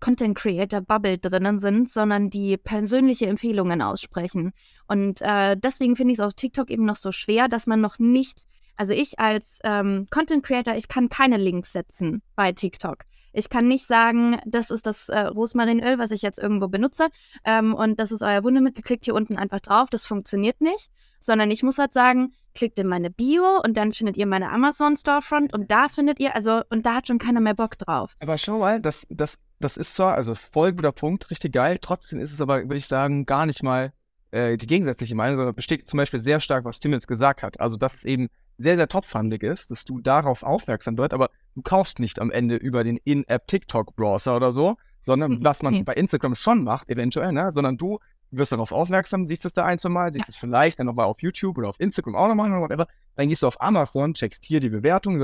Content 0.00 0.36
Creator 0.36 0.80
Bubble 0.80 1.18
drinnen 1.18 1.58
sind, 1.58 1.90
sondern 1.90 2.30
die 2.30 2.56
persönliche 2.56 3.26
Empfehlungen 3.26 3.82
aussprechen. 3.82 4.52
Und 4.86 5.20
äh, 5.22 5.56
deswegen 5.56 5.96
finde 5.96 6.12
ich 6.12 6.18
es 6.18 6.24
auf 6.24 6.34
TikTok 6.34 6.70
eben 6.70 6.84
noch 6.84 6.96
so 6.96 7.12
schwer, 7.12 7.48
dass 7.48 7.66
man 7.66 7.80
noch 7.80 7.98
nicht, 7.98 8.44
also 8.76 8.92
ich 8.92 9.18
als 9.18 9.60
ähm, 9.64 10.06
Content 10.10 10.44
Creator, 10.44 10.74
ich 10.74 10.88
kann 10.88 11.08
keine 11.08 11.36
Links 11.36 11.72
setzen 11.72 12.22
bei 12.36 12.52
TikTok. 12.52 13.04
Ich 13.32 13.48
kann 13.48 13.66
nicht 13.66 13.86
sagen, 13.86 14.38
das 14.46 14.70
ist 14.70 14.86
das 14.86 15.08
äh, 15.08 15.18
Rosmarinöl, 15.20 15.98
was 15.98 16.12
ich 16.12 16.22
jetzt 16.22 16.38
irgendwo 16.38 16.68
benutze 16.68 17.08
ähm, 17.44 17.74
und 17.74 17.98
das 17.98 18.12
ist 18.12 18.22
euer 18.22 18.44
Wundermittel, 18.44 18.82
klickt 18.82 19.06
hier 19.06 19.14
unten 19.14 19.36
einfach 19.36 19.60
drauf. 19.60 19.90
Das 19.90 20.06
funktioniert 20.06 20.60
nicht 20.60 20.90
sondern 21.24 21.50
ich 21.50 21.62
muss 21.62 21.78
halt 21.78 21.92
sagen, 21.92 22.34
klickt 22.54 22.78
in 22.78 22.86
meine 22.86 23.10
Bio 23.10 23.60
und 23.64 23.76
dann 23.76 23.92
findet 23.92 24.16
ihr 24.16 24.26
meine 24.26 24.50
Amazon 24.50 24.96
Storefront 24.96 25.52
und 25.52 25.70
da 25.70 25.88
findet 25.88 26.20
ihr, 26.20 26.34
also, 26.34 26.62
und 26.70 26.86
da 26.86 26.96
hat 26.96 27.08
schon 27.08 27.18
keiner 27.18 27.40
mehr 27.40 27.54
Bock 27.54 27.78
drauf. 27.78 28.16
Aber 28.20 28.38
schau 28.38 28.58
mal, 28.58 28.80
das, 28.80 29.06
das, 29.10 29.38
das 29.60 29.76
ist 29.76 29.94
zwar, 29.94 30.14
also 30.14 30.34
voll 30.34 30.72
guter 30.72 30.92
Punkt, 30.92 31.30
richtig 31.30 31.52
geil, 31.52 31.78
trotzdem 31.80 32.20
ist 32.20 32.32
es 32.32 32.40
aber, 32.40 32.62
würde 32.62 32.76
ich 32.76 32.86
sagen, 32.86 33.26
gar 33.26 33.46
nicht 33.46 33.62
mal 33.62 33.92
äh, 34.30 34.56
die 34.56 34.66
gegensätzliche 34.66 35.14
Meinung, 35.14 35.36
sondern 35.36 35.54
besteht 35.54 35.88
zum 35.88 35.98
Beispiel 35.98 36.20
sehr 36.20 36.40
stark, 36.40 36.64
was 36.64 36.80
Tim 36.80 36.92
jetzt 36.92 37.08
gesagt 37.08 37.42
hat. 37.42 37.60
Also, 37.60 37.76
dass 37.76 37.94
es 37.94 38.04
eben 38.04 38.28
sehr, 38.56 38.76
sehr 38.76 38.88
topfundig 38.88 39.42
ist, 39.42 39.70
dass 39.70 39.84
du 39.84 40.00
darauf 40.00 40.42
aufmerksam 40.42 40.96
wird, 40.98 41.12
aber 41.12 41.30
du 41.54 41.62
kaufst 41.62 41.98
nicht 41.98 42.20
am 42.20 42.30
Ende 42.30 42.56
über 42.56 42.84
den 42.84 42.98
In-App 42.98 43.46
TikTok-Browser 43.48 44.36
oder 44.36 44.52
so, 44.52 44.76
sondern 45.04 45.36
hm, 45.36 45.44
was 45.44 45.62
man 45.62 45.74
nee. 45.74 45.82
bei 45.82 45.94
Instagram 45.94 46.34
schon 46.34 46.64
macht, 46.64 46.88
eventuell, 46.88 47.32
ne? 47.32 47.52
sondern 47.52 47.76
du 47.76 47.98
wirst 48.30 48.52
darauf 48.52 48.72
aufmerksam, 48.72 49.26
siehst 49.26 49.44
es 49.44 49.52
da 49.52 49.64
ein, 49.64 49.78
zwei 49.78 49.90
Mal, 49.90 50.12
siehst 50.12 50.28
es 50.28 50.36
vielleicht 50.36 50.78
dann 50.78 50.86
nochmal 50.86 51.06
auf 51.06 51.20
YouTube 51.20 51.58
oder 51.58 51.68
auf 51.68 51.78
Instagram 51.78 52.16
auch 52.16 52.28
nochmal 52.28 52.50
oder 52.50 52.60
whatever. 52.60 52.86
Dann 53.16 53.28
gehst 53.28 53.42
du 53.42 53.46
auf 53.46 53.60
Amazon, 53.60 54.14
checkst 54.14 54.44
hier 54.44 54.60
die 54.60 54.70
Bewertung 54.70 55.20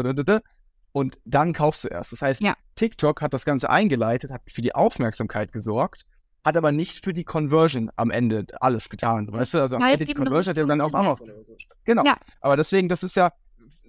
und 0.92 1.18
dann 1.24 1.52
kaufst 1.52 1.84
du 1.84 1.88
erst. 1.88 2.12
Das 2.12 2.22
heißt, 2.22 2.42
ja. 2.42 2.56
TikTok 2.76 3.22
hat 3.22 3.34
das 3.34 3.44
Ganze 3.44 3.70
eingeleitet, 3.70 4.30
hat 4.30 4.42
für 4.48 4.62
die 4.62 4.74
Aufmerksamkeit 4.74 5.52
gesorgt, 5.52 6.06
hat 6.44 6.56
aber 6.56 6.72
nicht 6.72 7.04
für 7.04 7.12
die 7.12 7.24
Conversion 7.24 7.90
am 7.96 8.10
Ende 8.10 8.46
alles 8.60 8.88
getan. 8.88 9.30
Weißt 9.30 9.54
du, 9.54 9.60
also 9.60 9.76
am 9.76 9.82
Ende 9.82 10.04
die 10.04 10.14
Conversion 10.14 10.52
hat 10.52 10.56
ja 10.56 10.66
dann 10.66 10.80
auf 10.80 10.94
Amazon 10.94 11.30
oder 11.30 11.44
so. 11.44 11.56
Genau. 11.84 12.04
Ja. 12.04 12.16
Aber 12.40 12.56
deswegen, 12.56 12.88
das 12.88 13.02
ist 13.02 13.16
ja 13.16 13.32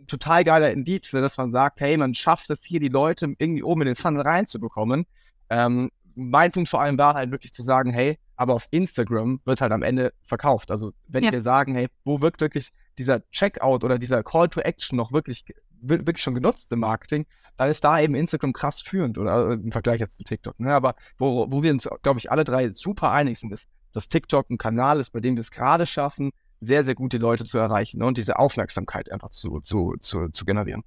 total 0.08 0.43
geiler 0.43 0.71
Indiz, 0.71 1.13
ne, 1.13 1.21
dass 1.21 1.38
man 1.38 1.52
sagt, 1.52 1.80
hey, 1.82 1.95
man 1.97 2.13
schafft 2.13 2.50
es 2.50 2.63
hier, 2.63 2.80
die 2.80 2.89
Leute 2.89 3.34
irgendwie 3.38 3.63
oben 3.63 3.82
in 3.82 3.88
den 3.88 3.95
Funnel 3.95 4.21
reinzubekommen. 4.21 5.06
Ähm, 5.49 5.91
mein 6.16 6.51
Punkt 6.51 6.70
vor 6.70 6.82
allem 6.82 6.97
war 6.97 7.14
halt 7.14 7.32
wirklich 7.32 7.53
zu 7.53 7.64
sagen, 7.64 7.91
hey, 7.91 8.20
aber 8.42 8.56
auf 8.56 8.68
Instagram 8.72 9.39
wird 9.46 9.62
halt 9.62 9.72
am 9.72 9.84
Ende 9.84 10.14
verkauft. 10.24 10.72
Also 10.72 10.94
wenn 11.08 11.24
ja. 11.24 11.32
wir 11.32 11.42
sagen, 11.42 11.76
hey, 11.76 11.88
wo 12.04 12.22
wirkt 12.22 12.42
wirklich 12.42 12.70
dieser 12.98 13.22
Checkout 13.30 13.84
oder 13.84 14.00
dieser 14.00 14.24
Call 14.24 14.50
to 14.50 14.62
Action 14.62 14.98
noch 14.98 15.12
wirklich, 15.12 15.46
wirklich 15.80 16.24
schon 16.24 16.34
genutzt 16.34 16.72
im 16.72 16.80
Marketing, 16.80 17.28
dann 17.58 17.70
ist 17.70 17.84
da 17.84 18.00
eben 18.00 18.16
Instagram 18.16 18.52
krass 18.52 18.82
führend 18.82 19.20
oder 19.20 19.52
äh, 19.52 19.54
im 19.54 19.72
Vergleich 19.72 20.00
jetzt 20.00 20.18
zu 20.18 20.24
TikTok. 20.24 20.60
Ne? 20.60 20.74
Aber 20.74 20.96
wo, 21.20 21.52
wo 21.52 21.62
wir 21.62 21.70
uns, 21.70 21.88
glaube 22.02 22.18
ich, 22.18 22.32
alle 22.32 22.44
drei 22.44 22.72
super 22.72 23.12
einig 23.12 23.38
sind, 23.38 23.54
ist, 23.54 23.70
dass 23.94 24.08
TikTok 24.08 24.50
ein 24.50 24.58
Kanal 24.58 25.00
ist, 25.00 25.12
bei 25.12 25.20
dem 25.20 25.36
wir 25.36 25.42
es 25.42 25.52
gerade 25.52 25.86
schaffen, 25.86 26.32
sehr, 26.60 26.84
sehr 26.84 26.96
gut 26.96 27.14
die 27.14 27.20
Leute 27.20 27.46
zu 27.46 27.60
erreichen 27.60 28.00
ne? 28.00 28.08
und 28.08 28.18
diese 28.18 28.39
Aufmerksamkeit 28.39 29.12
einfach 29.12 29.30
zu, 29.30 29.60
zu, 29.60 29.98
zu, 30.00 30.30
zu 30.30 30.46
generieren. 30.46 30.84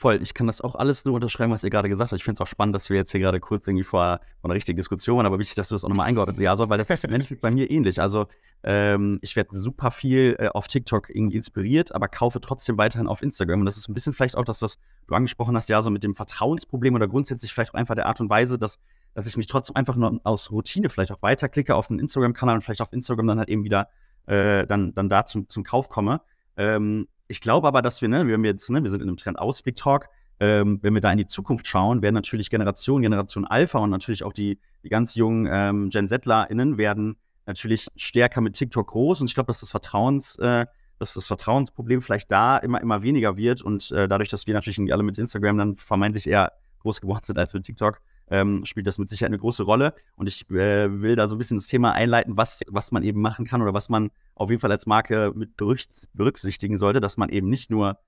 Voll, 0.00 0.22
ich 0.22 0.32
kann 0.32 0.46
das 0.46 0.60
auch 0.60 0.76
alles 0.76 1.04
nur 1.04 1.16
unterschreiben, 1.16 1.50
was 1.50 1.64
ihr 1.64 1.70
gerade 1.70 1.88
gesagt 1.88 2.12
habt. 2.12 2.20
Ich 2.20 2.24
finde 2.24 2.36
es 2.36 2.40
auch 2.40 2.46
spannend, 2.46 2.72
dass 2.72 2.88
wir 2.88 2.96
jetzt 2.96 3.10
hier 3.10 3.18
gerade 3.18 3.40
kurz 3.40 3.66
irgendwie 3.66 3.82
vor, 3.82 4.20
einer 4.44 4.54
richtigen 4.54 4.76
Diskussion 4.76 5.26
aber 5.26 5.40
wichtig, 5.40 5.56
dass 5.56 5.70
du 5.70 5.74
das 5.74 5.82
auch 5.82 5.88
nochmal 5.88 6.06
eingeordnet 6.06 6.36
hast, 6.36 6.42
ja, 6.44 6.56
so, 6.56 6.68
weil 6.68 6.78
das 6.78 6.88
ist 6.88 7.04
im 7.04 7.40
bei 7.40 7.50
mir 7.50 7.68
ähnlich. 7.68 8.00
Also 8.00 8.28
ähm, 8.62 9.18
ich 9.22 9.34
werde 9.34 9.56
super 9.56 9.90
viel 9.90 10.36
äh, 10.38 10.50
auf 10.50 10.68
TikTok 10.68 11.10
irgendwie 11.10 11.38
inspiriert, 11.38 11.96
aber 11.96 12.06
kaufe 12.06 12.40
trotzdem 12.40 12.78
weiterhin 12.78 13.08
auf 13.08 13.22
Instagram. 13.22 13.58
Und 13.58 13.66
das 13.66 13.76
ist 13.76 13.88
ein 13.88 13.94
bisschen 13.94 14.12
vielleicht 14.12 14.36
auch 14.36 14.44
das, 14.44 14.62
was 14.62 14.78
du 15.08 15.16
angesprochen 15.16 15.56
hast, 15.56 15.68
ja, 15.68 15.82
so 15.82 15.90
mit 15.90 16.04
dem 16.04 16.14
Vertrauensproblem 16.14 16.94
oder 16.94 17.08
grundsätzlich 17.08 17.52
vielleicht 17.52 17.74
auch 17.74 17.78
einfach 17.78 17.96
der 17.96 18.06
Art 18.06 18.20
und 18.20 18.30
Weise, 18.30 18.56
dass, 18.56 18.78
dass 19.14 19.26
ich 19.26 19.36
mich 19.36 19.48
trotzdem 19.48 19.74
einfach 19.74 19.96
nur 19.96 20.20
aus 20.22 20.52
Routine 20.52 20.90
vielleicht 20.90 21.10
auch 21.10 21.22
weiterklicke 21.22 21.74
auf 21.74 21.90
einen 21.90 21.98
Instagram-Kanal 21.98 22.54
und 22.54 22.62
vielleicht 22.62 22.82
auf 22.82 22.92
Instagram 22.92 23.26
dann 23.26 23.38
halt 23.40 23.48
eben 23.48 23.64
wieder 23.64 23.88
äh, 24.26 24.64
dann, 24.64 24.94
dann 24.94 25.08
da 25.08 25.26
zum, 25.26 25.48
zum 25.48 25.64
Kauf 25.64 25.88
komme. 25.88 26.20
Ähm, 26.56 27.08
ich 27.28 27.40
glaube 27.40 27.68
aber, 27.68 27.82
dass 27.82 28.02
wir, 28.02 28.08
ne, 28.08 28.26
wir 28.26 28.34
haben 28.34 28.44
jetzt, 28.44 28.70
ne, 28.70 28.82
wir 28.82 28.90
sind 28.90 29.02
in 29.02 29.08
einem 29.08 29.16
Trend-Ausblick-Talk, 29.16 30.08
ähm, 30.40 30.78
wenn 30.82 30.94
wir 30.94 31.00
da 31.00 31.12
in 31.12 31.18
die 31.18 31.26
Zukunft 31.26 31.66
schauen, 31.66 32.02
werden 32.02 32.14
natürlich 32.14 32.50
Generation, 32.50 33.02
Generation 33.02 33.44
Alpha 33.44 33.78
und 33.78 33.90
natürlich 33.90 34.22
auch 34.24 34.32
die, 34.32 34.58
die 34.82 34.88
ganz 34.88 35.14
jungen 35.14 35.48
ähm, 35.50 35.90
Gen 35.90 36.08
ZlerInnen 36.08 36.78
werden 36.78 37.16
natürlich 37.46 37.88
stärker 37.96 38.40
mit 38.40 38.54
TikTok 38.54 38.86
groß. 38.88 39.20
Und 39.20 39.26
ich 39.26 39.34
glaube, 39.34 39.48
dass 39.48 39.60
das 39.60 39.70
Vertrauens, 39.70 40.36
äh, 40.36 40.66
dass 40.98 41.14
das 41.14 41.26
Vertrauensproblem 41.26 42.02
vielleicht 42.02 42.30
da 42.30 42.58
immer, 42.58 42.80
immer 42.80 43.02
weniger 43.02 43.36
wird. 43.36 43.62
Und 43.62 43.90
äh, 43.90 44.06
dadurch, 44.06 44.28
dass 44.28 44.46
wir 44.46 44.54
natürlich 44.54 44.78
alle 44.92 45.02
mit 45.02 45.18
Instagram 45.18 45.58
dann 45.58 45.76
vermeintlich 45.76 46.26
eher 46.28 46.52
groß 46.80 47.00
geworden 47.00 47.24
sind 47.24 47.38
als 47.38 47.54
mit 47.54 47.64
TikTok, 47.64 48.00
ähm, 48.30 48.64
spielt 48.64 48.86
das 48.86 48.98
mit 48.98 49.08
Sicherheit 49.08 49.30
eine 49.30 49.38
große 49.38 49.62
Rolle. 49.62 49.94
Und 50.16 50.26
ich 50.26 50.48
äh, 50.50 51.00
will 51.00 51.16
da 51.16 51.28
so 51.28 51.34
ein 51.34 51.38
bisschen 51.38 51.58
das 51.58 51.66
Thema 51.66 51.92
einleiten, 51.92 52.36
was, 52.36 52.62
was 52.68 52.92
man 52.92 53.02
eben 53.02 53.20
machen 53.20 53.46
kann 53.46 53.62
oder 53.62 53.74
was 53.74 53.88
man 53.88 54.10
auf 54.34 54.50
jeden 54.50 54.60
Fall 54.60 54.72
als 54.72 54.86
Marke 54.86 55.32
mit 55.34 55.56
berücksichtigen 55.56 56.78
sollte, 56.78 57.00
dass 57.00 57.16
man 57.16 57.28
eben 57.28 57.48
nicht 57.48 57.70
nur 57.70 57.98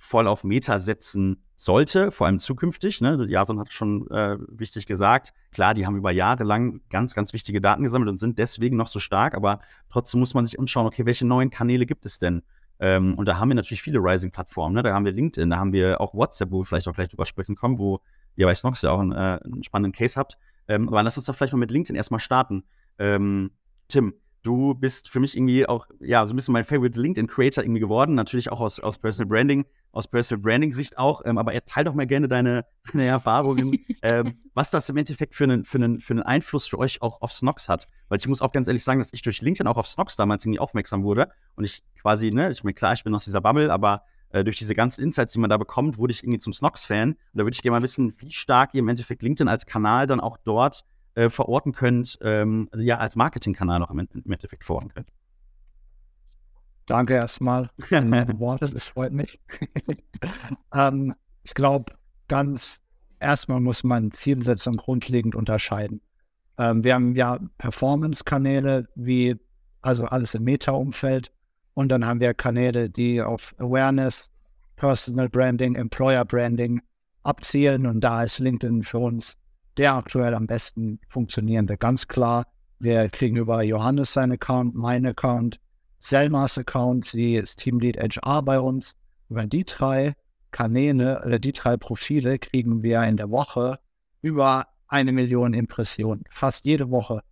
voll 0.00 0.26
auf 0.26 0.44
Meta 0.44 0.78
setzen 0.78 1.44
sollte, 1.56 2.10
vor 2.10 2.26
allem 2.26 2.38
zukünftig. 2.38 3.02
Ne? 3.02 3.26
Jason 3.28 3.60
hat 3.60 3.72
schon 3.72 4.10
äh, 4.10 4.38
wichtig 4.48 4.86
gesagt, 4.86 5.34
klar, 5.52 5.74
die 5.74 5.86
haben 5.86 5.96
über 5.96 6.10
Jahre 6.10 6.42
lang 6.42 6.80
ganz, 6.88 7.14
ganz 7.14 7.34
wichtige 7.34 7.60
Daten 7.60 7.82
gesammelt 7.82 8.08
und 8.08 8.18
sind 8.18 8.38
deswegen 8.38 8.78
noch 8.78 8.88
so 8.88 8.98
stark, 8.98 9.34
aber 9.34 9.60
trotzdem 9.90 10.20
muss 10.20 10.32
man 10.32 10.46
sich 10.46 10.58
umschauen, 10.58 10.86
okay, 10.86 11.04
welche 11.04 11.26
neuen 11.26 11.50
Kanäle 11.50 11.84
gibt 11.84 12.06
es 12.06 12.18
denn? 12.18 12.42
Ähm, 12.78 13.14
und 13.18 13.28
da 13.28 13.38
haben 13.38 13.50
wir 13.50 13.54
natürlich 13.54 13.82
viele 13.82 13.98
Rising-Plattformen. 13.98 14.74
Ne? 14.74 14.82
Da 14.82 14.94
haben 14.94 15.04
wir 15.04 15.12
LinkedIn, 15.12 15.50
da 15.50 15.58
haben 15.58 15.74
wir 15.74 16.00
auch 16.00 16.14
WhatsApp, 16.14 16.50
wo 16.50 16.60
wir 16.60 16.64
vielleicht 16.64 16.88
auch 16.88 16.94
gleich 16.94 17.08
drüber 17.08 17.26
sprechen 17.26 17.54
kommen, 17.54 17.78
wo 17.78 18.00
ihr 18.36 18.46
bei 18.46 18.54
Snox 18.54 18.82
ja 18.82 18.90
auch 18.90 19.00
einen, 19.00 19.12
äh, 19.12 19.40
einen 19.44 19.62
spannenden 19.62 19.92
Case 19.92 20.18
habt. 20.18 20.38
Ähm, 20.68 20.88
aber 20.88 21.02
lass 21.02 21.16
uns 21.16 21.26
doch 21.26 21.34
vielleicht 21.34 21.52
mal 21.52 21.58
mit 21.58 21.70
LinkedIn 21.70 21.96
erstmal 21.96 22.20
starten. 22.20 22.64
Ähm, 22.98 23.50
Tim, 23.88 24.14
du 24.42 24.74
bist 24.74 25.10
für 25.10 25.20
mich 25.20 25.36
irgendwie 25.36 25.66
auch, 25.66 25.86
ja, 26.00 26.24
so 26.24 26.32
ein 26.32 26.36
bisschen 26.36 26.52
mein 26.52 26.64
Favorite 26.64 26.98
LinkedIn-Creator 26.98 27.64
irgendwie 27.64 27.80
geworden. 27.80 28.14
Natürlich 28.14 28.50
auch 28.50 28.60
aus, 28.60 28.80
aus 28.80 28.98
Personal 28.98 29.28
Branding, 29.28 29.66
aus 29.92 30.08
Personal 30.08 30.42
Branding-Sicht 30.42 30.96
auch. 30.98 31.22
Ähm, 31.24 31.38
aber 31.38 31.52
teil 31.64 31.84
doch 31.84 31.94
mal 31.94 32.06
gerne 32.06 32.28
deine, 32.28 32.64
deine 32.92 33.06
Erfahrungen, 33.06 33.72
ähm, 34.02 34.38
was 34.54 34.70
das 34.70 34.88
im 34.88 34.96
Endeffekt 34.96 35.34
für 35.34 35.44
einen, 35.44 35.64
für, 35.64 35.78
einen, 35.78 36.00
für 36.00 36.14
einen 36.14 36.22
Einfluss 36.22 36.66
für 36.66 36.78
euch 36.78 37.02
auch 37.02 37.20
auf 37.20 37.32
Snox 37.32 37.68
hat. 37.68 37.86
Weil 38.08 38.18
ich 38.18 38.28
muss 38.28 38.40
auch 38.40 38.52
ganz 38.52 38.68
ehrlich 38.68 38.84
sagen, 38.84 39.00
dass 39.00 39.12
ich 39.12 39.22
durch 39.22 39.42
LinkedIn 39.42 39.66
auch 39.66 39.76
auf 39.76 39.88
Snox 39.88 40.16
damals 40.16 40.44
irgendwie 40.44 40.60
aufmerksam 40.60 41.02
wurde. 41.02 41.28
Und 41.56 41.64
ich 41.64 41.82
quasi, 42.00 42.30
ne, 42.30 42.50
ich 42.50 42.64
meine, 42.64 42.74
klar, 42.74 42.92
ich 42.92 43.04
bin 43.04 43.14
aus 43.14 43.24
dieser 43.24 43.40
Bubble, 43.40 43.72
aber 43.72 44.04
äh, 44.30 44.44
durch 44.44 44.58
diese 44.58 44.74
ganzen 44.74 45.02
Insights, 45.02 45.32
die 45.32 45.38
man 45.38 45.50
da 45.50 45.56
bekommt, 45.56 45.98
wurde 45.98 46.12
ich 46.12 46.22
irgendwie 46.22 46.38
zum 46.38 46.52
Snox-Fan. 46.52 47.10
Und 47.10 47.18
da 47.32 47.44
würde 47.44 47.54
ich 47.54 47.62
gerne 47.62 47.78
mal 47.78 47.82
wissen, 47.82 48.14
wie 48.18 48.32
stark 48.32 48.74
ihr 48.74 48.80
im 48.80 48.88
Endeffekt 48.88 49.22
LinkedIn 49.22 49.48
als 49.48 49.66
Kanal 49.66 50.06
dann 50.06 50.20
auch 50.20 50.36
dort 50.38 50.84
äh, 51.14 51.28
verorten 51.30 51.72
könnt, 51.72 52.18
ähm, 52.22 52.68
also 52.72 52.84
ja, 52.84 52.98
als 52.98 53.16
Marketingkanal 53.16 53.82
auch 53.82 53.90
im, 53.90 53.98
im 53.98 54.32
Endeffekt 54.32 54.64
verorten 54.64 54.90
könnt. 54.90 55.08
Danke 56.86 57.14
erstmal 57.14 57.70
für 57.78 58.00
Worte, 58.38 58.70
das 58.70 58.84
freut 58.84 59.12
mich. 59.12 59.40
ähm, 60.74 61.14
ich 61.42 61.54
glaube, 61.54 61.92
ganz 62.28 62.82
erstmal 63.20 63.60
muss 63.60 63.84
man 63.84 64.12
Zielsetzung 64.12 64.76
grundlegend 64.76 65.34
unterscheiden. 65.34 66.00
Ähm, 66.58 66.82
wir 66.84 66.94
haben 66.94 67.14
ja 67.14 67.38
Performance-Kanäle, 67.58 68.88
wie 68.94 69.36
also 69.82 70.04
alles 70.04 70.34
im 70.34 70.44
Meta-Umfeld. 70.44 71.32
Und 71.80 71.88
dann 71.88 72.04
haben 72.04 72.20
wir 72.20 72.34
Kanäle, 72.34 72.90
die 72.90 73.22
auf 73.22 73.54
Awareness, 73.56 74.30
Personal 74.76 75.30
Branding, 75.30 75.76
Employer 75.76 76.26
Branding 76.26 76.82
abzielen. 77.22 77.86
Und 77.86 78.02
da 78.02 78.22
ist 78.22 78.38
LinkedIn 78.38 78.82
für 78.82 78.98
uns 78.98 79.38
der 79.78 79.94
aktuell 79.94 80.34
am 80.34 80.46
besten 80.46 81.00
funktionierende. 81.08 81.78
Ganz 81.78 82.06
klar, 82.06 82.44
wir 82.80 83.08
kriegen 83.08 83.36
über 83.36 83.62
Johannes 83.62 84.12
seinen 84.12 84.32
Account, 84.32 84.74
meinen 84.74 85.06
Account, 85.06 85.58
Selmas 86.00 86.58
Account, 86.58 87.06
sie 87.06 87.36
ist 87.36 87.60
Teamlead 87.60 87.96
HR 87.96 88.42
bei 88.42 88.60
uns. 88.60 88.94
Über 89.30 89.46
die 89.46 89.64
drei 89.64 90.12
Kanäle 90.50 91.22
oder 91.24 91.38
die 91.38 91.52
drei 91.52 91.78
Profile 91.78 92.38
kriegen 92.38 92.82
wir 92.82 93.02
in 93.04 93.16
der 93.16 93.30
Woche 93.30 93.78
über 94.20 94.66
eine 94.86 95.12
Million 95.12 95.54
Impressionen. 95.54 96.24
Fast 96.28 96.66
jede 96.66 96.90
Woche, 96.90 97.22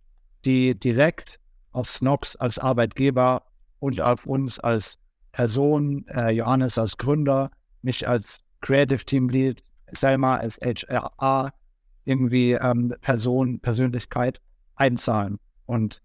die 0.43 0.73
direkt 0.73 1.39
auf 1.71 1.87
Snox 1.87 2.35
als 2.35 2.57
Arbeitgeber 2.57 3.43
und 3.79 3.99
auf 4.01 4.25
uns 4.25 4.59
als 4.59 4.97
Person, 5.31 6.05
äh, 6.07 6.31
Johannes 6.31 6.77
als 6.77 6.97
Gründer, 6.97 7.51
mich 7.81 8.07
als 8.07 8.41
Creative 8.61 9.05
Team 9.05 9.29
Lead, 9.29 9.63
Selma 9.91 10.37
als 10.37 10.59
HRA, 10.59 11.53
irgendwie 12.05 12.53
ähm, 12.53 12.93
Person, 13.01 13.59
Persönlichkeit 13.59 14.41
einzahlen. 14.75 15.39
Und 15.65 16.01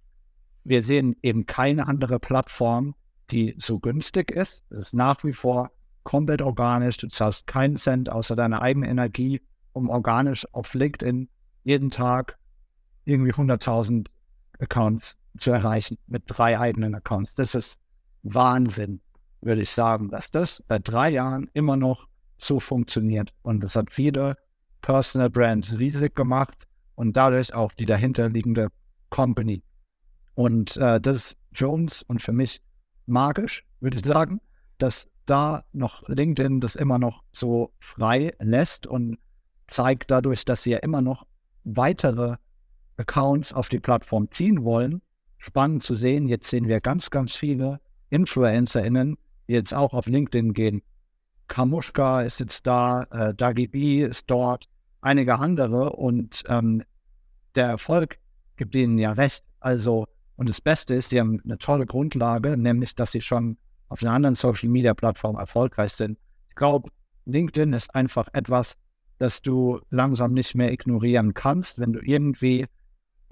wir 0.64 0.82
sehen 0.82 1.16
eben 1.22 1.46
keine 1.46 1.86
andere 1.86 2.18
Plattform, 2.18 2.94
die 3.30 3.54
so 3.58 3.78
günstig 3.78 4.30
ist. 4.30 4.64
Es 4.70 4.78
ist 4.78 4.94
nach 4.94 5.24
wie 5.24 5.32
vor 5.32 5.70
komplett 6.02 6.42
organisch. 6.42 6.98
Du 6.98 7.08
zahlst 7.08 7.46
keinen 7.46 7.76
Cent 7.76 8.10
außer 8.10 8.36
deiner 8.36 8.62
eigenen 8.62 8.90
Energie, 8.90 9.42
um 9.72 9.88
organisch 9.88 10.46
auf 10.52 10.72
LinkedIn 10.74 11.28
jeden 11.64 11.90
Tag 11.90 12.38
irgendwie 13.04 13.32
100.000 13.32 14.08
Accounts 14.58 15.16
zu 15.38 15.50
erreichen 15.50 15.98
mit 16.06 16.24
drei 16.26 16.58
eigenen 16.58 16.94
Accounts. 16.94 17.34
Das 17.34 17.54
ist 17.54 17.80
Wahnsinn, 18.22 19.00
würde 19.40 19.62
ich 19.62 19.70
sagen, 19.70 20.10
dass 20.10 20.30
das 20.30 20.62
seit 20.68 20.88
drei 20.88 21.10
Jahren 21.10 21.50
immer 21.52 21.76
noch 21.76 22.06
so 22.38 22.60
funktioniert. 22.60 23.32
Und 23.42 23.62
das 23.62 23.76
hat 23.76 23.92
viele 23.92 24.36
Personal 24.82 25.30
Brands 25.30 25.78
riesig 25.78 26.14
gemacht 26.14 26.66
und 26.94 27.16
dadurch 27.16 27.54
auch 27.54 27.72
die 27.72 27.86
dahinterliegende 27.86 28.68
Company. 29.10 29.62
Und 30.34 30.76
äh, 30.76 31.00
das 31.00 31.16
ist 31.16 31.38
für 31.52 31.68
uns 31.68 32.02
und 32.02 32.22
für 32.22 32.32
mich 32.32 32.60
magisch, 33.06 33.64
würde 33.80 33.98
ich 33.98 34.04
sagen, 34.04 34.40
dass 34.78 35.08
da 35.26 35.64
noch 35.72 36.06
LinkedIn 36.08 36.60
das 36.60 36.76
immer 36.76 36.98
noch 36.98 37.22
so 37.32 37.72
frei 37.80 38.34
lässt 38.40 38.86
und 38.86 39.18
zeigt 39.68 40.10
dadurch, 40.10 40.44
dass 40.44 40.62
sie 40.62 40.72
ja 40.72 40.78
immer 40.78 41.00
noch 41.00 41.26
weitere 41.64 42.36
Accounts 42.96 43.52
auf 43.52 43.68
die 43.68 43.80
Plattform 43.80 44.30
ziehen 44.30 44.64
wollen. 44.64 45.02
Spannend 45.38 45.82
zu 45.82 45.94
sehen, 45.94 46.28
jetzt 46.28 46.48
sehen 46.48 46.68
wir 46.68 46.80
ganz, 46.80 47.10
ganz 47.10 47.36
viele 47.36 47.80
InfluencerInnen, 48.10 49.16
die 49.48 49.52
jetzt 49.52 49.74
auch 49.74 49.92
auf 49.92 50.06
LinkedIn 50.06 50.54
gehen. 50.54 50.82
Kamushka 51.48 52.22
ist 52.22 52.40
jetzt 52.40 52.66
da, 52.66 53.04
äh, 53.10 53.34
Dagi 53.34 53.66
B 53.66 54.02
ist 54.02 54.30
dort, 54.30 54.66
einige 55.00 55.38
andere 55.38 55.90
und 55.90 56.42
ähm, 56.48 56.82
der 57.54 57.66
Erfolg 57.66 58.18
gibt 58.56 58.74
ihnen 58.74 58.98
ja 58.98 59.12
recht. 59.12 59.44
Also, 59.60 60.06
und 60.36 60.48
das 60.48 60.60
Beste 60.60 60.94
ist, 60.94 61.10
sie 61.10 61.20
haben 61.20 61.40
eine 61.44 61.58
tolle 61.58 61.86
Grundlage, 61.86 62.56
nämlich, 62.56 62.94
dass 62.94 63.12
sie 63.12 63.20
schon 63.20 63.56
auf 63.88 64.02
einer 64.02 64.12
anderen 64.12 64.34
Social 64.34 64.68
Media 64.68 64.94
Plattform 64.94 65.36
erfolgreich 65.36 65.92
sind. 65.92 66.18
Ich 66.48 66.56
glaube, 66.56 66.90
LinkedIn 67.26 67.72
ist 67.72 67.94
einfach 67.94 68.28
etwas, 68.32 68.78
das 69.18 69.42
du 69.42 69.80
langsam 69.90 70.32
nicht 70.32 70.54
mehr 70.54 70.72
ignorieren 70.72 71.34
kannst, 71.34 71.78
wenn 71.78 71.92
du 71.92 72.00
irgendwie 72.00 72.66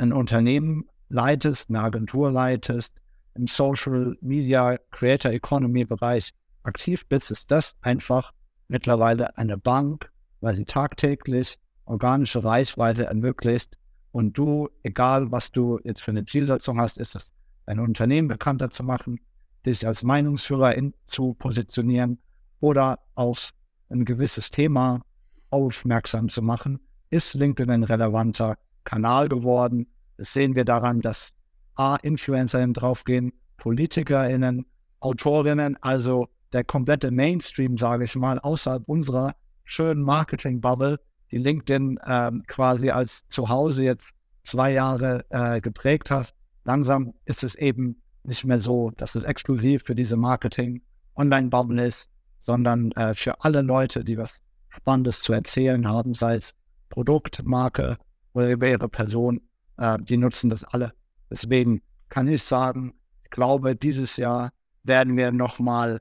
ein 0.03 0.12
Unternehmen 0.12 0.88
leitest, 1.09 1.70
eine 1.70 1.80
Agentur 1.80 2.30
leitest, 2.30 3.00
im 3.34 3.46
Social 3.46 4.16
Media 4.20 4.76
Creator 4.90 5.32
Economy 5.32 5.84
Bereich 5.84 6.34
aktiv 6.64 7.07
bist, 7.09 7.30
ist 7.30 7.50
das 7.50 7.76
einfach 7.80 8.32
mittlerweile 8.68 9.36
eine 9.38 9.57
Bank, 9.57 10.11
weil 10.40 10.55
sie 10.55 10.64
tagtäglich 10.64 11.59
organische 11.84 12.44
Reichweite 12.44 13.07
ermöglicht 13.07 13.78
und 14.11 14.36
du, 14.36 14.68
egal 14.82 15.32
was 15.32 15.53
du 15.53 15.78
jetzt 15.84 16.03
für 16.03 16.11
eine 16.11 16.26
Zielsetzung 16.26 16.78
hast, 16.78 16.98
ist 16.98 17.14
es, 17.14 17.32
dein 17.66 17.80
Unternehmen 17.80 18.28
bekannter 18.28 18.70
zu 18.70 18.82
machen, 18.82 19.20
dich 19.64 19.86
als 19.86 20.03
Meinungsführer 20.03 20.74
in, 20.74 20.94
zu 21.07 21.34
positionieren 21.34 22.18
oder 22.61 22.98
auf 23.14 23.50
ein 23.88 24.05
gewisses 24.05 24.50
Thema 24.50 25.03
aufmerksam 25.50 26.28
zu 26.28 26.42
machen, 26.42 26.80
ist 27.11 27.34
LinkedIn 27.34 27.70
ein 27.70 27.84
relevanter 27.84 28.57
Kanal 28.84 29.28
geworden. 29.28 29.86
Das 30.16 30.32
sehen 30.32 30.54
wir 30.54 30.64
daran, 30.64 31.00
dass 31.00 31.32
A, 31.74 31.96
InfluencerInnen 31.96 32.74
draufgehen, 32.74 33.32
PolitikerInnen, 33.56 34.66
Autorinnen, 35.00 35.76
also 35.80 36.28
der 36.52 36.64
komplette 36.64 37.10
Mainstream, 37.10 37.78
sage 37.78 38.04
ich 38.04 38.14
mal, 38.14 38.38
außerhalb 38.38 38.82
unserer 38.86 39.34
schönen 39.64 40.02
Marketing-Bubble, 40.02 41.00
die 41.30 41.38
LinkedIn 41.38 41.98
ähm, 42.06 42.42
quasi 42.46 42.90
als 42.90 43.26
Zuhause 43.28 43.82
jetzt 43.82 44.14
zwei 44.44 44.72
Jahre 44.72 45.24
äh, 45.30 45.60
geprägt 45.60 46.10
hat. 46.10 46.34
Langsam 46.64 47.14
ist 47.24 47.42
es 47.42 47.54
eben 47.54 48.02
nicht 48.24 48.44
mehr 48.44 48.60
so, 48.60 48.90
dass 48.96 49.14
es 49.14 49.24
exklusiv 49.24 49.82
für 49.84 49.94
diese 49.94 50.16
Marketing-Online-Bubble 50.16 51.86
ist, 51.86 52.10
sondern 52.38 52.92
äh, 52.92 53.14
für 53.14 53.42
alle 53.42 53.62
Leute, 53.62 54.04
die 54.04 54.18
was 54.18 54.42
Spannendes 54.68 55.20
zu 55.20 55.32
erzählen 55.32 55.86
haben, 55.86 56.14
sei 56.14 56.36
es 56.36 56.54
Produkt, 56.88 57.42
Marke 57.44 57.98
oder 58.32 58.50
über 58.50 58.68
ihre 58.68 58.88
Person. 58.88 59.40
Äh, 59.77 59.99
die 60.01 60.16
nutzen 60.16 60.51
das 60.51 60.64
alle. 60.64 60.93
Deswegen 61.31 61.83
kann 62.09 62.29
ich 62.29 62.43
sagen, 62.43 62.95
ich 63.25 63.31
glaube, 63.31 63.75
dieses 63.77 64.16
Jahr 64.16 64.53
werden 64.83 65.16
wir 65.16 65.33
nochmal 65.33 66.01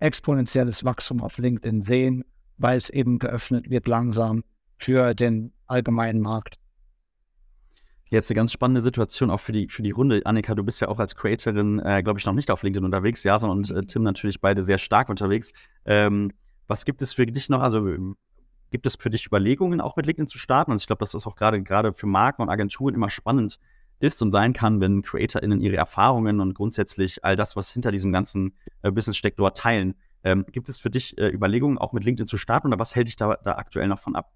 exponentielles 0.00 0.84
Wachstum 0.84 1.22
auf 1.22 1.38
LinkedIn 1.38 1.82
sehen, 1.82 2.24
weil 2.56 2.78
es 2.78 2.90
eben 2.90 3.18
geöffnet 3.18 3.70
wird 3.70 3.86
langsam 3.86 4.42
für 4.78 5.14
den 5.14 5.52
allgemeinen 5.66 6.20
Markt. 6.20 6.56
Jetzt 8.10 8.30
eine 8.30 8.36
ganz 8.36 8.52
spannende 8.52 8.80
Situation 8.80 9.30
auch 9.30 9.40
für 9.40 9.52
die, 9.52 9.68
für 9.68 9.82
die 9.82 9.90
Runde. 9.90 10.22
Annika, 10.24 10.54
du 10.54 10.64
bist 10.64 10.80
ja 10.80 10.88
auch 10.88 10.98
als 10.98 11.14
Creatorin, 11.14 11.78
äh, 11.80 12.02
glaube 12.02 12.18
ich, 12.18 12.24
noch 12.24 12.32
nicht 12.32 12.50
auf 12.50 12.62
LinkedIn 12.62 12.84
unterwegs. 12.84 13.22
Jason 13.22 13.50
und 13.50 13.70
äh, 13.70 13.84
Tim 13.84 14.02
natürlich 14.02 14.40
beide 14.40 14.62
sehr 14.62 14.78
stark 14.78 15.10
unterwegs. 15.10 15.52
Ähm, 15.84 16.32
was 16.66 16.86
gibt 16.86 17.02
es 17.02 17.12
für 17.12 17.26
dich 17.26 17.50
noch? 17.50 17.60
Also 17.60 17.86
gibt 18.70 18.86
es 18.86 18.96
für 18.96 19.10
dich 19.10 19.26
Überlegungen, 19.26 19.80
auch 19.80 19.96
mit 19.96 20.06
LinkedIn 20.06 20.28
zu 20.28 20.38
starten? 20.38 20.70
Und 20.70 20.76
also 20.76 20.82
ich 20.82 20.86
glaube, 20.86 21.00
dass 21.00 21.12
das 21.12 21.26
auch 21.26 21.36
gerade 21.36 21.92
für 21.92 22.06
Marken 22.06 22.42
und 22.42 22.48
Agenturen 22.48 22.94
immer 22.94 23.10
spannend 23.10 23.58
ist 24.00 24.22
und 24.22 24.32
sein 24.32 24.52
kann, 24.52 24.80
wenn 24.80 25.02
CreatorInnen 25.02 25.60
ihre 25.60 25.76
Erfahrungen 25.76 26.40
und 26.40 26.54
grundsätzlich 26.54 27.24
all 27.24 27.36
das, 27.36 27.56
was 27.56 27.72
hinter 27.72 27.90
diesem 27.90 28.12
ganzen 28.12 28.54
äh, 28.82 28.90
Business 28.90 29.16
steckt, 29.16 29.38
dort 29.38 29.56
teilen. 29.58 29.94
Ähm, 30.24 30.44
gibt 30.50 30.68
es 30.68 30.78
für 30.78 30.90
dich 30.90 31.16
äh, 31.18 31.28
Überlegungen, 31.28 31.78
auch 31.78 31.92
mit 31.92 32.04
LinkedIn 32.04 32.26
zu 32.26 32.38
starten 32.38 32.68
oder 32.68 32.78
was 32.78 32.94
hält 32.94 33.08
dich 33.08 33.16
da, 33.16 33.36
da 33.42 33.52
aktuell 33.52 33.88
noch 33.88 33.98
von 33.98 34.16
ab? 34.16 34.32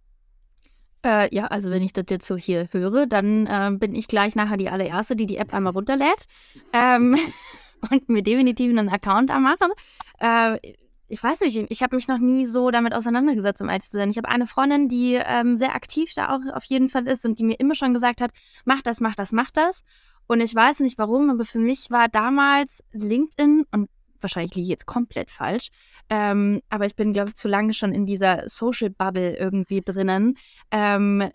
Äh, 1.05 1.35
ja, 1.35 1.47
also 1.47 1.70
wenn 1.70 1.83
ich 1.83 1.93
das 1.93 2.05
jetzt 2.11 2.26
so 2.26 2.37
hier 2.37 2.68
höre, 2.70 3.07
dann 3.07 3.47
äh, 3.47 3.76
bin 3.76 3.95
ich 3.95 4.07
gleich 4.07 4.37
nachher 4.37 4.57
die 4.57 4.68
allererste, 4.68 5.16
die 5.16 5.26
die 5.26 5.37
App 5.37 5.53
einmal 5.53 5.72
runterlädt 5.72 6.26
ähm, 6.72 7.16
und 7.91 8.09
mir 8.09 8.22
definitiv 8.22 8.70
einen 8.70 8.89
Account 8.89 9.30
anmachen. 9.30 9.72
Äh, 10.20 10.74
ich 11.13 11.23
weiß 11.23 11.41
nicht, 11.41 11.67
ich 11.69 11.83
habe 11.83 11.95
mich 11.95 12.09
noch 12.09 12.19
nie 12.19 12.47
so 12.47 12.71
damit 12.71 12.95
auseinandergesetzt, 12.95 13.61
um 13.61 13.69
ehrlich 13.69 13.91
zu 13.91 13.99
sein. 13.99 14.09
Ich 14.09 14.17
habe 14.17 14.31
eine 14.31 14.47
Freundin, 14.47 14.89
die 14.89 15.21
ähm, 15.23 15.59
sehr 15.59 15.75
aktiv 15.75 16.11
da 16.15 16.35
auch 16.35 16.41
auf 16.57 16.65
jeden 16.65 16.89
Fall 16.89 17.07
ist 17.07 17.27
und 17.27 17.39
die 17.39 17.45
mir 17.45 17.61
immer 17.61 17.75
schon 17.75 17.93
gesagt 17.93 18.23
hat, 18.23 18.31
mach 18.65 18.81
das, 18.81 19.01
mach 19.01 19.15
das, 19.15 19.31
mach 19.31 19.51
das. 19.51 19.85
Und 20.27 20.41
ich 20.41 20.55
weiß 20.55 20.81
nicht 20.81 20.97
warum, 20.97 21.29
aber 21.29 21.45
für 21.45 21.59
mich 21.59 21.91
war 21.91 22.09
damals 22.09 22.83
LinkedIn 22.93 23.67
und 23.73 23.91
wahrscheinlich 24.23 24.55
liege 24.55 24.65
ich 24.65 24.71
jetzt 24.71 24.87
komplett 24.87 25.31
falsch, 25.31 25.69
ähm, 26.09 26.63
aber 26.71 26.87
ich 26.87 26.97
bin, 26.97 27.13
glaube 27.13 27.29
ich, 27.29 27.35
zu 27.35 27.47
lange 27.47 27.75
schon 27.75 27.93
in 27.93 28.07
dieser 28.07 28.49
Social 28.49 28.89
Bubble 28.89 29.37
irgendwie 29.37 29.83
drinnen. 29.83 30.39
Ähm, 30.71 31.29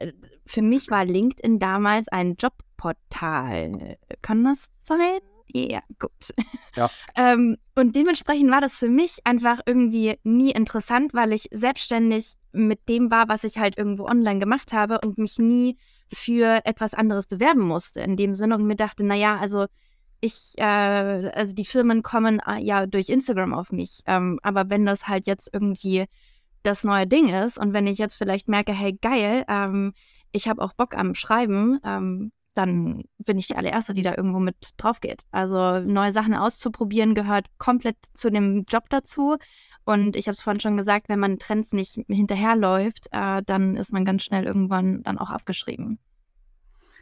für 0.48 0.64
mich 0.64 0.90
war 0.90 1.06
LinkedIn 1.06 1.60
damals 1.60 2.08
ein 2.08 2.36
Jobportal. 2.40 3.98
Kann 4.24 4.44
das 4.44 4.70
sein? 4.82 5.20
Ja, 5.66 5.82
gut. 6.00 6.12
Ja. 6.76 6.90
ähm, 7.16 7.58
und 7.76 7.96
dementsprechend 7.96 8.52
war 8.52 8.62
das 8.62 8.78
für 8.78 8.90
mich 8.90 9.20
einfach 9.24 9.60
irgendwie 9.66 10.20
nie 10.24 10.52
interessant, 10.52 11.14
weil 11.14 11.34
ich 11.34 11.48
selbstständig 11.52 12.36
mit 12.52 12.88
dem 12.88 13.10
war, 13.10 13.28
was 13.30 13.44
ich 13.44 13.58
halt 13.58 13.78
irgendwo 13.78 14.06
online 14.06 14.40
gemacht 14.40 14.74
habe 14.74 15.00
und 15.04 15.18
mich 15.18 15.40
nie 15.40 15.78
für 16.14 16.62
etwas 16.66 16.94
anderes 16.94 17.28
bewerben 17.28 17.62
musste 17.62 18.02
in 18.02 18.16
dem 18.16 18.34
Sinne 18.34 18.56
und 18.56 18.66
mir 18.66 18.76
dachte, 18.76 19.04
naja, 19.04 19.38
also 19.38 19.66
ich, 20.22 20.54
äh, 20.58 20.64
also 20.64 21.54
die 21.54 21.66
Firmen 21.66 22.02
kommen 22.04 22.40
äh, 22.46 22.60
ja 22.60 22.86
durch 22.86 23.10
Instagram 23.10 23.54
auf 23.54 23.72
mich. 23.72 24.02
Ähm, 24.06 24.40
aber 24.44 24.70
wenn 24.70 24.86
das 24.86 25.08
halt 25.08 25.28
jetzt 25.28 25.50
irgendwie 25.54 26.06
das 26.64 26.84
neue 26.84 27.08
Ding 27.08 27.30
ist 27.30 27.58
und 27.58 27.74
wenn 27.74 27.88
ich 27.88 27.98
jetzt 27.98 28.18
vielleicht 28.18 28.48
merke, 28.48 28.74
hey, 28.74 28.98
geil, 29.02 29.46
ähm, 29.48 29.94
ich 30.32 30.48
habe 30.48 30.62
auch 30.62 30.74
Bock 30.74 30.96
am 30.98 31.14
Schreiben, 31.14 31.80
ähm, 31.84 32.32
dann 32.58 33.04
bin 33.20 33.38
ich 33.38 33.48
die 33.48 33.56
allererste, 33.56 33.94
die 33.94 34.02
da 34.02 34.16
irgendwo 34.16 34.40
mit 34.40 34.56
drauf 34.78 35.00
geht. 35.00 35.24
Also 35.32 35.80
neue 35.80 36.12
Sachen 36.12 36.34
auszuprobieren 36.34 37.14
gehört 37.14 37.48
komplett 37.58 37.98
zu 38.14 38.32
dem 38.32 38.66
Job 38.68 38.86
dazu. 38.90 39.38
Und 39.86 40.18
ich 40.18 40.28
habe 40.28 40.34
es 40.34 40.42
vorhin 40.42 40.60
schon 40.60 40.76
gesagt, 40.76 41.08
wenn 41.08 41.20
man 41.20 41.40
Trends 41.40 41.72
nicht 41.72 41.98
hinterherläuft, 42.10 43.08
äh, 43.12 43.42
dann 43.46 43.78
ist 43.78 43.94
man 43.94 44.04
ganz 44.04 44.24
schnell 44.24 44.44
irgendwann 44.44 45.02
dann 45.04 45.18
auch 45.18 45.30
abgeschrieben. 45.30 46.00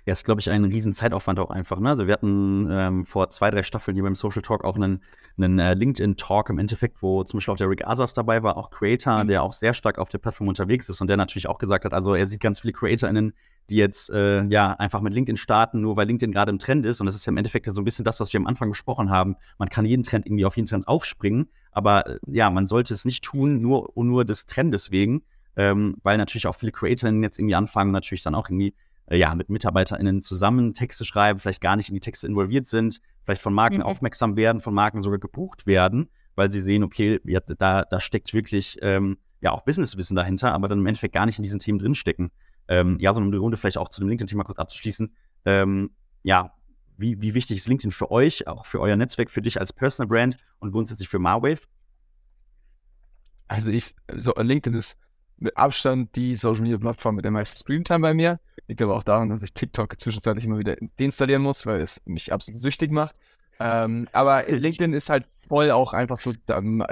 Ja, 0.05 0.13
ist, 0.13 0.23
glaube 0.23 0.39
ich, 0.39 0.51
ein 0.51 0.63
riesen 0.65 0.93
Zeitaufwand 0.93 1.39
auch 1.39 1.49
einfach. 1.49 1.79
Ne? 1.79 1.89
Also 1.89 2.05
wir 2.05 2.13
hatten 2.13 2.67
ähm, 2.69 3.05
vor 3.05 3.31
zwei, 3.31 3.49
drei 3.49 3.63
Staffeln 3.63 3.95
hier 3.95 4.03
beim 4.03 4.15
Social 4.15 4.43
Talk 4.43 4.63
auch 4.63 4.75
einen, 4.75 5.01
einen 5.35 5.57
äh, 5.57 5.73
LinkedIn-Talk 5.73 6.51
im 6.51 6.59
Endeffekt, 6.59 7.01
wo 7.01 7.23
zum 7.23 7.39
Beispiel 7.39 7.53
auch 7.53 7.57
der 7.57 7.69
Rick 7.69 7.87
Asas 7.87 8.13
dabei 8.13 8.43
war, 8.43 8.55
auch 8.55 8.69
Creator, 8.69 9.23
mhm. 9.23 9.29
der 9.29 9.41
auch 9.41 9.53
sehr 9.53 9.73
stark 9.73 9.97
auf 9.97 10.09
der 10.09 10.19
Plattform 10.19 10.47
unterwegs 10.47 10.89
ist 10.89 11.01
und 11.01 11.07
der 11.07 11.17
natürlich 11.17 11.47
auch 11.47 11.57
gesagt 11.57 11.85
hat, 11.85 11.93
also 11.93 12.13
er 12.13 12.27
sieht 12.27 12.39
ganz 12.39 12.59
viele 12.59 12.73
CreatorInnen, 12.73 13.33
die 13.69 13.77
jetzt 13.77 14.09
äh, 14.11 14.43
ja 14.45 14.73
einfach 14.73 15.01
mit 15.01 15.13
LinkedIn 15.13 15.37
starten, 15.37 15.81
nur 15.81 15.97
weil 15.97 16.07
LinkedIn 16.07 16.31
gerade 16.31 16.51
im 16.51 16.59
Trend 16.59 16.85
ist. 16.85 16.99
Und 16.99 17.05
das 17.05 17.15
ist 17.15 17.25
ja 17.25 17.31
im 17.31 17.37
Endeffekt 17.37 17.71
so 17.71 17.81
ein 17.81 17.85
bisschen 17.85 18.05
das, 18.05 18.19
was 18.19 18.31
wir 18.31 18.39
am 18.39 18.47
Anfang 18.47 18.69
besprochen 18.69 19.09
haben. 19.09 19.35
Man 19.57 19.69
kann 19.69 19.85
jeden 19.85 20.03
Trend 20.03 20.25
irgendwie 20.25 20.45
auf 20.45 20.55
jeden 20.55 20.67
Trend 20.67 20.87
aufspringen, 20.87 21.49
aber 21.71 22.07
äh, 22.07 22.19
ja, 22.27 22.49
man 22.49 22.67
sollte 22.67 22.93
es 22.93 23.05
nicht 23.05 23.23
tun, 23.23 23.61
nur, 23.61 23.91
nur 23.95 24.25
des 24.25 24.45
Trendes 24.45 24.91
wegen, 24.91 25.23
ähm, 25.55 25.97
weil 26.03 26.17
natürlich 26.17 26.47
auch 26.47 26.55
viele 26.55 26.71
CreatorInnen 26.71 27.23
jetzt 27.23 27.39
irgendwie 27.39 27.55
anfangen, 27.55 27.91
natürlich 27.91 28.23
dann 28.23 28.35
auch 28.35 28.49
irgendwie 28.49 28.75
äh, 29.07 29.17
ja, 29.17 29.33
mit 29.35 29.49
MitarbeiterInnen 29.49 30.21
zusammen 30.21 30.73
Texte 30.73 31.05
schreiben, 31.05 31.39
vielleicht 31.39 31.61
gar 31.61 31.75
nicht 31.75 31.89
in 31.89 31.95
die 31.95 32.01
Texte 32.01 32.27
involviert 32.27 32.67
sind, 32.67 33.01
vielleicht 33.23 33.41
von 33.41 33.53
Marken 33.53 33.77
mhm. 33.77 33.83
aufmerksam 33.83 34.35
werden, 34.35 34.61
von 34.61 34.73
Marken 34.73 35.01
sogar 35.01 35.19
gebucht 35.19 35.65
werden, 35.65 36.09
weil 36.35 36.51
sie 36.51 36.61
sehen, 36.61 36.83
okay, 36.83 37.19
ja, 37.23 37.39
da, 37.39 37.83
da 37.83 37.99
steckt 37.99 38.33
wirklich 38.33 38.77
ähm, 38.81 39.17
ja 39.41 39.51
auch 39.51 39.61
Businesswissen 39.61 40.15
dahinter, 40.15 40.53
aber 40.53 40.67
dann 40.67 40.79
im 40.79 40.85
Endeffekt 40.85 41.13
gar 41.13 41.25
nicht 41.25 41.39
in 41.39 41.43
diesen 41.43 41.59
Themen 41.59 41.79
drinstecken. 41.79 42.31
Ähm, 42.67 42.97
ja, 42.99 43.13
so 43.13 43.21
um 43.21 43.31
die 43.31 43.37
Runde 43.37 43.57
vielleicht 43.57 43.77
auch 43.77 43.89
zu 43.89 44.01
dem 44.01 44.09
LinkedIn-Thema 44.09 44.43
kurz 44.43 44.59
abzuschließen. 44.59 45.13
Ähm, 45.45 45.91
ja, 46.23 46.53
wie, 46.97 47.21
wie 47.21 47.33
wichtig 47.33 47.57
ist 47.57 47.67
LinkedIn 47.67 47.91
für 47.91 48.11
euch, 48.11 48.47
auch 48.47 48.65
für 48.65 48.79
euer 48.79 48.95
Netzwerk, 48.95 49.29
für 49.29 49.41
dich 49.41 49.59
als 49.59 49.73
Personal 49.73 50.07
Brand 50.07 50.37
und 50.59 50.71
grundsätzlich 50.71 51.09
für 51.09 51.19
Marwave? 51.19 51.61
Also 53.47 53.71
ich, 53.71 53.95
so 54.15 54.33
LinkedIn 54.35 54.77
ist 54.77 54.97
mit 55.37 55.55
Abstand 55.57 56.15
die 56.15 56.35
Social 56.35 56.61
Media 56.61 56.77
Plattform 56.77 57.15
mit 57.15 57.25
der 57.25 57.31
meisten 57.31 57.57
Screentime 57.57 57.99
bei 57.99 58.13
mir. 58.13 58.39
Liegt 58.67 58.81
aber 58.81 58.95
auch 58.95 59.03
daran, 59.03 59.29
dass 59.29 59.43
ich 59.43 59.53
TikTok 59.53 59.99
zwischenzeitlich 59.99 60.45
immer 60.45 60.57
wieder 60.57 60.75
deinstallieren 60.97 61.43
muss, 61.43 61.65
weil 61.65 61.81
es 61.81 62.01
mich 62.05 62.33
absolut 62.33 62.59
süchtig 62.59 62.91
macht. 62.91 63.17
Ähm, 63.59 64.07
aber 64.11 64.47
LinkedIn 64.47 64.93
ist 64.93 65.09
halt 65.09 65.25
voll 65.47 65.71
auch 65.71 65.93
einfach 65.93 66.19
so 66.19 66.33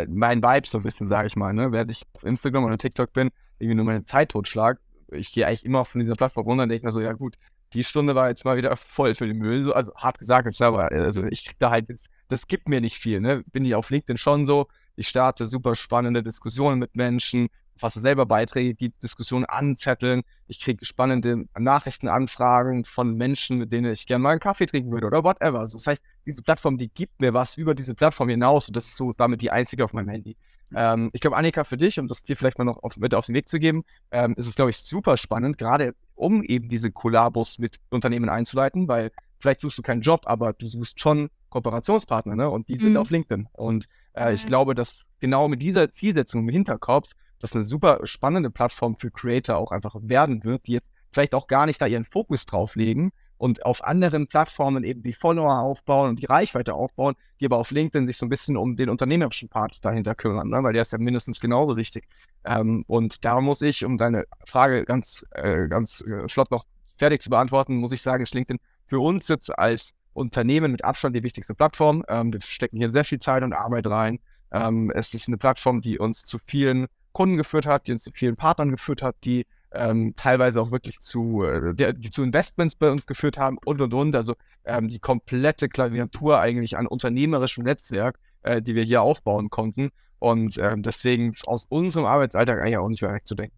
mein 0.08 0.44
Vibe 0.44 0.68
so 0.68 0.78
ein 0.78 0.84
bisschen, 0.84 1.10
sage 1.10 1.28
ich 1.28 1.36
mal. 1.36 1.54
Ne? 1.54 1.72
Während 1.72 1.92
ich 1.92 2.04
auf 2.14 2.24
Instagram 2.24 2.66
oder 2.66 2.78
TikTok 2.78 3.12
bin, 3.14 3.32
irgendwie 3.60 3.76
nur 3.76 3.86
meine 3.86 4.04
Zeit 4.04 4.30
totschlag. 4.30 4.80
Ich 5.14 5.32
gehe 5.32 5.48
eigentlich 5.48 5.66
immer 5.66 5.86
von 5.86 6.00
dieser 6.00 6.14
Plattform 6.14 6.46
runter 6.46 6.64
und 6.64 6.70
denke 6.70 6.86
mir 6.86 6.92
so, 6.92 7.02
ja 7.02 7.14
gut, 7.14 7.38
die 7.74 7.84
Stunde 7.84 8.16
war 8.16 8.30
jetzt 8.30 8.46
mal 8.46 8.58
wieder 8.58 8.76
voll 8.76 9.16
für 9.16 9.28
den 9.28 9.38
Müll. 9.38 9.64
So, 9.64 9.74
also 9.74 9.94
hart 9.96 10.20
gesagt, 10.20 10.62
aber 10.62 10.92
also 10.92 11.24
ich 11.26 11.46
krieg 11.46 11.58
da 11.60 11.72
halt 11.72 11.90
jetzt, 11.90 12.10
das 12.28 12.48
gibt 12.48 12.70
mir 12.70 12.82
nicht 12.82 12.98
viel. 12.98 13.20
Ne? 13.20 13.44
Bin 13.52 13.66
ich 13.66 13.76
auf 13.76 13.90
LinkedIn 13.90 14.18
schon 14.18 14.46
so. 14.46 14.68
Ich 14.96 15.08
starte 15.08 15.48
super 15.48 15.76
spannende 15.76 16.22
Diskussionen 16.22 16.78
mit 16.78 16.96
Menschen, 16.96 17.50
fasse 17.76 18.00
selber 18.00 18.28
Beiträge, 18.28 18.76
die 18.76 18.90
Diskussion 18.90 19.46
anzetteln. 19.46 20.22
Ich 20.48 20.60
kriege 20.60 20.86
spannende 20.86 21.46
Nachrichtenanfragen 21.58 22.86
von 22.86 23.16
Menschen, 23.16 23.58
mit 23.58 23.72
denen 23.72 23.92
ich 23.92 24.06
gerne 24.06 24.22
mal 24.22 24.32
einen 24.32 24.40
Kaffee 24.40 24.68
trinken 24.68 24.92
würde 24.92 25.08
oder 25.08 25.24
whatever. 25.24 25.60
Also 25.60 25.78
das 25.78 25.88
heißt, 25.88 26.06
diese 26.28 26.44
Plattform, 26.44 26.78
die 26.78 26.90
gibt 26.90 27.20
mir 27.20 27.34
was 27.34 27.58
über 27.58 27.74
diese 27.74 27.96
Plattform 27.96 28.30
hinaus 28.30 28.68
und 28.68 28.78
das 28.78 28.86
ist 28.86 28.98
so 28.98 29.14
damit 29.14 29.42
die 29.42 29.50
einzige 29.50 29.84
auf 29.84 29.94
meinem 29.94 30.10
Handy. 30.10 30.38
Ähm, 30.76 31.10
ich 31.14 31.22
glaube, 31.22 31.38
Annika, 31.38 31.64
für 31.64 31.78
dich, 31.78 32.00
um 32.00 32.08
das 32.08 32.24
dir 32.24 32.36
vielleicht 32.36 32.58
mal 32.58 32.66
noch 32.66 32.82
auf, 32.84 32.98
mit 32.98 33.14
auf 33.16 33.26
den 33.26 33.36
Weg 33.36 33.48
zu 33.48 33.60
geben, 33.60 33.84
ähm, 34.12 34.34
ist 34.38 34.48
es, 34.48 34.56
glaube 34.56 34.72
ich, 34.72 34.78
super 34.78 35.18
spannend, 35.18 35.58
gerade 35.58 35.86
jetzt, 35.86 36.08
um 36.16 36.44
eben 36.44 36.70
diese 36.70 36.92
Kollabos 36.92 37.60
mit 37.60 37.78
Unternehmen 37.90 38.30
einzuleiten, 38.30 38.88
weil 38.88 39.12
vielleicht 39.40 39.62
suchst 39.62 39.78
du 39.78 39.82
keinen 39.82 40.02
Job, 40.02 40.22
aber 40.26 40.54
du 40.54 40.68
suchst 40.68 41.00
schon 41.00 41.30
Kooperationspartner, 41.50 42.36
ne? 42.36 42.50
Und 42.50 42.70
die 42.70 42.78
sind 42.78 42.92
mhm. 42.92 42.98
auf 42.98 43.10
LinkedIn. 43.10 43.48
Und 43.54 43.86
äh, 44.14 44.34
ich 44.34 44.46
glaube, 44.46 44.74
dass 44.74 45.12
genau 45.20 45.48
mit 45.48 45.62
dieser 45.62 45.92
Zielsetzung 45.92 46.42
im 46.42 46.50
Hinterkopf 46.50 47.12
das 47.40 47.54
eine 47.54 47.64
super 47.64 48.00
spannende 48.06 48.50
Plattform 48.50 48.96
für 48.98 49.12
Creator 49.12 49.58
auch 49.58 49.72
einfach 49.72 49.96
werden 50.02 50.44
wird, 50.44 50.66
die 50.68 50.74
jetzt 50.74 50.92
vielleicht 51.12 51.36
auch 51.36 51.48
gar 51.48 51.66
nicht 51.66 51.82
da 51.82 51.86
ihren 51.86 52.06
Fokus 52.06 52.46
drauf 52.46 52.76
legen 52.76 53.12
und 53.38 53.66
auf 53.66 53.84
anderen 53.84 54.28
Plattformen 54.28 54.84
eben 54.84 55.04
die 55.04 55.14
Follower 55.14 55.60
aufbauen 55.60 56.12
und 56.12 56.22
die 56.22 56.26
Reichweite 56.26 56.74
aufbauen, 56.74 57.16
die 57.40 57.46
aber 57.46 57.58
auf 57.58 57.72
LinkedIn 57.72 58.08
sich 58.08 58.18
so 58.18 58.26
ein 58.26 58.30
bisschen 58.30 58.58
um 58.58 58.76
den 58.76 58.90
unternehmerischen 58.90 59.50
Part 59.50 59.84
dahinter 59.84 60.16
kümmern, 60.16 60.50
ne? 60.50 60.64
weil 60.64 60.74
der 60.74 60.82
ist 60.82 60.94
ja 60.94 61.00
mindestens 61.00 61.40
genauso 61.40 61.76
wichtig. 61.78 62.08
Ähm, 62.46 62.84
und 62.88 63.26
da 63.26 63.42
muss 63.42 63.62
ich, 63.62 63.84
um 63.86 63.98
deine 63.98 64.26
Frage 64.46 64.86
ganz, 64.86 65.26
äh, 65.32 65.68
ganz 65.68 66.02
äh, 66.02 66.28
flott 66.30 66.52
noch 66.52 66.66
fertig 66.98 67.22
zu 67.22 67.30
beantworten, 67.30 67.76
muss 67.78 67.92
ich 67.92 68.02
sagen, 68.02 68.24
ist 68.24 68.34
LinkedIn 68.34 68.60
für 68.86 69.00
uns 69.00 69.28
jetzt 69.28 69.50
als 69.58 69.94
Unternehmen 70.14 70.72
mit 70.72 70.84
Abstand 70.84 71.16
die 71.16 71.24
wichtigste 71.24 71.56
Plattform. 71.56 72.04
Ähm, 72.08 72.32
wir 72.32 72.42
stecken 72.42 72.78
hier 72.78 72.92
sehr 72.92 73.04
viel 73.04 73.20
Zeit 73.20 73.44
und 73.44 73.54
Arbeit 73.54 73.88
rein. 73.88 74.20
Ähm, 74.52 74.92
es 74.94 75.14
ist 75.14 75.28
eine 75.28 75.38
Plattform, 75.38 75.82
die 75.82 75.98
uns 75.98 76.24
zu 76.24 76.38
vielen 76.38 76.88
Kunden 77.12 77.38
geführt 77.38 77.66
hat, 77.66 77.88
die 77.88 77.92
uns 77.92 78.04
zu 78.04 78.12
vielen 78.14 78.36
Partnern 78.36 78.72
geführt 78.72 79.02
hat, 79.02 79.16
die 79.24 79.46
ähm, 79.74 80.14
teilweise 80.16 80.62
auch 80.62 80.72
wirklich 80.72 81.00
zu, 81.00 81.44
äh, 81.44 81.74
die, 81.74 82.10
zu 82.10 82.24
Investments 82.24 82.76
bei 82.76 82.92
uns 82.92 83.08
geführt 83.08 83.38
haben 83.38 83.58
und 83.66 83.82
und 83.82 83.94
und. 83.94 84.16
Also 84.16 84.36
ähm, 84.64 84.88
die 84.88 85.00
komplette 85.00 85.70
Klaviatur 85.70 86.40
eigentlich 86.40 86.78
an 86.78 86.88
unternehmerischem 86.88 87.64
Netzwerk, 87.64 88.20
äh, 88.44 88.62
die 88.62 88.76
wir 88.76 88.84
hier 88.84 89.02
aufbauen 89.02 89.50
konnten. 89.50 89.90
Und 90.20 90.58
ähm, 90.58 90.84
deswegen 90.84 91.34
aus 91.46 91.66
unserem 91.66 92.06
Arbeitsalltag 92.06 92.62
eigentlich 92.62 92.78
auch 92.78 92.88
nicht 92.88 93.02
mehr 93.02 93.14
wegzudenken. 93.14 93.58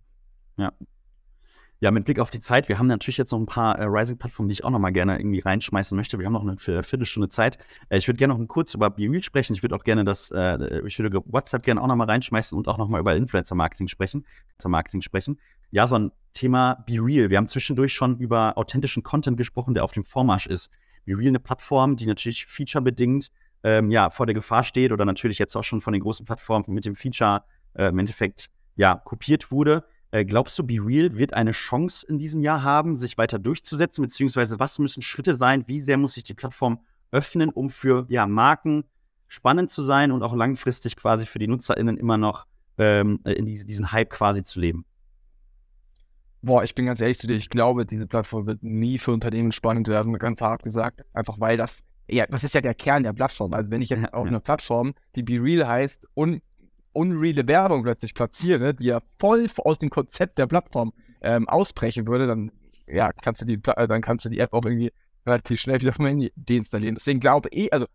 Ja, 0.57 0.71
Ja, 1.81 1.91
mit 1.91 2.05
Blick 2.05 2.19
auf 2.19 2.31
die 2.31 2.39
Zeit, 2.39 2.69
wir 2.69 2.79
haben 2.79 2.87
natürlich 2.87 3.17
jetzt 3.17 3.31
noch 3.31 3.39
ein 3.39 3.45
paar 3.45 3.77
äh, 3.77 3.83
Rising-Plattformen, 3.83 4.47
die 4.47 4.53
ich 4.53 4.63
auch 4.63 4.69
noch 4.69 4.79
mal 4.79 4.91
gerne 4.91 5.19
irgendwie 5.19 5.41
reinschmeißen 5.41 5.95
möchte. 5.95 6.17
Wir 6.17 6.25
haben 6.25 6.33
noch 6.33 6.41
eine 6.41 6.57
Viertelstunde 6.57 7.29
Zeit. 7.29 7.59
Äh, 7.89 7.97
ich 7.97 8.07
würde 8.07 8.17
gerne 8.17 8.33
noch 8.33 8.47
kurz 8.47 8.73
über 8.73 8.89
BeReal 8.89 9.21
sprechen. 9.21 9.53
Ich 9.53 9.61
würde 9.61 9.75
auch 9.75 9.83
gerne 9.83 10.05
das, 10.05 10.31
äh, 10.31 10.81
ich 10.87 10.97
würde 10.97 11.21
WhatsApp 11.25 11.63
gerne 11.63 11.81
auch 11.81 11.87
noch 11.87 11.95
mal 11.97 12.07
reinschmeißen 12.07 12.57
und 12.57 12.67
auch 12.69 12.77
noch 12.77 12.87
mal 12.87 13.01
über 13.01 13.15
Influencer-Marketing 13.15 13.89
sprechen. 13.89 14.25
Influencer-Marketing 14.53 15.01
sprechen. 15.01 15.37
Ja, 15.71 15.87
so 15.87 15.95
ein 15.95 16.11
Thema 16.33 16.83
BeReal. 16.85 17.29
Wir 17.29 17.37
haben 17.37 17.47
zwischendurch 17.47 17.93
schon 17.93 18.17
über 18.17 18.57
authentischen 18.57 19.03
Content 19.03 19.37
gesprochen, 19.37 19.73
der 19.73 19.83
auf 19.83 19.93
dem 19.93 20.03
Vormarsch 20.03 20.47
ist. 20.47 20.69
BeReal 21.05 21.29
eine 21.29 21.39
Plattform, 21.39 21.95
die 21.95 22.05
natürlich 22.05 22.45
featurebedingt 22.45 23.31
ähm, 23.63 23.89
ja, 23.89 24.09
vor 24.09 24.25
der 24.25 24.35
Gefahr 24.35 24.63
steht 24.63 24.91
oder 24.91 25.05
natürlich 25.05 25.39
jetzt 25.39 25.55
auch 25.55 25.63
schon 25.63 25.81
von 25.81 25.93
den 25.93 26.01
großen 26.01 26.25
Plattformen 26.25 26.65
mit 26.67 26.85
dem 26.85 26.95
Feature 26.95 27.43
äh, 27.73 27.87
im 27.87 27.97
Endeffekt 27.97 28.49
ja, 28.75 28.95
kopiert 28.95 29.51
wurde. 29.51 29.85
Äh, 30.11 30.23
glaubst 30.23 30.59
du, 30.59 30.63
BeReal 30.63 31.17
wird 31.17 31.33
eine 31.33 31.51
Chance 31.51 32.05
in 32.07 32.19
diesem 32.19 32.41
Jahr 32.43 32.63
haben, 32.63 32.95
sich 32.95 33.17
weiter 33.17 33.39
durchzusetzen? 33.39 34.03
Beziehungsweise 34.03 34.59
was 34.59 34.77
müssen 34.77 35.01
Schritte 35.01 35.33
sein? 35.33 35.67
Wie 35.67 35.79
sehr 35.79 35.97
muss 35.97 36.13
sich 36.13 36.23
die 36.23 36.33
Plattform 36.33 36.79
öffnen, 37.11 37.49
um 37.49 37.69
für 37.69 38.05
ja, 38.09 38.27
Marken 38.27 38.83
spannend 39.27 39.71
zu 39.71 39.81
sein 39.81 40.11
und 40.11 40.21
auch 40.21 40.35
langfristig 40.35 40.95
quasi 40.95 41.25
für 41.25 41.39
die 41.39 41.47
NutzerInnen 41.47 41.97
immer 41.97 42.17
noch 42.17 42.45
ähm, 42.77 43.19
in 43.23 43.45
diese, 43.45 43.65
diesen 43.65 43.91
Hype 43.91 44.09
quasi 44.09 44.43
zu 44.43 44.59
leben? 44.59 44.85
Boah, 46.45 46.63
ich 46.63 46.75
bin 46.75 46.85
ganz 46.85 47.01
ehrlich 47.01 47.17
zu 47.17 47.25
dir, 47.25 47.33
ich 47.33 47.49
glaube, 47.49 47.87
diese 47.87 48.05
Plattform 48.05 48.45
wird 48.45 48.61
nie 48.61 48.99
für 48.99 49.11
Unternehmen 49.11 49.51
spannend 49.51 49.87
werden, 49.87 50.13
ganz 50.19 50.41
hart 50.41 50.61
gesagt. 50.61 51.03
Einfach 51.11 51.39
weil 51.39 51.57
das, 51.57 51.83
ja, 52.07 52.27
das 52.27 52.43
ist 52.43 52.53
ja 52.53 52.61
der 52.61 52.75
Kern 52.75 53.01
der 53.01 53.13
Plattform. 53.13 53.51
Also 53.55 53.71
wenn 53.71 53.81
ich 53.81 53.89
jetzt 53.89 54.13
auf 54.13 54.27
einer 54.27 54.39
Plattform, 54.39 54.93
die 55.15 55.23
BeReal 55.23 55.67
heißt, 55.67 56.07
und 56.13 56.43
unreale 56.93 57.47
Werbung 57.47 57.81
plötzlich 57.81 58.13
platziere, 58.13 58.75
die 58.75 58.85
ja 58.85 58.99
voll 59.17 59.47
aus 59.57 59.79
dem 59.79 59.89
Konzept 59.89 60.37
der 60.37 60.45
Plattform 60.45 60.93
ähm, 61.21 61.49
ausbrechen 61.49 62.05
würde, 62.05 62.27
dann 62.27 62.51
ja, 62.85 63.11
kannst 63.11 63.41
du 63.41 63.45
die, 63.45 63.59
äh, 63.65 63.87
dann 63.87 64.01
kannst 64.01 64.25
du 64.25 64.29
die 64.29 64.37
App 64.37 64.53
auch 64.53 64.65
irgendwie 64.65 64.91
relativ 65.25 65.59
schnell 65.59 65.81
wieder 65.81 65.93
vom 65.93 66.05
Handy 66.05 66.31
deinstallieren. 66.35 66.93
Deswegen 66.93 67.19
glaube 67.19 67.49
ich, 67.53 67.73
also 67.73 67.87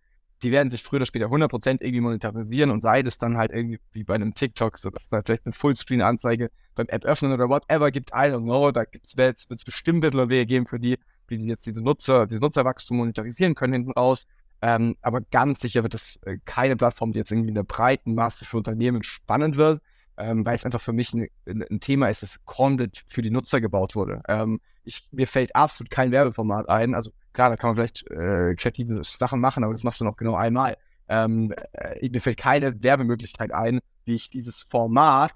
die 0.43 0.53
werden 0.53 0.71
sich 0.71 0.83
früher 0.83 0.99
oder 0.99 1.07
später 1.07 1.27
100% 1.27 1.83
irgendwie 1.83 2.01
monetarisieren 2.01 2.71
und 2.71 2.83
sei 2.83 3.01
es 3.01 3.19
dann 3.19 3.37
halt 3.37 3.53
irgendwie 3.53 3.79
wie 3.93 4.05
bei 4.05 4.15
einem 4.15 4.35
TikTok, 4.35 4.79
so 4.79 4.91
dass 4.91 5.03
es 5.03 5.09
da 5.09 5.23
vielleicht 5.23 5.47
eine 5.47 5.53
Fullscreen-Anzeige 5.53 6.51
beim 6.75 6.87
App 6.89 7.05
öffnen 7.05 7.33
oder 7.33 7.49
whatever 7.49 7.91
gibt, 7.91 8.11
I 8.11 8.29
don't 8.29 8.43
know, 8.43 8.71
da 8.71 8.85
wird 9.17 9.39
es 9.39 9.65
bestimmt 9.65 10.01
Mittel 10.01 10.21
und 10.21 10.29
Wege 10.31 10.47
geben 10.47 10.67
für 10.67 10.79
die, 10.79 10.99
die 11.29 11.37
jetzt 11.47 11.67
diese 11.67 11.83
Nutzer, 11.83 12.27
dieses 12.27 12.41
Nutzerwachstum 12.41 12.97
monetarisieren 12.97 13.55
können 13.55 13.73
hinten 13.73 13.93
raus. 13.93 14.27
Ähm, 14.63 14.97
aber 15.01 15.21
ganz 15.21 15.61
sicher 15.61 15.83
wird 15.83 15.95
das 15.95 16.19
äh, 16.23 16.39
keine 16.45 16.77
Plattform, 16.77 17.13
die 17.13 17.19
jetzt 17.19 17.31
irgendwie 17.31 17.49
in 17.49 17.55
der 17.55 17.63
breiten 17.63 18.15
Masse 18.15 18.45
für 18.45 18.59
Unternehmen 18.59 19.03
spannend 19.03 19.57
wird, 19.57 19.81
ähm, 20.19 20.45
weil 20.45 20.57
es 20.57 20.67
einfach 20.67 20.81
für 20.81 20.93
mich 20.93 21.15
ein, 21.15 21.29
ein, 21.47 21.81
Thema 21.81 22.09
ist, 22.09 22.23
das 22.23 22.45
komplett 22.45 23.03
für 23.07 23.23
die 23.23 23.31
Nutzer 23.31 23.61
gebaut 23.61 23.95
wurde. 23.95 24.23
Ähm, 24.29 24.61
ich, 24.85 25.09
mir 25.13 25.27
fällt 25.27 25.57
absolut 25.57 25.91
kein 25.91 26.11
Werbeformat 26.11 26.69
ein. 26.69 26.95
Also 26.95 27.11
klar, 27.33 27.51
da 27.51 27.57
kann 27.57 27.69
man 27.69 27.77
vielleicht 27.77 28.09
äh, 28.11 28.55
kreative 28.55 29.03
Sachen 29.05 29.41
machen, 29.41 29.65
aber 29.65 29.73
das 29.73 29.85
machst 29.85 30.01
du 30.01 30.05
noch 30.05 30.17
genau 30.17 30.35
einmal. 30.35 30.77
Ähm, 31.09 31.53
äh, 31.73 32.09
mir 32.09 32.21
fällt 32.21 32.39
keine 32.39 32.83
Werbemöglichkeit 32.83 33.53
ein, 33.53 33.81
wie 34.05 34.15
ich 34.15 34.31
dieses 34.31 34.63
Format, 34.63 35.33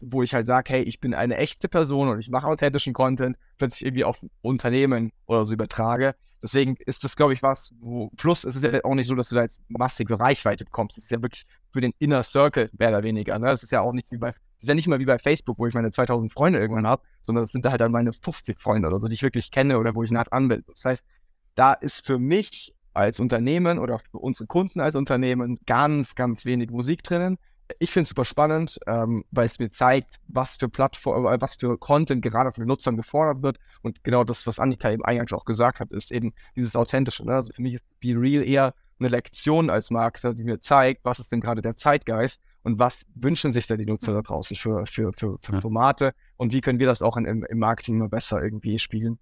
wo 0.00 0.22
ich 0.22 0.34
halt 0.34 0.46
sage, 0.46 0.72
hey, 0.72 0.82
ich 0.82 1.00
bin 1.00 1.14
eine 1.14 1.36
echte 1.36 1.68
Person 1.68 2.08
und 2.08 2.18
ich 2.18 2.30
mache 2.30 2.46
authentischen 2.46 2.92
Content, 2.92 3.36
plötzlich 3.58 3.84
irgendwie 3.84 4.04
auf 4.04 4.24
Unternehmen 4.40 5.12
oder 5.26 5.44
so 5.44 5.54
übertrage 5.54 6.14
Deswegen 6.42 6.74
ist 6.86 7.04
das, 7.04 7.14
glaube 7.14 7.34
ich, 7.34 7.42
was, 7.42 7.72
wo, 7.78 8.10
plus 8.16 8.42
es 8.42 8.56
ist 8.56 8.64
ja 8.64 8.84
auch 8.84 8.96
nicht 8.96 9.06
so, 9.06 9.14
dass 9.14 9.28
du 9.28 9.36
da 9.36 9.42
jetzt 9.42 9.62
massige 9.68 10.18
Reichweite 10.18 10.64
bekommst. 10.64 10.98
Es 10.98 11.04
ist 11.04 11.10
ja 11.10 11.22
wirklich 11.22 11.44
für 11.72 11.80
den 11.80 11.92
Inner 12.00 12.24
Circle 12.24 12.68
mehr 12.76 12.88
oder 12.88 13.04
weniger. 13.04 13.38
Ne? 13.38 13.46
Das 13.46 13.62
ist 13.62 13.70
ja 13.70 13.80
auch 13.80 13.92
nicht 13.92 14.10
wie 14.10 14.16
bei, 14.16 14.30
das 14.30 14.40
ist 14.58 14.68
ja 14.68 14.74
nicht 14.74 14.88
mal 14.88 14.98
wie 14.98 15.04
bei 15.04 15.20
Facebook, 15.20 15.58
wo 15.60 15.68
ich 15.68 15.74
meine 15.74 15.92
2000 15.92 16.32
Freunde 16.32 16.58
irgendwann 16.58 16.86
habe, 16.86 17.02
sondern 17.22 17.44
das 17.44 17.52
sind 17.52 17.64
da 17.64 17.70
halt 17.70 17.80
dann 17.80 17.92
meine 17.92 18.12
50 18.12 18.60
Freunde 18.60 18.88
oder 18.88 18.98
so, 18.98 19.06
die 19.06 19.14
ich 19.14 19.22
wirklich 19.22 19.52
kenne 19.52 19.78
oder 19.78 19.94
wo 19.94 20.02
ich 20.02 20.10
nah 20.10 20.24
dran 20.24 20.48
bin. 20.48 20.64
Das 20.66 20.84
heißt, 20.84 21.06
da 21.54 21.72
ist 21.72 22.06
für 22.06 22.18
mich 22.18 22.74
als 22.94 23.20
Unternehmen 23.20 23.78
oder 23.78 23.98
für 23.98 24.18
unsere 24.18 24.46
Kunden 24.46 24.80
als 24.80 24.96
Unternehmen 24.96 25.58
ganz, 25.66 26.14
ganz 26.14 26.44
wenig 26.44 26.70
Musik 26.70 27.02
drinnen 27.02 27.38
ich 27.78 27.90
finde 27.90 28.04
es 28.04 28.08
super 28.10 28.24
spannend, 28.24 28.78
ähm, 28.86 29.24
weil 29.30 29.46
es 29.46 29.58
mir 29.58 29.70
zeigt, 29.70 30.20
was 30.28 30.56
für 30.56 30.68
Plattform, 30.68 31.26
äh, 31.26 31.40
was 31.40 31.56
für 31.56 31.78
Content 31.78 32.22
gerade 32.22 32.52
von 32.52 32.62
den 32.62 32.68
Nutzern 32.68 32.96
gefordert 32.96 33.42
wird. 33.42 33.58
Und 33.82 34.04
genau 34.04 34.24
das, 34.24 34.46
was 34.46 34.58
Annika 34.58 34.90
eben 34.90 35.04
eingangs 35.04 35.32
auch 35.32 35.44
gesagt 35.44 35.80
hat, 35.80 35.90
ist 35.92 36.12
eben 36.12 36.32
dieses 36.56 36.76
Authentische. 36.76 37.24
Ne? 37.24 37.34
Also 37.34 37.52
für 37.52 37.62
mich 37.62 37.74
ist 37.74 37.84
Be 38.00 38.14
Real 38.18 38.44
eher 38.44 38.74
eine 38.98 39.08
Lektion 39.08 39.70
als 39.70 39.90
Marketer, 39.90 40.34
die 40.34 40.44
mir 40.44 40.60
zeigt, 40.60 41.04
was 41.04 41.18
ist 41.18 41.32
denn 41.32 41.40
gerade 41.40 41.62
der 41.62 41.76
Zeitgeist 41.76 42.42
und 42.62 42.78
was 42.78 43.04
wünschen 43.14 43.52
sich 43.52 43.66
da 43.66 43.76
die 43.76 43.86
Nutzer 43.86 44.12
da 44.12 44.22
draußen 44.22 44.56
für, 44.56 44.86
für, 44.86 45.12
für, 45.12 45.38
für 45.40 45.60
Formate 45.60 46.12
und 46.36 46.52
wie 46.52 46.60
können 46.60 46.78
wir 46.78 46.86
das 46.86 47.02
auch 47.02 47.16
in, 47.16 47.24
im, 47.24 47.44
im 47.44 47.58
Marketing 47.58 47.98
mal 47.98 48.08
besser 48.08 48.42
irgendwie 48.42 48.78
spielen. 48.78 49.18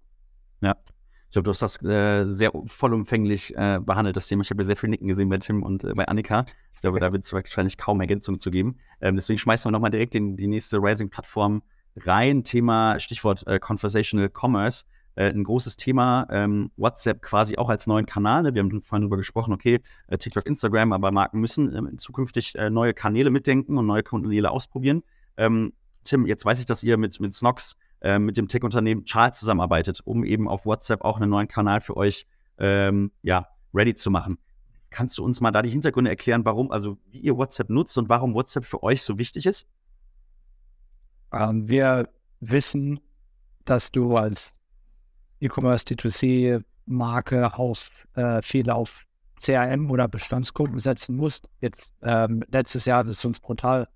Ja, 0.61 0.75
ich 1.31 1.33
glaube, 1.33 1.45
du 1.45 1.51
hast 1.51 1.61
das 1.61 1.81
äh, 1.81 2.25
sehr 2.25 2.51
vollumfänglich 2.65 3.55
äh, 3.55 3.79
behandelt, 3.81 4.17
das 4.17 4.27
Thema. 4.27 4.43
Ich 4.43 4.49
habe 4.49 4.63
ja 4.63 4.65
sehr 4.65 4.75
viel 4.75 4.89
Nicken 4.89 5.07
gesehen 5.07 5.29
bei 5.29 5.37
Tim 5.37 5.63
und 5.63 5.85
äh, 5.85 5.93
bei 5.93 6.05
Annika. 6.05 6.43
Ich 6.73 6.81
glaube, 6.81 6.99
da 6.99 7.13
wird 7.13 7.23
es 7.23 7.31
wahrscheinlich 7.31 7.77
kaum 7.77 8.01
Ergänzung 8.01 8.37
zu 8.37 8.51
geben. 8.51 8.75
Ähm, 8.99 9.15
deswegen 9.15 9.37
schmeißen 9.37 9.69
wir 9.69 9.71
nochmal 9.71 9.91
direkt 9.91 10.13
in 10.13 10.35
die 10.35 10.47
nächste 10.47 10.79
Rising-Plattform 10.79 11.63
rein. 11.95 12.43
Thema, 12.43 12.99
Stichwort 12.99 13.47
äh, 13.47 13.59
Conversational 13.59 14.29
Commerce. 14.29 14.83
Äh, 15.15 15.29
ein 15.29 15.45
großes 15.45 15.77
Thema. 15.77 16.27
Ähm, 16.31 16.69
WhatsApp 16.75 17.21
quasi 17.21 17.57
auch 17.57 17.69
als 17.69 17.87
neuen 17.87 18.05
Kanal. 18.05 18.43
Ne? 18.43 18.53
Wir 18.53 18.61
haben 18.61 18.81
vorhin 18.81 19.03
darüber 19.03 19.15
gesprochen, 19.15 19.53
okay, 19.53 19.79
äh, 20.07 20.17
TikTok, 20.17 20.45
Instagram, 20.45 20.91
aber 20.91 21.13
Marken 21.13 21.39
müssen 21.39 21.73
ähm, 21.73 21.97
zukünftig 21.97 22.55
neue 22.69 22.93
Kanäle 22.93 23.31
mitdenken 23.31 23.77
und 23.77 23.85
neue 23.85 24.03
Kanäle 24.03 24.51
ausprobieren. 24.51 25.01
Ähm, 25.37 25.71
Tim, 26.03 26.25
jetzt 26.25 26.43
weiß 26.43 26.59
ich, 26.59 26.65
dass 26.65 26.83
ihr 26.83 26.97
mit, 26.97 27.21
mit 27.21 27.33
Snox 27.33 27.77
äh, 28.01 28.19
mit 28.19 28.37
dem 28.37 28.47
Tech-Unternehmen 28.47 29.05
Charles 29.05 29.39
zusammenarbeitet, 29.39 30.01
um 30.03 30.23
eben 30.23 30.47
auf 30.47 30.65
WhatsApp 30.65 31.03
auch 31.03 31.19
einen 31.19 31.29
neuen 31.29 31.47
Kanal 31.47 31.81
für 31.81 31.97
euch 31.97 32.27
ähm, 32.57 33.11
ja, 33.21 33.47
ready 33.73 33.95
zu 33.95 34.11
machen. 34.11 34.37
Kannst 34.89 35.17
du 35.17 35.23
uns 35.23 35.39
mal 35.39 35.51
da 35.51 35.61
die 35.61 35.69
Hintergründe 35.69 36.09
erklären, 36.09 36.43
warum, 36.43 36.71
also 36.71 36.97
wie 37.09 37.19
ihr 37.19 37.37
WhatsApp 37.37 37.69
nutzt 37.69 37.97
und 37.97 38.09
warum 38.09 38.33
WhatsApp 38.33 38.65
für 38.65 38.83
euch 38.83 39.03
so 39.03 39.17
wichtig 39.17 39.45
ist? 39.45 39.67
Ähm, 41.31 41.67
wir 41.69 42.09
wissen, 42.41 42.99
dass 43.65 43.91
du 43.91 44.17
als 44.17 44.59
E-Commerce 45.39 45.85
D2C-Marke 45.85 47.57
auf 47.57 47.89
äh, 48.15 48.41
viel 48.41 48.69
auf 48.69 49.05
CRM 49.39 49.89
oder 49.89 50.07
Bestandskunden 50.07 50.79
setzen 50.79 51.15
musst. 51.15 51.49
Jetzt 51.61 51.95
ähm, 52.03 52.43
letztes 52.51 52.85
Jahr 52.85 52.99
hat 52.99 53.07
es 53.07 53.23
uns 53.25 53.39
brutal 53.39 53.87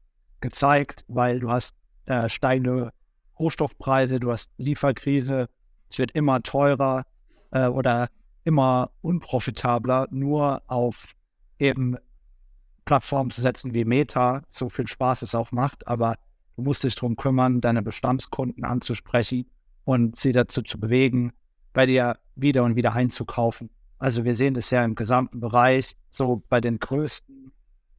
gezeigt, 0.42 1.04
weil 1.08 1.40
du 1.40 1.52
hast 1.52 1.76
äh, 2.06 2.30
steigende 2.30 2.92
Rohstoffpreise, 3.40 4.20
du 4.20 4.32
hast 4.32 4.52
Lieferkrise, 4.58 5.48
es 5.90 6.00
wird 6.00 6.12
immer 6.12 6.42
teurer 6.42 7.06
äh, 7.52 7.68
oder 7.68 8.10
immer 8.44 8.92
unprofitabler, 9.02 10.08
nur 10.12 10.62
auf 10.68 11.06
eben 11.60 11.98
Plattformen 12.86 13.32
zu 13.32 13.42
setzen 13.42 13.74
wie 13.74 13.84
Meta, 13.84 14.44
so 14.50 14.70
viel 14.70 14.88
Spaß 14.88 15.24
es 15.24 15.36
auch 15.36 15.52
macht, 15.52 15.88
aber 15.88 16.18
du 16.56 16.64
musst 16.64 16.84
dich 16.84 16.96
darum 16.96 17.16
kümmern, 17.16 17.62
deine 17.62 17.82
Bestandskunden 17.82 18.64
anzusprechen 18.64 19.46
und 19.84 20.18
sie 20.18 20.32
dazu 20.32 20.62
zu 20.62 20.80
bewegen, 20.80 21.34
bei 21.74 21.86
dir 21.86 22.18
wieder 22.36 22.64
und 22.64 22.76
wieder 22.76 22.94
einzukaufen. 22.94 23.70
Also 23.98 24.24
wir 24.24 24.36
sehen 24.36 24.54
das 24.54 24.70
ja 24.70 24.84
im 24.84 24.96
gesamten 24.96 25.40
Bereich, 25.40 25.96
so 26.10 26.44
bei 26.50 26.62
den 26.62 26.80
größten, 26.80 27.52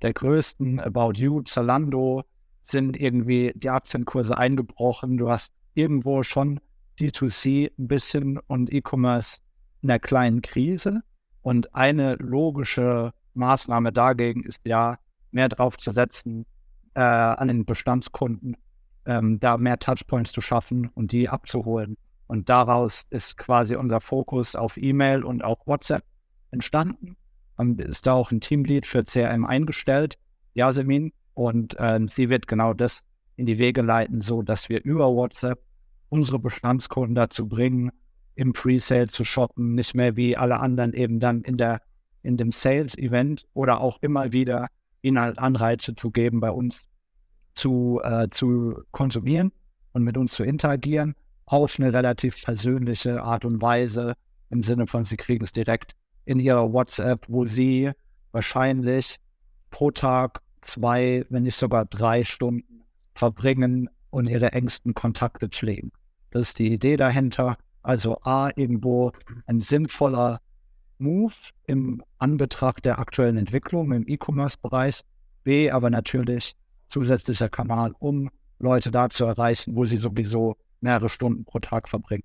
der 0.03 0.13
größten 0.13 0.79
About 0.79 1.15
You, 1.15 1.43
Zalando, 1.43 2.25
sind 2.67 2.97
irgendwie 2.97 3.53
die 3.55 3.71
Aktienkurse 3.71 4.37
eingebrochen. 4.37 5.19
Du 5.19 5.31
hast 5.31 5.53
irgendwo 5.75 6.23
schon 6.23 6.61
D2C 6.99 7.71
ein 7.79 7.89
bisschen 7.89 8.39
und 8.39 8.73
E-Commerce 8.73 9.41
in 9.83 9.91
einer 9.91 10.01
kleinen 10.01 10.43
Krise. 10.43 11.03
Und 11.43 11.75
eine 11.75 12.17
logische 12.17 13.13
Maßnahme 13.35 13.93
dagegen 13.93 14.43
ist 14.43 14.67
ja, 14.67 14.99
mehr 15.31 15.49
drauf 15.49 15.77
zu 15.77 15.93
setzen, 15.93 16.47
äh, 16.95 17.01
an 17.01 17.49
den 17.49 17.65
Bestandskunden, 17.67 18.57
ähm, 19.05 19.39
da 19.39 19.59
mehr 19.59 19.79
Touchpoints 19.79 20.33
zu 20.33 20.41
schaffen 20.41 20.89
und 20.95 21.13
die 21.13 21.29
abzuholen. 21.29 21.97
Und 22.27 22.49
daraus 22.49 23.07
ist 23.11 23.37
quasi 23.37 23.77
unser 23.77 24.01
Fokus 24.01 24.57
auf 24.57 24.77
E-Mail 24.77 25.23
und 25.23 25.45
auch 25.45 25.67
WhatsApp 25.67 26.03
entstanden. 26.51 27.17
Und 27.57 27.81
ist 27.81 28.07
da 28.07 28.15
auch 28.15 28.33
ein 28.33 28.41
Teamlead 28.41 28.87
für 28.87 29.05
CRM 29.05 29.45
eingestellt, 29.45 30.19
Yasemin, 30.55 31.13
und 31.37 31.77
ähm, 31.79 32.09
sie 32.09 32.31
wird 32.31 32.47
genau 32.47 32.73
das 32.73 33.05
in 33.37 33.47
die 33.47 33.59
Wege 33.59 33.83
leiten, 33.83 34.23
so 34.23 34.43
dass 34.43 34.69
wir 34.69 34.83
über 34.83 35.15
WhatsApp 35.15 35.63
unsere 36.09 36.39
Bestandskunden 36.39 37.15
dazu 37.15 37.47
bringen, 37.47 37.91
im 38.35 38.53
Presale 38.53 39.09
zu 39.09 39.25
shoppen, 39.25 39.75
nicht 39.75 39.95
mehr 39.95 40.17
wie 40.17 40.37
alle 40.37 40.61
anderen 40.61 40.95
eben 40.95 41.21
dann 41.21 41.43
in 41.43 41.57
der 41.59 41.83
in 42.23 42.37
dem 42.37 42.51
Sales-Event 42.51 43.47
oder 43.55 43.81
auch 43.81 43.99
immer 44.01 44.33
wieder 44.33 44.67
ihnen 45.01 45.21
halt 45.21 45.39
Anreize 45.39 45.95
zu 45.95 46.11
geben, 46.11 46.41
bei 46.41 46.51
uns 46.51 46.87
zu, 47.55 48.01
äh, 48.03 48.29
zu 48.31 48.83
konsumieren 48.91 49.53
und 49.93 50.03
mit 50.03 50.17
uns 50.17 50.35
zu 50.35 50.43
interagieren, 50.43 51.15
auf 51.45 51.79
eine 51.79 51.93
relativ 51.93 52.43
persönliche 52.43 53.23
Art 53.23 53.45
und 53.45 53.63
Weise, 53.63 54.15
im 54.51 54.65
Sinne 54.65 54.89
von, 54.89 55.05
sie 55.05 55.17
kriegen 55.17 55.45
es 55.45 55.53
direkt 55.53 55.93
in 56.25 56.41
ihrer 56.41 56.73
WhatsApp, 56.73 57.25
wo 57.29 57.47
sie 57.47 57.93
wahrscheinlich 58.33 59.19
pro 59.71 59.93
Tag 59.93 60.41
zwei, 60.61 61.25
wenn 61.29 61.45
nicht 61.45 61.57
sogar 61.57 61.85
drei 61.85 62.25
Stunden 62.25 62.85
verbringen 63.15 63.89
und 64.11 64.29
ihre 64.29 64.53
engsten 64.53 64.95
Kontakte 64.95 65.49
pflegen. 65.49 65.93
Das 66.31 66.49
ist 66.49 66.59
die 66.59 66.73
Idee 66.73 66.97
dahinter. 66.97 67.57
Also 67.83 68.19
A, 68.23 68.51
irgendwo 68.57 69.13
ein 69.47 69.61
sinnvoller 69.63 70.41
Move 70.99 71.35
im 71.67 72.03
Anbetracht 72.19 72.85
der 72.85 72.99
aktuellen 72.99 73.37
Entwicklung 73.37 73.93
im 73.93 74.09
E-Commerce-Bereich. 74.09 75.03
B, 75.45 75.71
aber 75.71 75.91
natürlich 75.91 76.57
zusätzlicher 76.89 77.49
Kanal, 77.49 77.95
um 77.99 78.31
Leute 78.59 78.91
da 78.91 79.11
zu 79.11 79.25
erreichen, 79.25 79.77
wo 79.77 79.85
sie 79.85 79.99
sowieso 79.99 80.57
mehrere 80.81 81.09
Stunden 81.09 81.45
pro 81.45 81.59
Tag 81.59 81.89
verbringen. 81.89 82.25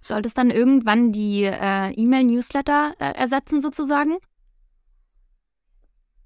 Soll 0.00 0.22
das 0.22 0.34
dann 0.34 0.50
irgendwann 0.50 1.12
die 1.12 1.44
äh, 1.44 1.90
E-Mail-Newsletter 1.90 2.94
äh, 2.98 3.12
ersetzen 3.14 3.60
sozusagen? 3.60 4.16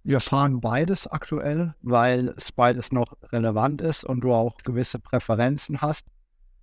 Wir 0.05 0.21
fahren 0.21 0.61
beides 0.61 1.07
aktuell, 1.07 1.75
weil 1.81 2.35
es 2.37 2.51
beides 2.51 2.91
noch 2.93 3.17
relevant 3.31 3.81
ist 3.81 4.05
und 4.05 4.21
du 4.21 4.33
auch 4.33 4.57
gewisse 4.59 4.99
Präferenzen 4.99 5.81
hast. 5.81 6.07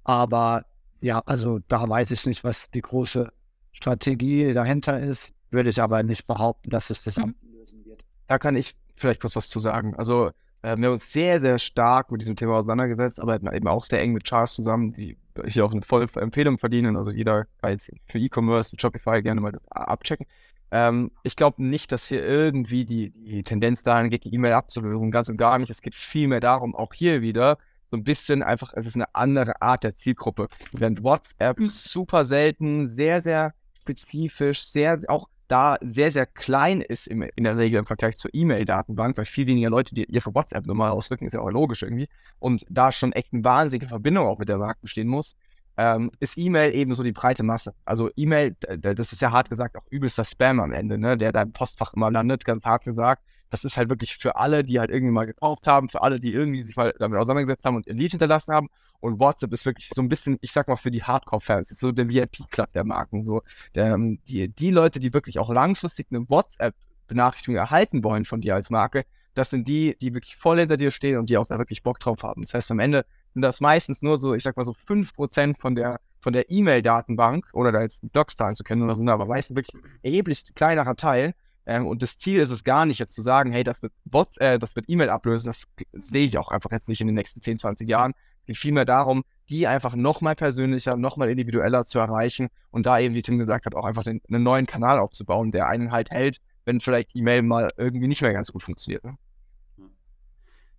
Aber 0.04 0.66
ja, 1.00 1.22
also 1.26 1.60
da 1.68 1.88
weiß 1.88 2.12
ich 2.12 2.26
nicht, 2.26 2.44
was 2.44 2.70
die 2.72 2.82
große 2.82 3.32
Strategie 3.72 4.54
dahinter 4.54 5.00
ist. 5.00 5.34
Würde 5.52 5.70
ich 5.70 5.82
aber 5.82 6.04
nicht 6.04 6.28
behaupten, 6.28 6.70
dass 6.70 6.90
es 6.90 7.04
das 7.04 7.18
mhm. 7.18 7.36
lösen 7.42 7.86
wird. 7.86 8.04
Da 8.28 8.38
kann 8.38 8.56
ich 8.56 8.76
vielleicht 8.96 9.22
kurz 9.22 9.36
was 9.36 9.48
zu 9.48 9.60
sagen. 9.60 9.96
Also 9.96 10.32
äh, 10.62 10.78
wir 10.78 10.88
haben 10.88 10.94
uns 10.94 11.12
sehr, 11.12 11.40
sehr 11.40 11.58
stark 11.58 12.12
mit 12.12 12.22
diesem 12.22 12.36
Thema 12.36 12.56
auseinandergesetzt, 12.58 13.20
aber 13.20 13.36
eben 13.36 13.68
auch 13.68 13.86
sehr 13.86 14.02
eng 14.02 14.14
mit 14.14 14.26
Charles 14.26 14.54
zusammen, 14.54 14.94
die 14.94 15.18
hier 15.46 15.66
auch 15.66 15.72
eine 15.72 15.82
volle 15.82 16.08
Empfehlung 16.16 16.58
verdienen. 16.58 16.98
Also 16.98 17.12
jeder 17.12 17.46
kann 17.62 17.72
jetzt 17.72 17.92
für 18.08 18.20
E-Commerce, 18.20 18.76
Shopify 18.80 19.22
gerne 19.22 19.42
mal 19.42 19.54
das 19.54 19.66
abchecken. 19.72 20.28
Ähm, 20.72 21.12
ich 21.24 21.36
glaube 21.36 21.64
nicht, 21.64 21.92
dass 21.92 22.08
hier 22.08 22.24
irgendwie 22.24 22.86
die, 22.86 23.10
die 23.10 23.44
Tendenz 23.44 23.84
dahin 23.84 24.10
geht, 24.10 24.24
die 24.24 24.34
E-Mail 24.34 24.54
abzulösen. 24.54 25.12
Ganz 25.12 25.30
und 25.30 25.38
gar 25.38 25.58
nicht. 25.58 25.70
Es 25.70 25.82
geht 25.82 25.96
vielmehr 25.96 26.40
darum, 26.40 26.76
auch 26.76 26.94
hier 26.94 27.22
wieder 27.22 27.58
so 27.92 27.98
ein 27.98 28.04
bisschen 28.04 28.44
einfach, 28.44 28.74
es 28.76 28.86
ist 28.86 28.96
eine 28.96 29.14
andere 29.16 29.62
Art 29.62 29.84
der 29.84 29.96
Zielgruppe. 29.96 30.48
Während 30.72 31.04
WhatsApp 31.04 31.60
mhm. 31.60 31.70
super 31.70 32.26
selten, 32.26 32.88
sehr, 32.88 33.22
sehr 33.22 33.54
spezifisch, 33.82 34.68
sehr 34.68 35.00
auch 35.08 35.28
da 35.48 35.78
sehr, 35.82 36.12
sehr 36.12 36.28
klein 36.28 36.80
ist 36.82 37.08
im, 37.08 37.24
in 37.36 37.44
der 37.44 37.58
Regel 37.58 37.80
im 37.80 37.86
Vergleich 37.86 38.18
zur 38.18 38.30
E-Mail-Datenbank, 38.34 39.18
weil 39.18 39.26
viel 39.26 39.48
weniger 39.48 39.72
Leute 39.72 39.96
die 39.96 40.06
ihre 40.06 40.34
WhatsApp-Nummer 40.34 40.94
ausdrücken, 40.94 41.26
ist 41.26 41.34
ja 41.34 41.42
auch 41.42 41.50
logisch 41.50 41.82
irgendwie. 41.82 42.08
Und 42.38 42.66
da 42.70 42.92
schon 42.92 43.12
echt 43.14 43.34
eine 43.34 43.44
wahnsinnige 43.44 43.88
Verbindung 43.88 44.28
auch 44.28 44.38
mit 44.38 44.48
der 44.48 44.58
Marke 44.58 44.80
bestehen 44.82 45.08
muss, 45.08 45.36
ähm, 45.80 46.12
ist 46.20 46.38
E-Mail 46.38 46.76
eben 46.76 46.94
so 46.94 47.04
die 47.04 47.14
breite 47.14 47.42
Masse. 47.42 47.74
Also 47.86 48.10
E-Mail, 48.18 48.54
das 48.60 49.14
ist 49.14 49.22
ja 49.22 49.32
hart 49.32 49.50
gesagt 49.50 49.78
auch 49.78 49.86
übelster 49.90 50.26
Spam 50.26 50.60
am 50.60 50.74
Ende, 50.74 50.98
ne, 50.98 51.18
der 51.18 51.32
da 51.32 51.42
im 51.42 51.54
Postfach 51.54 51.94
immer 51.94 52.12
landet, 52.12 52.44
ganz 52.44 52.66
hart 52.66 52.84
gesagt. 52.84 53.24
Das 53.50 53.64
ist 53.64 53.78
halt 53.78 53.88
wirklich 53.88 54.18
für 54.18 54.36
alle, 54.36 54.66
die 54.66 54.78
halt 54.78 54.90
irgendwie 54.90 55.14
mal 55.14 55.26
gekauft 55.26 55.68
haben, 55.68 55.88
für 55.88 56.02
alle, 56.02 56.20
die 56.20 56.34
irgendwie 56.34 56.64
sich 56.64 56.76
mal 56.76 56.94
damit 57.00 57.18
auseinandergesetzt 57.18 57.64
haben 57.64 57.78
und 57.78 57.88
ihr 57.88 57.94
Lied 57.94 58.12
hinterlassen 58.12 58.54
haben. 58.54 58.68
Und 59.00 59.22
WhatsApp 59.22 59.54
ist 59.54 59.66
wirklich 59.66 59.90
so 59.96 60.02
ein 60.02 60.10
bisschen, 60.10 60.38
ich 60.42 60.52
sag 60.52 60.68
mal, 60.68 60.76
für 60.76 60.92
die 60.92 61.02
Hardcore-Fans, 61.02 61.72
ist 61.72 61.80
so 61.80 61.94
der 61.94 62.10
VIP-Club 62.10 62.74
der 62.74 62.84
Marken. 62.84 63.24
So, 63.24 63.42
der, 63.74 63.94
ähm, 63.94 64.20
die, 64.28 64.50
die 64.50 64.72
Leute, 64.72 65.00
die 65.00 65.14
wirklich 65.14 65.40
auch 65.40 65.50
langfristig 65.50 66.08
eine 66.12 66.30
WhatsApp-Benachrichtigung 66.30 67.56
erhalten 67.56 68.04
wollen 68.04 68.26
von 68.26 68.42
dir 68.42 68.54
als 68.54 68.70
Marke, 68.70 69.06
das 69.34 69.50
sind 69.50 69.70
die, 69.70 69.96
die 70.02 70.14
wirklich 70.14 70.36
voll 70.36 70.60
hinter 70.60 70.76
dir 70.76 70.92
stehen 70.92 71.18
und 71.18 71.30
die 71.30 71.38
auch 71.38 71.48
da 71.48 71.58
wirklich 71.58 71.84
Bock 71.84 72.02
drauf 72.02 72.24
haben. 72.24 72.42
Das 72.42 72.54
heißt, 72.54 72.70
am 72.72 72.80
Ende 72.80 73.06
sind 73.34 73.42
das 73.42 73.62
meistens 73.62 74.02
nur 74.02 74.18
so, 74.18 74.34
ich 74.34 74.44
sag 74.44 74.58
mal 74.58 74.66
so 74.66 74.74
5% 74.74 75.60
von 75.60 75.76
der 75.76 76.00
von 76.22 76.34
der 76.34 76.50
E-Mail-Datenbank 76.50 77.48
oder 77.54 77.72
da 77.72 77.82
jetzt 77.82 78.04
Docs-Zahlen 78.14 78.56
zu 78.56 78.64
kennen 78.64 78.84
oder 78.84 78.96
so, 78.96 79.06
aber 79.10 79.26
meistens 79.26 79.56
wirklich 79.56 79.82
erheblich 80.02 80.44
kleinerer 80.54 80.96
Teil. 80.96 81.34
Ähm, 81.66 81.88
und 81.88 82.02
das 82.02 82.18
Ziel 82.18 82.40
ist 82.40 82.52
es 82.52 82.64
gar 82.64 82.86
nicht, 82.86 83.00
jetzt 83.00 83.14
zu 83.14 83.22
sagen, 83.22 83.52
hey, 83.52 83.64
das 83.64 83.82
wird 83.82 83.94
Bots, 84.06 84.38
äh, 84.38 84.58
das 84.60 84.76
wird 84.76 84.86
E-Mail 84.90 85.10
ablösen, 85.10 85.48
das 85.48 85.66
sehe 85.94 86.26
ich 86.26 86.38
auch 86.38 86.50
einfach 86.50 86.72
jetzt 86.72 86.90
nicht 86.90 87.02
in 87.02 87.08
den 87.08 87.16
nächsten 87.16 87.42
10, 87.42 87.60
20 87.60 87.88
Jahren. 87.88 88.14
Es 88.40 88.46
geht 88.48 88.58
vielmehr 88.58 88.86
darum, 88.86 89.24
die 89.50 89.68
einfach 89.68 89.96
nochmal 89.96 90.36
persönlicher, 90.36 90.98
nochmal 90.98 91.30
individueller 91.30 91.86
zu 91.86 92.00
erreichen 92.00 92.48
und 92.72 92.86
da 92.86 93.00
eben, 93.00 93.14
wie 93.14 93.22
Tim 93.22 93.38
gesagt 93.38 93.66
hat, 93.66 93.76
auch 93.76 93.86
einfach 93.86 94.04
den, 94.04 94.22
einen 94.30 94.44
neuen 94.44 94.66
Kanal 94.66 95.00
aufzubauen, 95.00 95.52
der 95.52 95.68
einen 95.68 95.92
halt 95.92 96.12
hält, 96.12 96.38
wenn 96.66 96.80
vielleicht 96.80 97.16
E-Mail 97.16 97.44
mal 97.44 97.70
irgendwie 97.78 98.08
nicht 98.08 98.22
mehr 98.22 98.34
ganz 98.34 98.52
gut 98.52 98.64
funktioniert. 98.64 99.04
Ne? 99.04 99.18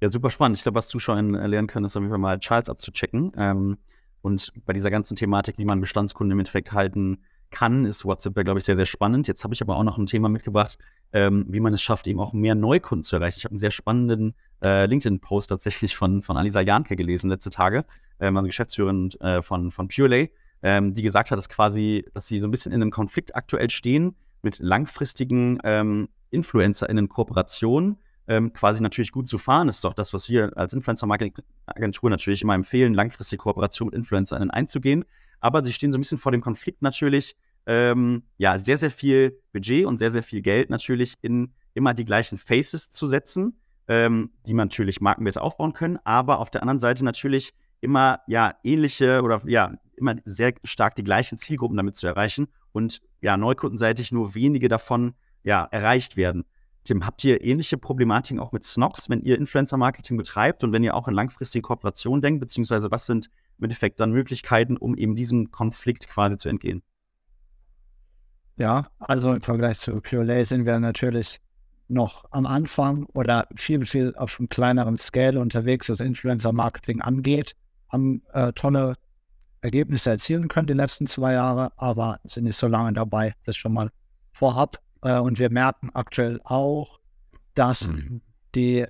Ja, 0.01 0.09
super 0.09 0.31
spannend. 0.31 0.57
Ich 0.57 0.63
glaube, 0.63 0.77
was 0.77 0.89
Zuschauer 0.89 1.21
lernen 1.21 1.67
können, 1.67 1.85
ist 1.85 1.97
auf 1.97 2.01
jeden 2.01 2.11
Fall 2.11 2.19
mal 2.19 2.39
Charles 2.39 2.71
abzuchecken. 2.71 3.33
Ähm, 3.37 3.77
und 4.23 4.53
bei 4.65 4.73
dieser 4.73 4.91
ganzen 4.91 5.15
Thematik, 5.15 5.59
wie 5.59 5.65
man 5.65 5.81
Bestandskunden 5.81 6.33
im 6.33 6.39
Endeffekt 6.39 6.73
halten 6.73 7.19
kann, 7.51 7.85
ist 7.85 8.05
WhatsApp, 8.05 8.35
glaube 8.35 8.59
ich, 8.59 8.65
sehr, 8.65 8.77
sehr 8.77 8.87
spannend. 8.87 9.29
Jetzt 9.29 9.45
habe 9.45 9.53
ich 9.53 9.61
aber 9.61 9.77
auch 9.77 9.85
noch 9.85 9.99
ein 9.99 10.07
Thema 10.07 10.29
mitgebracht, 10.29 10.79
ähm, 11.13 11.45
wie 11.49 11.61
man 11.61 11.75
es 11.75 11.83
schafft, 11.83 12.07
eben 12.07 12.21
auch 12.21 12.33
mehr 12.33 12.55
Neukunden 12.55 13.03
zu 13.03 13.17
erreichen. 13.17 13.39
Ich 13.39 13.45
habe 13.45 13.53
einen 13.53 13.59
sehr 13.59 13.71
spannenden 13.71 14.35
äh, 14.65 14.87
LinkedIn-Post 14.87 15.51
tatsächlich 15.51 15.97
von, 15.97 16.23
von 16.23 16.37
Alisa 16.37 16.61
Janke 16.61 16.97
gelesen 16.97 17.29
letzte 17.29 17.51
Tage, 17.51 17.85
ähm, 18.21 18.37
also 18.37 18.47
Geschäftsführerin 18.47 19.11
äh, 19.21 19.43
von, 19.43 19.71
von 19.71 19.89
Purelay, 19.89 20.31
ähm, 20.63 20.95
die 20.95 21.03
gesagt 21.03 21.31
hat, 21.31 21.39
dass 21.39 21.49
quasi, 21.49 22.07
dass 22.15 22.27
sie 22.27 22.41
so 22.41 22.47
ein 22.47 22.51
bisschen 22.51 22.73
in 22.73 22.81
einem 22.81 22.91
Konflikt 22.91 23.35
aktuell 23.35 23.69
stehen 23.69 24.15
mit 24.43 24.61
langfristigen 24.61 25.59
ähm, 25.65 26.09
InfluencerInnen-Kooperationen, 26.31 27.99
ähm, 28.27 28.53
quasi 28.53 28.83
natürlich 28.83 29.13
gut 29.13 29.29
zu 29.29 29.39
fahren. 29.39 29.69
Ist 29.69 29.85
doch 29.85 29.95
das, 29.95 30.13
was 30.13 30.29
wir 30.29 30.57
als 30.57 30.73
Influencer-Marketing-Agentur 30.73 32.11
natürlich 32.11 32.43
immer 32.43 32.55
empfehlen, 32.55 32.95
langfristige 32.95 33.43
Kooperation 33.43 33.87
mit 33.87 33.95
InfluencerInnen 33.95 34.51
einzugehen. 34.51 35.05
Aber 35.41 35.65
sie 35.65 35.73
stehen 35.73 35.93
so 35.93 35.99
ein 35.99 36.03
bisschen 36.03 36.19
vor 36.19 36.33
dem 36.33 36.43
Konflikt 36.43 36.83
natürlich, 36.83 37.37
ähm, 37.67 38.25
ja, 38.39 38.59
sehr, 38.59 38.79
sehr 38.79 38.91
viel 38.91 39.39
Budget 39.53 39.87
und 39.87 39.99
sehr, 39.99 40.11
sehr 40.11 40.23
viel 40.23 40.43
Geld 40.43 40.71
natürlich 40.71 41.15
in 41.23 41.53
immer 41.75 41.95
die 41.95 42.05
gleichen 42.05 42.39
Faces 42.39 42.91
zu 42.91 43.07
setzen, 43.07 43.61
ähm, 43.89 44.31
die 44.47 44.55
man 44.55 44.69
natürlich 44.69 45.01
Markenwerte 45.01 45.43
aufbauen 45.43 45.73
können, 45.73 45.99
aber 46.05 46.39
auf 46.39 46.51
der 46.51 46.63
anderen 46.63 46.81
Seite 46.81 47.05
natürlich 47.05 47.53
immer, 47.81 48.21
ja, 48.27 48.55
ähnliche 48.65 49.23
oder 49.23 49.43
ja, 49.47 49.75
immer 49.97 50.17
sehr 50.25 50.55
stark 50.65 50.95
die 50.97 51.05
gleichen 51.05 51.39
Zielgruppen 51.39 51.77
damit 51.77 51.97
zu 51.97 52.07
erreichen 52.07 52.49
und 52.73 53.01
ja, 53.21 53.37
neukundenseitig 53.37 54.13
nur 54.13 54.35
wenige 54.35 54.69
davon 54.69 55.15
ja, 55.43 55.65
erreicht 55.71 56.17
werden. 56.17 56.45
Tim, 56.91 57.07
habt 57.07 57.23
ihr 57.23 57.45
ähnliche 57.45 57.79
Problematiken 57.79 58.41
auch 58.41 58.51
mit 58.51 58.65
Snox, 58.65 59.09
wenn 59.09 59.21
ihr 59.21 59.39
Influencer-Marketing 59.39 60.17
betreibt 60.17 60.65
und 60.65 60.73
wenn 60.73 60.83
ihr 60.83 60.97
auch 60.97 61.07
in 61.07 61.15
langfristige 61.15 61.63
Kooperation 61.63 62.21
denkt, 62.21 62.41
beziehungsweise 62.41 62.91
was 62.91 63.07
sind 63.07 63.31
im 63.59 63.65
Endeffekt 63.65 64.01
dann 64.01 64.11
Möglichkeiten, 64.11 64.77
um 64.77 64.97
eben 64.97 65.15
diesem 65.15 65.53
Konflikt 65.53 66.09
quasi 66.09 66.37
zu 66.37 66.49
entgehen? 66.49 66.83
Ja, 68.57 68.89
also 68.99 69.33
im 69.33 69.41
Vergleich 69.41 69.79
zu 69.79 70.01
Pure 70.01 70.45
sind 70.45 70.67
wir 70.67 70.81
natürlich 70.81 71.41
noch 71.87 72.25
am 72.33 72.45
Anfang 72.45 73.07
oder 73.13 73.47
viel, 73.55 73.87
viel 73.87 74.13
auf 74.17 74.41
einem 74.41 74.49
kleineren 74.49 74.97
Scale 74.97 75.39
unterwegs, 75.39 75.89
was 75.91 76.01
Influencer-Marketing 76.01 77.03
angeht, 77.03 77.55
haben 77.89 78.25
äh, 78.33 78.53
tolle 78.53 78.95
Ergebnisse 79.61 80.11
erzielen 80.11 80.49
können 80.49 80.67
die 80.67 80.73
letzten 80.73 81.07
zwei 81.07 81.35
Jahre, 81.35 81.71
aber 81.77 82.19
sind 82.25 82.45
nicht 82.45 82.57
so 82.57 82.67
lange 82.67 82.93
dabei. 82.95 83.37
Das 83.45 83.57
schon 83.57 83.75
mal 83.75 83.91
vorab. 84.33 84.81
Äh, 85.03 85.19
und 85.19 85.39
wir 85.39 85.51
merken 85.51 85.91
aktuell 85.95 86.41
auch, 86.45 87.01
dass 87.55 87.89
mhm. 87.89 88.21
die 88.55 88.87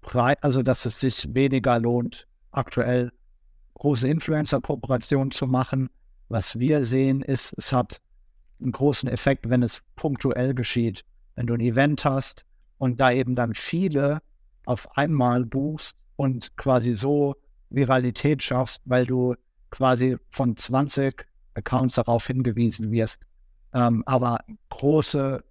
Pre 0.00 0.42
also 0.42 0.62
dass 0.62 0.86
es 0.86 1.00
sich 1.00 1.34
weniger 1.34 1.78
lohnt, 1.78 2.26
aktuell 2.52 3.12
große 3.74 4.08
Influencer-Kooperationen 4.08 5.30
zu 5.30 5.46
machen. 5.46 5.90
Was 6.28 6.58
wir 6.58 6.84
sehen, 6.84 7.22
ist, 7.22 7.54
es 7.58 7.72
hat 7.72 8.00
einen 8.60 8.72
großen 8.72 9.08
Effekt, 9.08 9.48
wenn 9.48 9.62
es 9.62 9.82
punktuell 9.96 10.54
geschieht. 10.54 11.04
Wenn 11.34 11.46
du 11.46 11.54
ein 11.54 11.60
Event 11.60 12.04
hast 12.04 12.44
und 12.78 13.00
da 13.00 13.12
eben 13.12 13.34
dann 13.34 13.54
viele 13.54 14.20
auf 14.66 14.96
einmal 14.96 15.44
buchst 15.44 15.96
und 16.16 16.56
quasi 16.56 16.96
so 16.96 17.36
Viralität 17.70 18.42
schaffst, 18.42 18.82
weil 18.84 19.06
du 19.06 19.34
quasi 19.70 20.16
von 20.30 20.56
20 20.56 21.26
Accounts 21.54 21.94
darauf 21.94 22.26
hingewiesen 22.26 22.90
wirst. 22.90 23.22
Ähm, 23.72 24.02
aber 24.06 24.40
große 24.68 25.42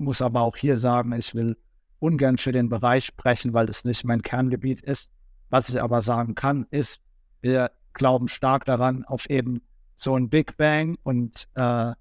muss 0.00 0.22
aber 0.22 0.40
auch 0.42 0.56
hier 0.56 0.78
sagen, 0.78 1.12
ich 1.12 1.34
will 1.34 1.56
ungern 1.98 2.38
für 2.38 2.52
den 2.52 2.68
Bereich 2.68 3.04
sprechen, 3.04 3.52
weil 3.52 3.68
es 3.68 3.84
nicht 3.84 4.04
mein 4.04 4.22
Kerngebiet 4.22 4.80
ist. 4.80 5.12
Was 5.50 5.68
ich 5.68 5.80
aber 5.80 6.02
sagen 6.02 6.34
kann, 6.34 6.66
ist, 6.70 7.00
wir 7.40 7.70
glauben 7.92 8.28
stark 8.28 8.64
daran, 8.64 9.04
auf 9.04 9.28
eben 9.28 9.60
so 9.96 10.16
ein 10.16 10.30
Big 10.30 10.56
Bang 10.56 10.96
und 11.02 11.48
äh, 11.54 11.92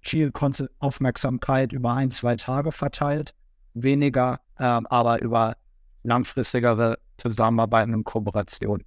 viel 0.00 0.32
Aufmerksamkeit 0.78 1.72
über 1.72 1.94
ein, 1.94 2.10
zwei 2.10 2.36
Tage 2.36 2.70
verteilt, 2.70 3.34
weniger, 3.74 4.40
äh, 4.58 4.64
aber 4.64 5.22
über 5.22 5.56
langfristigere 6.02 6.98
Zusammenarbeit 7.16 7.88
und 7.88 8.04
Kooperation. 8.04 8.84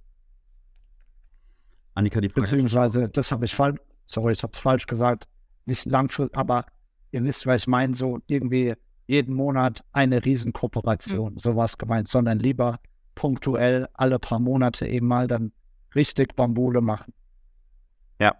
Annika, 1.94 2.20
die 2.20 2.28
Frage 2.28 2.42
Beziehungsweise, 2.42 3.08
das 3.08 3.32
habe 3.32 3.44
ich 3.44 3.54
falsch, 3.54 3.78
sorry, 4.06 4.32
ich 4.32 4.42
habe 4.42 4.52
es 4.54 4.60
falsch 4.60 4.86
gesagt, 4.86 5.28
nicht 5.66 5.84
langfristig, 5.86 6.36
aber 6.36 6.64
ihr 7.12 7.24
wisst, 7.24 7.46
was 7.46 7.62
ich 7.62 7.68
meine, 7.68 7.94
so 7.94 8.18
irgendwie 8.26 8.74
jeden 9.06 9.34
Monat 9.34 9.84
eine 9.92 10.24
Riesenkooperation, 10.24 11.34
mhm. 11.34 11.38
sowas 11.38 11.78
gemeint, 11.78 12.08
sondern 12.08 12.38
lieber 12.38 12.78
punktuell 13.14 13.88
alle 13.92 14.18
paar 14.18 14.38
Monate 14.38 14.86
eben 14.86 15.08
mal 15.08 15.26
dann 15.26 15.52
richtig 15.94 16.36
Bambule 16.36 16.80
machen. 16.80 17.12
Ja. 18.20 18.36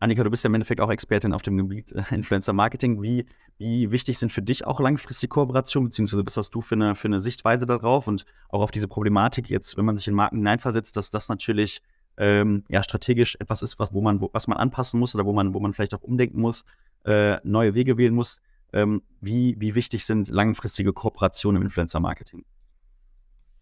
Annika, 0.00 0.22
du 0.22 0.30
bist 0.30 0.44
ja 0.44 0.48
im 0.48 0.54
Endeffekt 0.54 0.80
auch 0.80 0.90
Expertin 0.90 1.32
auf 1.32 1.42
dem 1.42 1.56
Gebiet 1.56 1.92
äh, 1.92 2.14
Influencer 2.14 2.52
Marketing. 2.52 3.02
Wie, 3.02 3.26
wie 3.58 3.90
wichtig 3.90 4.18
sind 4.18 4.30
für 4.30 4.42
dich 4.42 4.64
auch 4.64 4.80
langfristige 4.80 5.28
Kooperationen, 5.28 5.88
beziehungsweise 5.88 6.24
was 6.24 6.36
hast 6.36 6.50
du 6.54 6.60
für 6.60 6.76
eine, 6.76 6.94
für 6.94 7.08
eine 7.08 7.20
Sichtweise 7.20 7.66
darauf 7.66 8.06
und 8.06 8.24
auch 8.48 8.62
auf 8.62 8.70
diese 8.70 8.88
Problematik 8.88 9.50
jetzt, 9.50 9.76
wenn 9.76 9.84
man 9.84 9.96
sich 9.96 10.06
in 10.06 10.14
Marken 10.14 10.36
hineinversetzt, 10.36 10.96
dass 10.96 11.10
das 11.10 11.28
natürlich 11.28 11.82
ähm, 12.16 12.64
ja, 12.68 12.82
strategisch 12.84 13.36
etwas 13.40 13.62
ist, 13.62 13.78
was, 13.80 13.92
wo 13.92 14.00
man, 14.00 14.20
wo, 14.20 14.30
was 14.32 14.46
man 14.46 14.56
anpassen 14.56 15.00
muss 15.00 15.14
oder 15.14 15.26
wo 15.26 15.32
man, 15.32 15.52
wo 15.52 15.60
man 15.60 15.74
vielleicht 15.74 15.94
auch 15.94 16.02
umdenken 16.02 16.40
muss, 16.40 16.64
äh, 17.04 17.38
neue 17.44 17.74
Wege 17.74 17.96
wählen 17.96 18.14
muss. 18.14 18.40
Ähm, 18.72 19.02
wie, 19.20 19.54
wie 19.58 19.74
wichtig 19.74 20.04
sind 20.04 20.28
langfristige 20.28 20.92
Kooperationen 20.92 21.62
im 21.62 21.66
Influencer-Marketing? 21.66 22.44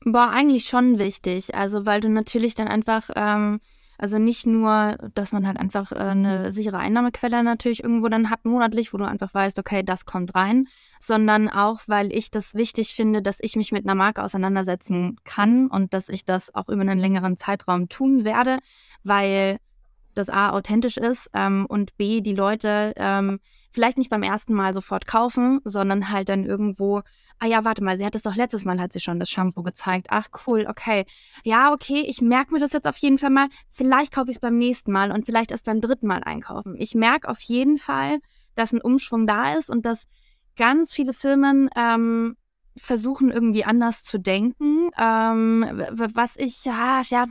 Boah, 0.05 0.30
eigentlich 0.30 0.64
schon 0.64 0.99
wichtig. 0.99 1.55
Also, 1.55 1.86
weil 1.86 2.01
du 2.01 2.09
natürlich 2.09 2.55
dann 2.55 2.66
einfach, 2.66 3.11
ähm, 3.14 3.61
also 3.99 4.18
nicht 4.18 4.47
nur, 4.47 4.97
dass 5.14 5.32
man 5.32 5.47
halt 5.47 5.59
einfach 5.59 5.93
äh, 5.93 5.97
eine 5.97 6.51
sichere 6.51 6.78
Einnahmequelle 6.78 7.45
natürlich 7.45 7.84
irgendwo 7.84 8.09
dann 8.09 8.30
hat 8.30 8.45
monatlich, 8.45 8.93
wo 8.93 8.97
du 8.97 9.07
einfach 9.07 9.32
weißt, 9.32 9.59
okay, 9.59 9.82
das 9.84 10.05
kommt 10.07 10.34
rein, 10.34 10.66
sondern 10.99 11.49
auch, 11.49 11.80
weil 11.86 12.12
ich 12.12 12.30
das 12.30 12.55
wichtig 12.55 12.95
finde, 12.95 13.22
dass 13.22 13.38
ich 13.40 13.55
mich 13.55 13.70
mit 13.70 13.84
einer 13.84 13.95
Marke 13.95 14.22
auseinandersetzen 14.24 15.16
kann 15.24 15.68
und 15.68 15.95
dass 15.95 16.09
ich 16.09 16.24
das 16.24 16.55
auch 16.55 16.68
über 16.68 16.80
einen 16.80 16.99
längeren 16.99 17.36
Zeitraum 17.36 17.88
tun 17.88 18.24
werde, 18.24 18.57
weil 19.05 19.59
das 20.14 20.28
A 20.28 20.50
authentisch 20.50 20.96
ist 20.96 21.30
ähm, 21.34 21.66
und 21.68 21.96
B 21.96 22.20
die 22.20 22.34
Leute 22.34 22.92
ähm, 22.96 23.40
vielleicht 23.70 23.98
nicht 23.98 24.10
beim 24.10 24.22
ersten 24.22 24.54
Mal 24.54 24.74
sofort 24.74 25.06
kaufen, 25.06 25.60
sondern 25.64 26.10
halt 26.10 26.28
dann 26.28 26.44
irgendwo 26.44 27.02
ah 27.42 27.46
ja, 27.46 27.64
warte 27.64 27.82
mal, 27.82 27.96
sie 27.96 28.06
hat 28.06 28.14
es 28.14 28.22
doch 28.22 28.36
letztes 28.36 28.64
Mal, 28.64 28.80
hat 28.80 28.92
sie 28.92 29.00
schon 29.00 29.18
das 29.18 29.28
Shampoo 29.28 29.64
gezeigt. 29.64 30.06
Ach 30.10 30.28
cool, 30.46 30.64
okay. 30.68 31.04
Ja, 31.42 31.72
okay, 31.72 32.04
ich 32.06 32.20
merke 32.20 32.54
mir 32.54 32.60
das 32.60 32.72
jetzt 32.72 32.86
auf 32.86 32.96
jeden 32.98 33.18
Fall 33.18 33.30
mal. 33.30 33.48
Vielleicht 33.68 34.12
kaufe 34.12 34.30
ich 34.30 34.36
es 34.36 34.40
beim 34.40 34.58
nächsten 34.58 34.92
Mal 34.92 35.10
und 35.10 35.26
vielleicht 35.26 35.50
erst 35.50 35.64
beim 35.64 35.80
dritten 35.80 36.06
Mal 36.06 36.22
einkaufen. 36.22 36.76
Ich 36.78 36.94
merke 36.94 37.28
auf 37.28 37.40
jeden 37.40 37.78
Fall, 37.78 38.20
dass 38.54 38.72
ein 38.72 38.80
Umschwung 38.80 39.26
da 39.26 39.54
ist 39.54 39.70
und 39.70 39.84
dass 39.84 40.06
ganz 40.56 40.92
viele 40.92 41.12
Firmen 41.12 41.68
ähm, 41.74 42.36
versuchen 42.76 43.32
irgendwie 43.32 43.64
anders 43.64 44.04
zu 44.04 44.18
denken. 44.18 44.90
Ähm, 44.96 45.66
was 45.90 46.36
ich, 46.36 46.64
ja, 46.64 47.02
ja, 47.08 47.26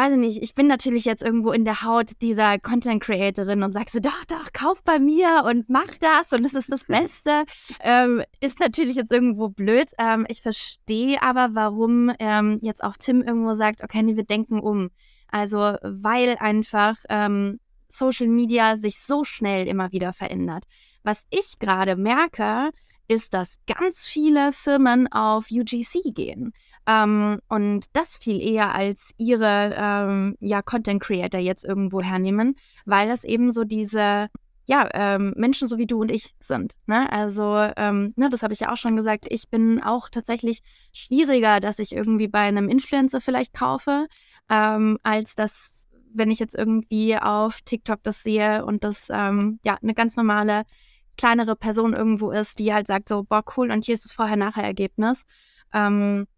weiß 0.00 0.12
ich 0.12 0.18
nicht, 0.18 0.42
ich 0.42 0.54
bin 0.54 0.66
natürlich 0.66 1.04
jetzt 1.04 1.22
irgendwo 1.22 1.52
in 1.52 1.66
der 1.66 1.82
Haut 1.82 2.12
dieser 2.22 2.58
Content 2.58 3.02
Creatorin 3.02 3.62
und 3.62 3.74
sag 3.74 3.90
so, 3.90 4.00
doch, 4.00 4.24
doch, 4.28 4.50
kauf 4.54 4.82
bei 4.82 4.98
mir 4.98 5.42
und 5.44 5.68
mach 5.68 5.94
das 6.00 6.32
und 6.32 6.42
es 6.42 6.54
ist 6.54 6.72
das 6.72 6.84
Beste. 6.88 7.44
Ähm, 7.80 8.22
ist 8.40 8.60
natürlich 8.60 8.96
jetzt 8.96 9.12
irgendwo 9.12 9.50
blöd. 9.50 9.90
Ähm, 9.98 10.24
ich 10.30 10.40
verstehe 10.40 11.22
aber, 11.22 11.50
warum 11.52 12.10
ähm, 12.18 12.60
jetzt 12.62 12.82
auch 12.82 12.96
Tim 12.98 13.20
irgendwo 13.20 13.52
sagt, 13.52 13.84
okay, 13.84 14.02
nee, 14.02 14.16
wir 14.16 14.24
denken 14.24 14.58
um. 14.58 14.88
Also, 15.28 15.58
weil 15.82 16.38
einfach 16.38 16.96
ähm, 17.10 17.60
Social 17.88 18.28
Media 18.28 18.78
sich 18.78 19.00
so 19.00 19.24
schnell 19.24 19.68
immer 19.68 19.92
wieder 19.92 20.14
verändert. 20.14 20.64
Was 21.02 21.26
ich 21.28 21.58
gerade 21.58 21.96
merke, 21.96 22.70
ist, 23.06 23.34
dass 23.34 23.58
ganz 23.66 24.06
viele 24.06 24.54
Firmen 24.54 25.12
auf 25.12 25.50
UGC 25.50 26.14
gehen. 26.14 26.54
Ähm, 26.86 27.40
und 27.48 27.86
das 27.92 28.16
viel 28.16 28.40
eher 28.40 28.74
als 28.74 29.12
ihre 29.16 29.74
ähm, 29.76 30.36
ja, 30.40 30.62
Content 30.62 31.02
Creator 31.02 31.40
jetzt 31.40 31.64
irgendwo 31.64 32.00
hernehmen, 32.00 32.56
weil 32.84 33.08
das 33.08 33.24
eben 33.24 33.52
so 33.52 33.64
diese 33.64 34.28
ja, 34.70 34.88
ähm, 34.94 35.34
Menschen 35.36 35.66
so 35.66 35.78
wie 35.78 35.86
du 35.86 36.00
und 36.00 36.12
ich 36.12 36.32
sind. 36.38 36.74
Ne? 36.86 37.10
Also, 37.12 37.56
ähm, 37.76 38.12
ne, 38.14 38.30
das 38.30 38.44
habe 38.44 38.52
ich 38.52 38.60
ja 38.60 38.72
auch 38.72 38.76
schon 38.76 38.94
gesagt. 38.94 39.26
Ich 39.28 39.48
bin 39.48 39.82
auch 39.82 40.08
tatsächlich 40.08 40.60
schwieriger, 40.92 41.58
dass 41.58 41.80
ich 41.80 41.92
irgendwie 41.92 42.28
bei 42.28 42.42
einem 42.42 42.68
Influencer 42.68 43.20
vielleicht 43.20 43.52
kaufe, 43.52 44.06
ähm, 44.48 44.96
als 45.02 45.34
dass, 45.34 45.88
wenn 46.14 46.30
ich 46.30 46.38
jetzt 46.38 46.54
irgendwie 46.54 47.16
auf 47.16 47.62
TikTok 47.62 48.00
das 48.04 48.22
sehe 48.22 48.64
und 48.64 48.84
das 48.84 49.08
ähm, 49.10 49.58
ja 49.64 49.76
eine 49.82 49.92
ganz 49.92 50.16
normale 50.16 50.62
kleinere 51.16 51.56
Person 51.56 51.92
irgendwo 51.92 52.30
ist, 52.30 52.60
die 52.60 52.72
halt 52.72 52.86
sagt 52.86 53.08
so, 53.08 53.24
boah, 53.24 53.42
cool, 53.56 53.72
und 53.72 53.84
hier 53.84 53.94
ist 53.94 54.04
das 54.04 54.12
Vorher-Nachher-Ergebnis. 54.12 55.24
Ähm, 55.74 56.28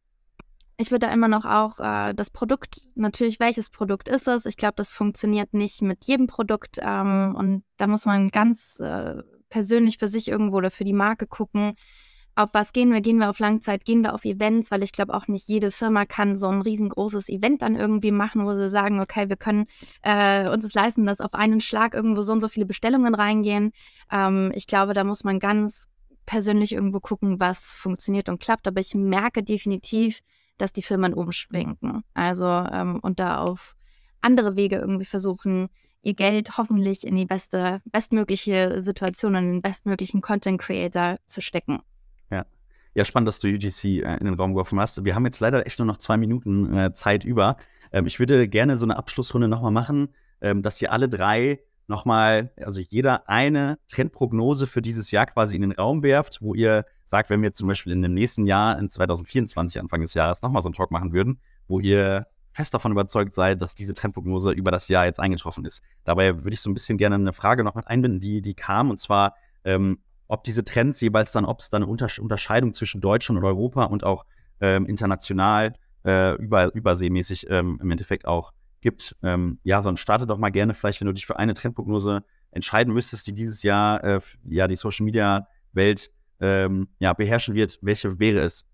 ich 0.77 0.91
würde 0.91 1.07
da 1.07 1.13
immer 1.13 1.29
noch 1.29 1.45
auch 1.45 1.79
äh, 1.81 2.15
das 2.15 2.31
Produkt, 2.31 2.89
natürlich, 2.95 3.41
welches 3.41 3.71
Produkt 3.71 4.09
ist 4.09 4.29
es? 4.29 4.47
Ich 4.47 4.57
glaube, 4.57 4.75
das 4.77 4.91
funktioniert 4.93 5.55
nicht 5.55 5.83
mit 5.83 6.05
jedem 6.05 6.27
Produkt 6.27 6.79
ähm, 6.81 7.35
und 7.37 7.65
da 7.77 7.87
muss 7.87 8.07
man 8.07 8.29
ganz 8.29 8.81
äh, 8.81 9.23
persönlich 9.49 9.99
für 9.99 10.09
sich 10.09 10.29
irgendwo 10.29 10.57
oder 10.57 10.71
für 10.71 10.85
die 10.85 10.93
Marke 10.93 11.27
gucken, 11.27 11.75
auf 12.35 12.49
was 12.53 12.73
gehen 12.73 12.93
wir? 12.93 13.03
Gehen 13.03 13.19
wir 13.19 13.29
auf 13.29 13.39
Langzeit? 13.39 13.85
Gehen 13.85 14.03
wir 14.03 14.15
auf 14.15 14.25
Events? 14.25 14.71
Weil 14.71 14.83
ich 14.83 14.93
glaube 14.93 15.13
auch 15.13 15.29
nicht 15.29 15.49
jede 15.49 15.71
Firma 15.71 16.07
kann 16.07 16.39
so 16.39 16.49
ein 16.49 16.63
riesengroßes 16.63 17.29
Event 17.29 17.61
dann 17.61 17.77
irgendwie 17.77 18.11
machen, 18.11 18.47
wo 18.47 18.55
sie 18.55 18.71
sagen, 18.71 19.01
okay, 19.01 19.29
wir 19.29 19.37
können 19.37 19.67
äh, 20.03 20.49
uns 20.49 20.65
es 20.65 20.73
leisten, 20.73 21.05
dass 21.05 21.21
auf 21.21 21.35
einen 21.35 21.61
Schlag 21.61 21.93
irgendwo 21.93 22.23
so 22.23 22.33
und 22.33 22.41
so 22.41 22.49
viele 22.49 22.65
Bestellungen 22.65 23.15
reingehen. 23.15 23.73
Ähm, 24.11 24.51
ich 24.55 24.67
glaube, 24.67 24.95
da 24.95 25.05
muss 25.05 25.25
man 25.25 25.41
ganz 25.41 25.89
persönlich 26.25 26.73
irgendwo 26.73 27.01
gucken, 27.01 27.39
was 27.39 27.73
funktioniert 27.73 28.31
und 28.31 28.41
klappt. 28.41 28.67
Aber 28.67 28.81
ich 28.81 28.95
merke 28.95 29.43
definitiv, 29.43 30.21
dass 30.63 30.73
die 30.73 30.83
Firmen 30.83 31.13
umschwenken. 31.13 32.05
Also 32.15 32.47
ähm, 32.47 33.01
und 33.03 33.19
da 33.19 33.39
auf 33.39 33.75
andere 34.21 34.55
Wege 34.55 34.77
irgendwie 34.77 35.05
versuchen, 35.05 35.69
ihr 36.03 36.15
Geld 36.15 36.57
hoffentlich 36.57 37.05
in 37.05 37.17
die 37.17 37.27
beste, 37.27 37.79
bestmögliche 37.85 38.81
Situation 38.81 39.35
und 39.35 39.45
den 39.45 39.63
bestmöglichen 39.63 40.21
Content 40.21 40.61
Creator 40.61 41.19
zu 41.27 41.41
stecken. 41.41 41.81
Ja. 42.31 42.47
Ja, 42.95 43.05
spannend, 43.05 43.29
dass 43.29 43.41
du 43.41 43.49
UGC 43.49 43.85
äh, 43.85 44.17
in 44.19 44.27
den 44.27 44.35
Raum 44.35 44.53
geworfen 44.53 44.79
hast. 44.79 45.05
Wir 45.05 45.15
haben 45.15 45.27
jetzt 45.27 45.41
leider 45.41 45.67
echt 45.67 45.81
nur 45.81 45.87
noch 45.87 45.97
zwei 45.97 46.17
Minuten 46.17 46.77
äh, 46.77 46.93
Zeit 46.93 47.25
über. 47.25 47.57
Ähm, 47.91 48.07
ich 48.07 48.21
würde 48.21 48.47
gerne 48.49 48.79
so 48.79 48.87
eine 48.87 48.97
Abschlussrunde 48.97 49.49
nochmal 49.49 49.73
machen, 49.73 50.15
ähm, 50.41 50.63
dass 50.63 50.81
ihr 50.81 50.93
alle 50.93 51.09
drei 51.09 51.59
nochmal, 51.89 52.53
also 52.57 52.81
jeder 52.81 53.29
eine 53.29 53.79
Trendprognose 53.89 54.69
für 54.69 54.81
dieses 54.81 55.11
Jahr 55.11 55.27
quasi 55.27 55.57
in 55.57 55.63
den 55.63 55.73
Raum 55.73 56.05
werft, 56.05 56.41
wo 56.41 56.55
ihr 56.55 56.85
sagt, 57.13 57.29
wenn 57.29 57.43
wir 57.43 57.53
zum 57.53 57.69
Beispiel 57.69 57.93
in 57.93 58.01
dem 58.01 58.15
nächsten 58.15 58.47
Jahr, 58.47 58.79
in 58.79 58.89
2024, 58.89 59.81
Anfang 59.81 60.01
des 60.01 60.15
Jahres, 60.15 60.41
nochmal 60.41 60.63
so 60.63 60.69
einen 60.69 60.75
Talk 60.75 60.91
machen 60.91 61.13
würden, 61.13 61.41
wo 61.69 61.79
ihr 61.79 62.27
fest 62.53 62.73
davon 62.73 62.93
überzeugt 62.93 63.35
seid, 63.35 63.61
dass 63.61 63.75
diese 63.75 63.93
Trendprognose 63.93 64.51
über 64.51 64.71
das 64.71 64.89
Jahr 64.89 65.05
jetzt 65.05 65.21
eingetroffen 65.21 65.67
ist. 65.67 65.83
Dabei 66.05 66.43
würde 66.43 66.55
ich 66.55 66.61
so 66.63 66.71
ein 66.71 66.75
bisschen 66.75 66.97
gerne 66.97 67.17
eine 67.17 67.35
Frage 67.35 67.65
noch 67.65 67.75
mit 67.75 67.87
einbinden, 67.87 68.19
die, 68.19 68.41
die 68.41 68.55
kam, 68.55 68.91
und 68.91 68.99
zwar, 68.99 69.35
ähm, 69.65 69.99
ob 70.27 70.43
diese 70.45 70.65
Trends 70.65 71.03
jeweils 71.03 71.33
dann, 71.33 71.45
ob 71.45 71.61
es 71.61 71.69
da 71.69 71.77
eine 71.77 71.87
Unterscheidung 71.87 72.73
zwischen 72.73 73.03
Deutschland 73.03 73.39
und 73.39 73.45
Europa 73.45 73.85
und 73.85 74.05
auch 74.05 74.25
ähm, 74.61 74.87
international 74.87 75.75
äh, 76.07 76.35
über, 76.37 76.75
überseemäßig 76.75 77.47
ähm, 77.51 77.79
im 77.83 77.91
Endeffekt 77.91 78.27
auch 78.27 78.53
gibt. 78.81 79.17
Ähm, 79.23 79.59
ja, 79.65 79.83
sonst 79.83 80.01
starte 80.01 80.27
doch 80.27 80.39
mal 80.39 80.51
gerne 80.51 80.73
vielleicht, 80.73 81.01
wenn 81.01 81.07
du 81.07 81.13
dich 81.13 81.27
für 81.27 81.39
eine 81.39 81.53
Trendprognose 81.53 82.25
entscheiden 82.53 82.95
müsstest, 82.95 83.27
die 83.27 83.35
dieses 83.35 83.63
Jahr 83.63 84.03
äh, 84.03 84.21
ja 84.49 84.67
die 84.67 84.77
Social 84.77 85.05
Media 85.05 85.47
Welt 85.73 86.11
ähm, 86.43 86.89
ja, 86.99 87.13
beherrschen 87.15 87.55
wird. 87.55 87.79
Welche 87.81 88.19
wäre 88.19 88.41
es? 88.41 88.67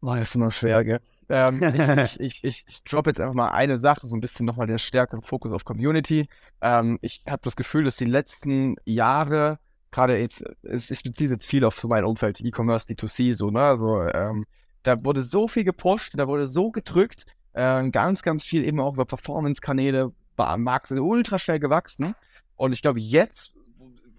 War 0.00 0.18
jetzt 0.18 0.34
immer 0.34 0.50
schwer, 0.50 0.84
gell? 0.84 1.00
Ähm, 1.28 1.62
ich, 2.04 2.20
ich, 2.20 2.44
ich, 2.44 2.64
ich 2.66 2.84
droppe 2.84 3.10
jetzt 3.10 3.20
einfach 3.20 3.34
mal 3.34 3.50
eine 3.50 3.78
Sache, 3.78 4.06
so 4.06 4.16
ein 4.16 4.20
bisschen 4.20 4.46
nochmal 4.46 4.66
der 4.66 4.78
stärkere 4.78 5.22
Fokus 5.22 5.52
auf 5.52 5.64
Community. 5.64 6.28
Ähm, 6.60 6.98
ich 7.02 7.22
habe 7.28 7.42
das 7.44 7.56
Gefühl, 7.56 7.84
dass 7.84 7.96
die 7.96 8.04
letzten 8.06 8.76
Jahre, 8.84 9.58
gerade 9.90 10.18
jetzt, 10.18 10.44
ich 10.62 11.02
beziehe 11.02 11.30
jetzt 11.30 11.46
viel 11.46 11.64
auf 11.64 11.78
so 11.78 11.88
mein 11.88 12.04
Umfeld, 12.04 12.40
E-Commerce, 12.40 12.86
D2C, 12.88 13.34
so, 13.34 13.50
ne? 13.50 13.60
Also, 13.60 14.02
ähm, 14.02 14.46
da 14.82 15.02
wurde 15.02 15.22
so 15.22 15.48
viel 15.48 15.64
gepusht, 15.64 16.12
da 16.16 16.26
wurde 16.26 16.46
so 16.46 16.70
gedrückt, 16.70 17.24
äh, 17.52 17.88
ganz, 17.90 18.22
ganz 18.22 18.44
viel 18.44 18.64
eben 18.64 18.80
auch 18.80 18.94
über 18.94 19.06
Performance-Kanäle, 19.06 20.12
Markt 20.36 20.88
sind 20.88 20.98
ultra 20.98 21.38
schnell 21.38 21.60
gewachsen. 21.60 22.14
Und 22.56 22.72
ich 22.72 22.82
glaube, 22.82 23.00
jetzt 23.00 23.54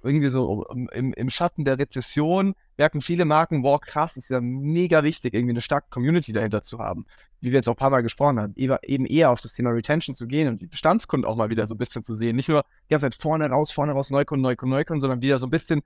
irgendwie 0.06 0.30
so 0.30 0.64
im, 0.72 1.14
im 1.14 1.30
Schatten 1.30 1.66
der 1.66 1.80
Rezession 1.80 2.54
merken 2.78 3.02
viele 3.02 3.26
Marken, 3.26 3.64
wow, 3.64 3.80
krass, 3.80 4.18
ist 4.18 4.30
ja 4.30 4.40
mega 4.42 5.04
wichtig, 5.04 5.34
irgendwie 5.34 5.54
eine 5.54 5.62
starke 5.62 5.90
Community 5.90 6.32
dahinter 6.32 6.62
zu 6.62 6.80
haben. 6.80 7.06
Wie 7.42 7.52
wir 7.52 7.58
jetzt 7.58 7.68
auch 7.68 7.74
ein 7.74 7.78
paar 7.78 7.90
Mal 7.90 8.04
gesprochen 8.04 8.40
haben, 8.40 8.54
eben 8.56 9.06
eher 9.06 9.32
auf 9.32 9.42
das 9.42 9.54
Thema 9.54 9.72
Retention 9.72 10.16
zu 10.16 10.28
gehen 10.28 10.48
und 10.48 10.62
die 10.62 10.68
Bestandskunden 10.68 11.30
auch 11.30 11.36
mal 11.36 11.50
wieder 11.50 11.68
so 11.68 11.76
ein 11.76 11.78
bisschen 11.78 12.04
zu 12.04 12.16
sehen. 12.16 12.36
Nicht 12.36 12.50
nur 12.50 12.64
die 12.86 12.94
ganze 12.94 13.10
Zeit 13.10 13.22
vorne 13.22 13.50
raus, 13.50 13.72
vorne 13.72 13.94
raus, 13.94 14.10
Neukunden, 14.12 14.44
Neukunden, 14.44 14.78
Neukunden, 14.78 15.02
sondern 15.02 15.22
wieder 15.22 15.40
so 15.40 15.48
ein 15.48 15.52
bisschen, 15.52 15.82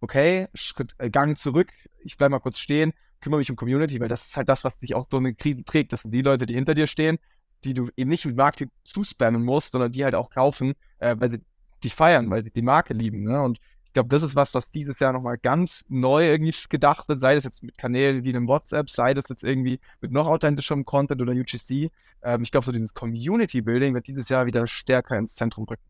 okay, 0.00 0.48
Schritt, 0.54 0.94
äh, 0.98 1.10
Gang 1.10 1.38
zurück, 1.38 1.72
ich 2.02 2.16
bleibe 2.16 2.30
mal 2.30 2.40
kurz 2.40 2.58
stehen, 2.58 2.92
kümmere 3.20 3.38
mich 3.38 3.50
um 3.50 3.56
Community, 3.56 3.98
weil 4.00 4.08
das 4.08 4.24
ist 4.24 4.36
halt 4.36 4.48
das, 4.48 4.64
was 4.64 4.78
dich 4.78 4.94
auch 4.94 5.06
durch 5.06 5.20
eine 5.20 5.34
Krise 5.34 5.64
trägt. 5.64 5.92
Das 5.92 6.02
sind 6.02 6.12
die 6.12 6.22
Leute, 6.22 6.46
die 6.46 6.54
hinter 6.54 6.74
dir 6.74 6.86
stehen, 6.86 7.18
die 7.64 7.74
du 7.74 7.88
eben 7.96 8.10
nicht 8.10 8.24
mit 8.26 8.36
Marketing 8.36 8.70
zuspammen 8.84 9.42
musst, 9.42 9.72
sondern 9.72 9.90
die 9.90 10.04
halt 10.04 10.14
auch 10.14 10.30
kaufen, 10.30 10.74
äh, 10.98 11.16
weil 11.18 11.30
sie 11.30 11.40
dich 11.84 11.94
feiern, 11.94 12.30
weil 12.30 12.44
sie 12.44 12.50
die 12.50 12.62
Marke 12.62 12.94
lieben. 12.94 13.22
Ne? 13.22 13.40
Und 13.42 13.58
ich 13.86 13.92
glaube, 13.92 14.08
das 14.08 14.22
ist 14.24 14.34
was, 14.34 14.54
was 14.54 14.72
dieses 14.72 14.98
Jahr 14.98 15.12
nochmal 15.12 15.38
ganz 15.38 15.84
neu 15.88 16.28
irgendwie 16.28 16.54
gedacht 16.68 17.08
wird, 17.08 17.20
sei 17.20 17.36
das 17.36 17.44
jetzt 17.44 17.62
mit 17.62 17.78
Kanälen 17.78 18.24
wie 18.24 18.32
dem 18.32 18.48
WhatsApp, 18.48 18.90
sei 18.90 19.14
das 19.14 19.28
jetzt 19.28 19.44
irgendwie 19.44 19.78
mit 20.00 20.10
noch 20.10 20.26
authentischem 20.26 20.84
Content 20.84 21.22
oder 21.22 21.32
UGC. 21.32 21.90
Ähm, 22.22 22.42
ich 22.42 22.50
glaube, 22.50 22.66
so 22.66 22.72
dieses 22.72 22.94
Community-Building 22.94 23.94
wird 23.94 24.08
dieses 24.08 24.28
Jahr 24.28 24.46
wieder 24.46 24.66
stärker 24.66 25.16
ins 25.16 25.36
Zentrum 25.36 25.64
rücken. 25.64 25.82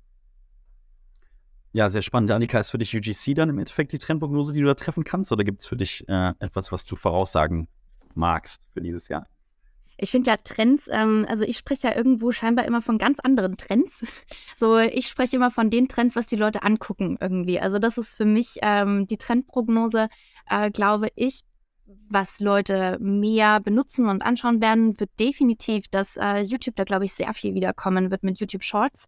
Ja, 1.73 1.91
sehr 1.91 2.03
spannend. 2.03 2.31
Annika, 2.31 2.61
ist 2.61 2.71
für 2.71 2.79
dich 2.79 2.95
UGC 2.95 3.35
dann 3.35 3.49
im 3.49 3.59
Endeffekt 3.59 3.93
die 3.93 3.99
Trendprognose, 3.99 4.53
die 4.53 4.61
du 4.61 4.67
da 4.67 4.75
treffen 4.75 5.03
kannst? 5.03 5.33
Oder 5.33 5.43
gibt 5.43 5.63
es 5.63 5.67
für 5.67 5.77
dich 5.77 6.09
äh, 6.09 6.33
etwas, 6.39 6.71
was 6.71 6.85
du 6.85 6.95
voraussagen 6.95 7.69
magst 8.15 8.63
für 8.73 8.81
dieses 8.81 9.09
Jahr? 9.09 9.27
Ich 9.97 10.11
finde 10.11 10.31
ja 10.31 10.37
Trends, 10.37 10.89
ähm, 10.91 11.27
also 11.29 11.45
ich 11.45 11.57
spreche 11.57 11.89
ja 11.89 11.97
irgendwo 11.97 12.33
scheinbar 12.33 12.65
immer 12.65 12.83
von 12.83 12.99
ganz 12.99 13.21
anderen 13.21 13.57
Trends. 13.57 14.05
So, 14.57 14.79
ich 14.79 15.09
spreche 15.09 15.37
immer 15.37 15.51
von 15.51 15.69
den 15.69 15.89
Trends, 15.89 16.15
was 16.17 16.27
die 16.27 16.37
Leute 16.37 16.63
angucken 16.63 17.19
irgendwie. 17.21 17.61
Also 17.61 17.79
das 17.79 17.99
ist 17.99 18.15
für 18.15 18.25
mich 18.25 18.57
ähm, 18.63 19.07
die 19.07 19.17
Trendprognose, 19.17 20.09
äh, 20.49 20.71
glaube 20.71 21.09
ich, 21.17 21.41
was 22.09 22.41
Leute 22.41 22.99
mehr 23.01 23.61
benutzen 23.61 24.09
und 24.09 24.23
anschauen 24.23 24.61
werden, 24.61 24.99
wird 24.99 25.11
definitiv, 25.19 25.89
dass 25.89 26.17
äh, 26.17 26.41
YouTube 26.41 26.77
da, 26.77 26.85
glaube 26.85 27.05
ich, 27.05 27.13
sehr 27.13 27.33
viel 27.35 27.55
wiederkommen 27.55 28.11
wird 28.11 28.23
mit 28.23 28.39
YouTube 28.39 28.65
Shorts, 28.65 29.07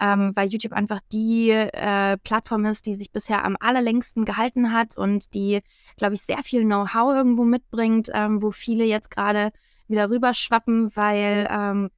ähm, 0.00 0.32
weil 0.34 0.48
YouTube 0.48 0.72
einfach 0.72 1.00
die 1.12 1.50
äh, 1.50 2.16
Plattform 2.18 2.64
ist, 2.66 2.86
die 2.86 2.94
sich 2.94 3.12
bisher 3.12 3.44
am 3.44 3.56
allerlängsten 3.58 4.24
gehalten 4.24 4.72
hat 4.72 4.96
und 4.96 5.34
die, 5.34 5.60
glaube 5.96 6.14
ich, 6.14 6.22
sehr 6.22 6.42
viel 6.42 6.64
Know-how 6.64 7.14
irgendwo 7.14 7.44
mitbringt, 7.44 8.10
ähm, 8.12 8.42
wo 8.42 8.50
viele 8.50 8.84
jetzt 8.84 9.10
gerade 9.10 9.50
wieder 9.88 10.10
rüberschwappen, 10.10 10.94
weil 10.94 11.48
ähm, 11.50 11.90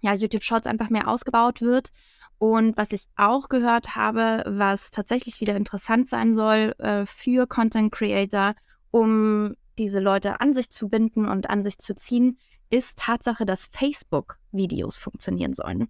ja, 0.00 0.14
YouTube 0.14 0.44
Shorts 0.44 0.66
einfach 0.66 0.90
mehr 0.90 1.08
ausgebaut 1.08 1.60
wird. 1.60 1.90
Und 2.38 2.76
was 2.76 2.92
ich 2.92 3.06
auch 3.16 3.48
gehört 3.48 3.96
habe, 3.96 4.44
was 4.46 4.90
tatsächlich 4.90 5.40
wieder 5.40 5.56
interessant 5.56 6.08
sein 6.08 6.34
soll 6.34 6.74
äh, 6.78 7.04
für 7.04 7.46
Content 7.46 7.92
Creator, 7.92 8.54
um 8.90 9.54
diese 9.76 10.00
Leute 10.00 10.40
an 10.40 10.54
sich 10.54 10.70
zu 10.70 10.88
binden 10.88 11.26
und 11.26 11.50
an 11.50 11.64
sich 11.64 11.78
zu 11.78 11.94
ziehen, 11.94 12.38
ist 12.70 12.98
Tatsache, 12.98 13.44
dass 13.44 13.66
Facebook-Videos 13.66 14.98
funktionieren 14.98 15.52
sollen. 15.54 15.88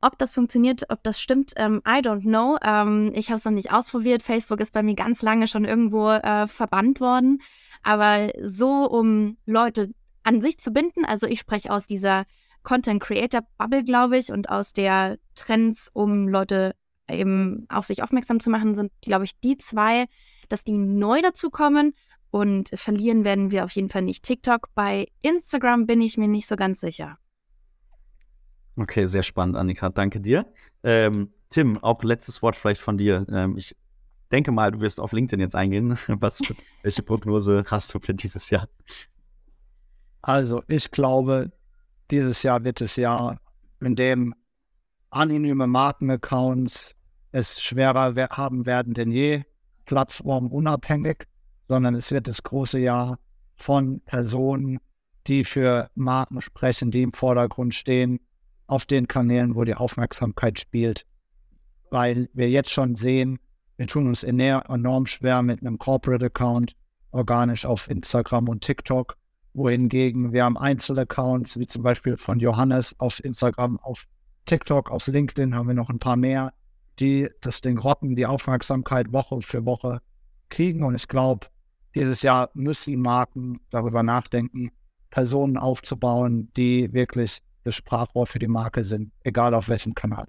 Ob 0.00 0.18
das 0.18 0.32
funktioniert, 0.32 0.84
ob 0.90 1.02
das 1.02 1.20
stimmt, 1.20 1.52
ähm, 1.56 1.82
I 1.86 2.00
don't 2.00 2.22
know. 2.22 2.58
Ähm, 2.62 3.12
ich 3.14 3.28
habe 3.28 3.38
es 3.38 3.44
noch 3.44 3.52
nicht 3.52 3.72
ausprobiert. 3.72 4.22
Facebook 4.22 4.60
ist 4.60 4.72
bei 4.72 4.82
mir 4.82 4.94
ganz 4.94 5.22
lange 5.22 5.48
schon 5.48 5.64
irgendwo 5.64 6.10
äh, 6.10 6.46
verbannt 6.46 7.00
worden. 7.00 7.40
Aber 7.82 8.30
so, 8.42 8.88
um 8.88 9.36
Leute 9.46 9.90
an 10.26 10.40
sich 10.40 10.58
zu 10.58 10.72
binden, 10.72 11.04
also 11.04 11.26
ich 11.26 11.40
spreche 11.40 11.70
aus 11.70 11.86
dieser 11.86 12.24
Content 12.62 13.00
Creator 13.00 13.42
Bubble, 13.58 13.84
glaube 13.84 14.18
ich, 14.18 14.32
und 14.32 14.48
aus 14.48 14.72
der 14.72 15.18
Trends, 15.36 15.88
um 15.92 16.26
Leute 16.26 16.74
eben 17.08 17.66
auf 17.68 17.86
sich 17.86 18.02
aufmerksam 18.02 18.40
zu 18.40 18.50
machen, 18.50 18.74
sind, 18.74 18.90
glaube 19.02 19.24
ich, 19.24 19.38
die 19.38 19.56
zwei, 19.56 20.06
dass 20.48 20.64
die 20.64 20.76
neu 20.76 21.22
dazukommen 21.22 21.94
und 22.30 22.70
verlieren 22.74 23.24
werden 23.24 23.52
wir 23.52 23.64
auf 23.64 23.70
jeden 23.70 23.88
Fall 23.88 24.02
nicht 24.02 24.24
TikTok. 24.24 24.68
Bei 24.74 25.06
Instagram 25.22 25.86
bin 25.86 26.00
ich 26.00 26.18
mir 26.18 26.26
nicht 26.26 26.48
so 26.48 26.56
ganz 26.56 26.80
sicher. 26.80 27.18
Okay, 28.76 29.06
sehr 29.06 29.22
spannend, 29.22 29.56
Annika. 29.56 29.88
Danke 29.88 30.20
dir. 30.20 30.44
Ähm, 30.82 31.32
Tim, 31.48 31.78
auch 31.82 32.02
letztes 32.02 32.42
Wort 32.42 32.56
vielleicht 32.56 32.80
von 32.80 32.98
dir. 32.98 33.24
Ähm, 33.30 33.56
ich 33.56 33.76
denke 34.32 34.50
mal, 34.50 34.72
du 34.72 34.80
wirst 34.80 35.00
auf 35.00 35.12
LinkedIn 35.12 35.40
jetzt 35.40 35.54
eingehen. 35.54 35.96
Was, 36.08 36.42
welche 36.82 37.02
Prognose 37.02 37.62
hast 37.68 37.94
du 37.94 38.00
für 38.00 38.12
dieses 38.12 38.50
Jahr? 38.50 38.68
Also, 40.26 40.64
ich 40.66 40.90
glaube, 40.90 41.52
dieses 42.10 42.42
Jahr 42.42 42.64
wird 42.64 42.80
es 42.80 42.96
Jahr, 42.96 43.38
in 43.80 43.94
dem 43.94 44.34
anonyme 45.10 45.68
Markenaccounts 45.68 46.96
es 47.30 47.62
schwerer 47.62 48.16
haben 48.30 48.66
werden 48.66 48.92
denn 48.92 49.12
je, 49.12 49.44
plattformunabhängig 49.84 51.28
sondern 51.68 51.94
es 51.94 52.10
wird 52.10 52.26
das 52.26 52.42
große 52.42 52.80
Jahr 52.80 53.20
von 53.56 54.00
Personen, 54.00 54.80
die 55.28 55.44
für 55.44 55.90
Marken 55.94 56.42
sprechen, 56.42 56.90
die 56.90 57.02
im 57.02 57.12
Vordergrund 57.12 57.76
stehen, 57.76 58.18
auf 58.66 58.84
den 58.84 59.06
Kanälen, 59.06 59.54
wo 59.54 59.62
die 59.62 59.76
Aufmerksamkeit 59.76 60.58
spielt. 60.58 61.06
Weil 61.90 62.28
wir 62.32 62.50
jetzt 62.50 62.70
schon 62.70 62.96
sehen, 62.96 63.38
wir 63.76 63.86
tun 63.86 64.08
uns 64.08 64.24
enorm 64.24 65.06
schwer 65.06 65.42
mit 65.42 65.60
einem 65.60 65.78
Corporate 65.78 66.26
Account 66.26 66.74
organisch 67.12 67.64
auf 67.64 67.88
Instagram 67.88 68.48
und 68.48 68.64
TikTok, 68.64 69.16
wohingegen 69.56 70.32
wir 70.32 70.44
haben 70.44 70.58
Einzelaccounts, 70.58 71.58
wie 71.58 71.66
zum 71.66 71.82
Beispiel 71.82 72.16
von 72.18 72.38
Johannes 72.38 72.94
auf 73.00 73.24
Instagram, 73.24 73.78
auf 73.80 74.04
TikTok, 74.44 74.90
auf 74.90 75.06
LinkedIn 75.06 75.54
haben 75.54 75.66
wir 75.66 75.74
noch 75.74 75.88
ein 75.88 75.98
paar 75.98 76.16
mehr, 76.16 76.52
die 77.00 77.28
das 77.40 77.62
Ding 77.62 77.78
rotten, 77.78 78.14
die 78.16 78.26
Aufmerksamkeit 78.26 79.12
Woche 79.12 79.40
für 79.40 79.64
Woche 79.64 80.00
kriegen. 80.50 80.84
Und 80.84 80.94
ich 80.94 81.08
glaube, 81.08 81.46
dieses 81.94 82.22
Jahr 82.22 82.50
müssen 82.54 83.00
Marken 83.00 83.60
darüber 83.70 84.02
nachdenken, 84.02 84.70
Personen 85.10 85.56
aufzubauen, 85.56 86.50
die 86.56 86.92
wirklich 86.92 87.40
das 87.64 87.74
Sprachrohr 87.74 88.26
für 88.26 88.38
die 88.38 88.48
Marke 88.48 88.84
sind, 88.84 89.10
egal 89.24 89.54
auf 89.54 89.68
welchem 89.68 89.94
Kanal. 89.94 90.26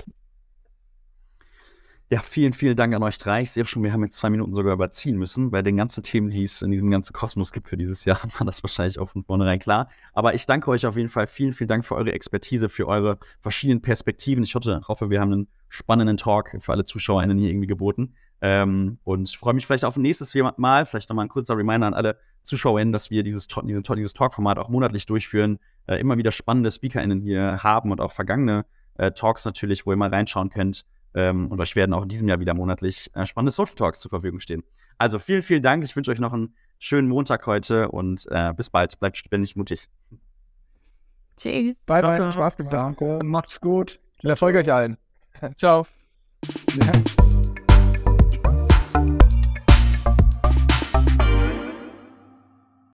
Ja, 2.10 2.22
vielen, 2.22 2.54
vielen 2.54 2.78
Dank 2.78 2.96
an 2.96 3.04
euch 3.04 3.18
drei. 3.18 3.42
Ich 3.42 3.52
sehe 3.52 3.66
schon, 3.66 3.84
wir 3.84 3.92
haben 3.92 4.02
jetzt 4.02 4.18
zwei 4.18 4.30
Minuten 4.30 4.54
sogar 4.54 4.72
überziehen 4.72 5.18
müssen. 5.18 5.52
Bei 5.52 5.62
den 5.62 5.76
ganzen 5.76 6.04
Themen, 6.04 6.30
die 6.30 6.46
es 6.46 6.62
in 6.62 6.72
diesem 6.72 6.90
ganzen 6.90 7.12
Kosmos 7.12 7.52
gibt 7.52 7.68
für 7.68 7.76
dieses 7.76 8.06
Jahr, 8.06 8.18
war 8.38 8.46
das 8.46 8.64
wahrscheinlich 8.64 8.98
auch 8.98 9.10
von 9.10 9.26
vornherein 9.26 9.60
klar. 9.60 9.90
Aber 10.14 10.34
ich 10.34 10.46
danke 10.46 10.72
euch 10.72 10.86
auf 10.86 10.96
jeden 10.96 11.10
Fall. 11.10 11.28
Vielen, 11.28 11.52
vielen 11.52 11.68
Dank 11.68 11.84
für 11.84 11.96
eure 11.96 12.14
Expertise, 12.14 12.70
für 12.70 12.88
eure 12.88 13.18
verschiedenen 13.42 13.82
Perspektiven. 13.82 14.46
Ich 14.46 14.56
hoffe, 14.56 14.84
hoffe 14.88 15.10
wir 15.10 15.20
haben 15.20 15.34
einen 15.34 15.48
spannenden 15.68 16.16
Talk 16.16 16.56
für 16.60 16.72
alle 16.72 16.86
ZuschauerInnen 16.86 17.38
hier 17.38 17.50
irgendwie 17.50 17.68
geboten. 17.68 18.14
Ähm, 18.40 19.00
und 19.04 19.30
freue 19.30 19.54
mich 19.54 19.68
vielleicht 19.68 19.84
auf 19.84 19.98
ein 19.98 20.02
nächstes 20.02 20.34
Mal. 20.56 20.86
Vielleicht 20.86 21.10
nochmal 21.10 21.26
ein 21.26 21.30
kurzer 21.30 21.58
Reminder 21.58 21.88
an 21.88 21.94
alle 21.94 22.18
ZuschauerInnen, 22.44 22.94
dass 22.94 23.12
wir 23.12 23.24
dieses, 23.24 23.48
diesen, 23.48 23.84
dieses 23.84 24.14
Talk-Format 24.14 24.60
auch 24.60 24.70
monatlich 24.70 25.08
durchführen. 25.08 25.60
Äh, 25.88 26.00
immer 26.00 26.18
wieder 26.18 26.32
spannende 26.32 26.72
SpeakerInnen 26.72 27.20
hier 27.20 27.64
haben 27.64 27.92
und 27.92 28.00
auch 28.00 28.14
vergangene 28.14 28.66
äh, 28.98 29.12
Talks 29.12 29.44
natürlich, 29.44 29.86
wo 29.86 29.92
ihr 29.92 29.98
mal 29.98 30.10
reinschauen 30.10 30.50
könnt. 30.50 30.86
Ähm, 31.14 31.48
und 31.48 31.60
euch 31.60 31.76
werden 31.76 31.94
auch 31.94 32.04
in 32.04 32.10
diesem 32.10 32.28
Jahr 32.28 32.40
wieder 32.40 32.54
monatlich 32.54 33.10
äh, 33.14 33.26
spannende 33.26 33.52
Social 33.52 33.76
Talks 33.76 34.00
zur 34.00 34.10
Verfügung 34.10 34.40
stehen. 34.40 34.64
Also 34.98 35.20
vielen, 35.20 35.42
vielen 35.42 35.62
Dank. 35.62 35.84
Ich 35.84 35.96
wünsche 35.96 36.12
euch 36.12 36.20
noch 36.20 36.34
einen 36.34 36.56
schönen 36.80 37.08
Montag 37.08 37.46
heute 37.46 37.90
und 37.90 38.28
äh, 38.30 38.54
bis 38.54 38.70
bald. 38.70 39.00
Bleibt 39.00 39.18
ständig 39.18 39.56
mutig. 39.56 39.88
Tschüss. 41.38 41.76
Bye, 41.86 42.02
bye. 42.02 42.16
Ciao, 42.16 42.32
Spaß 42.32 42.58
gemacht. 42.58 42.74
Danke. 42.74 43.20
Macht's 43.24 43.62
gut. 43.62 44.00
Viel 44.20 44.30
Erfolg 44.32 44.56
euch 44.56 44.72
allen. 44.72 44.98
Ciao. 45.56 45.86
Ja. 46.76 47.64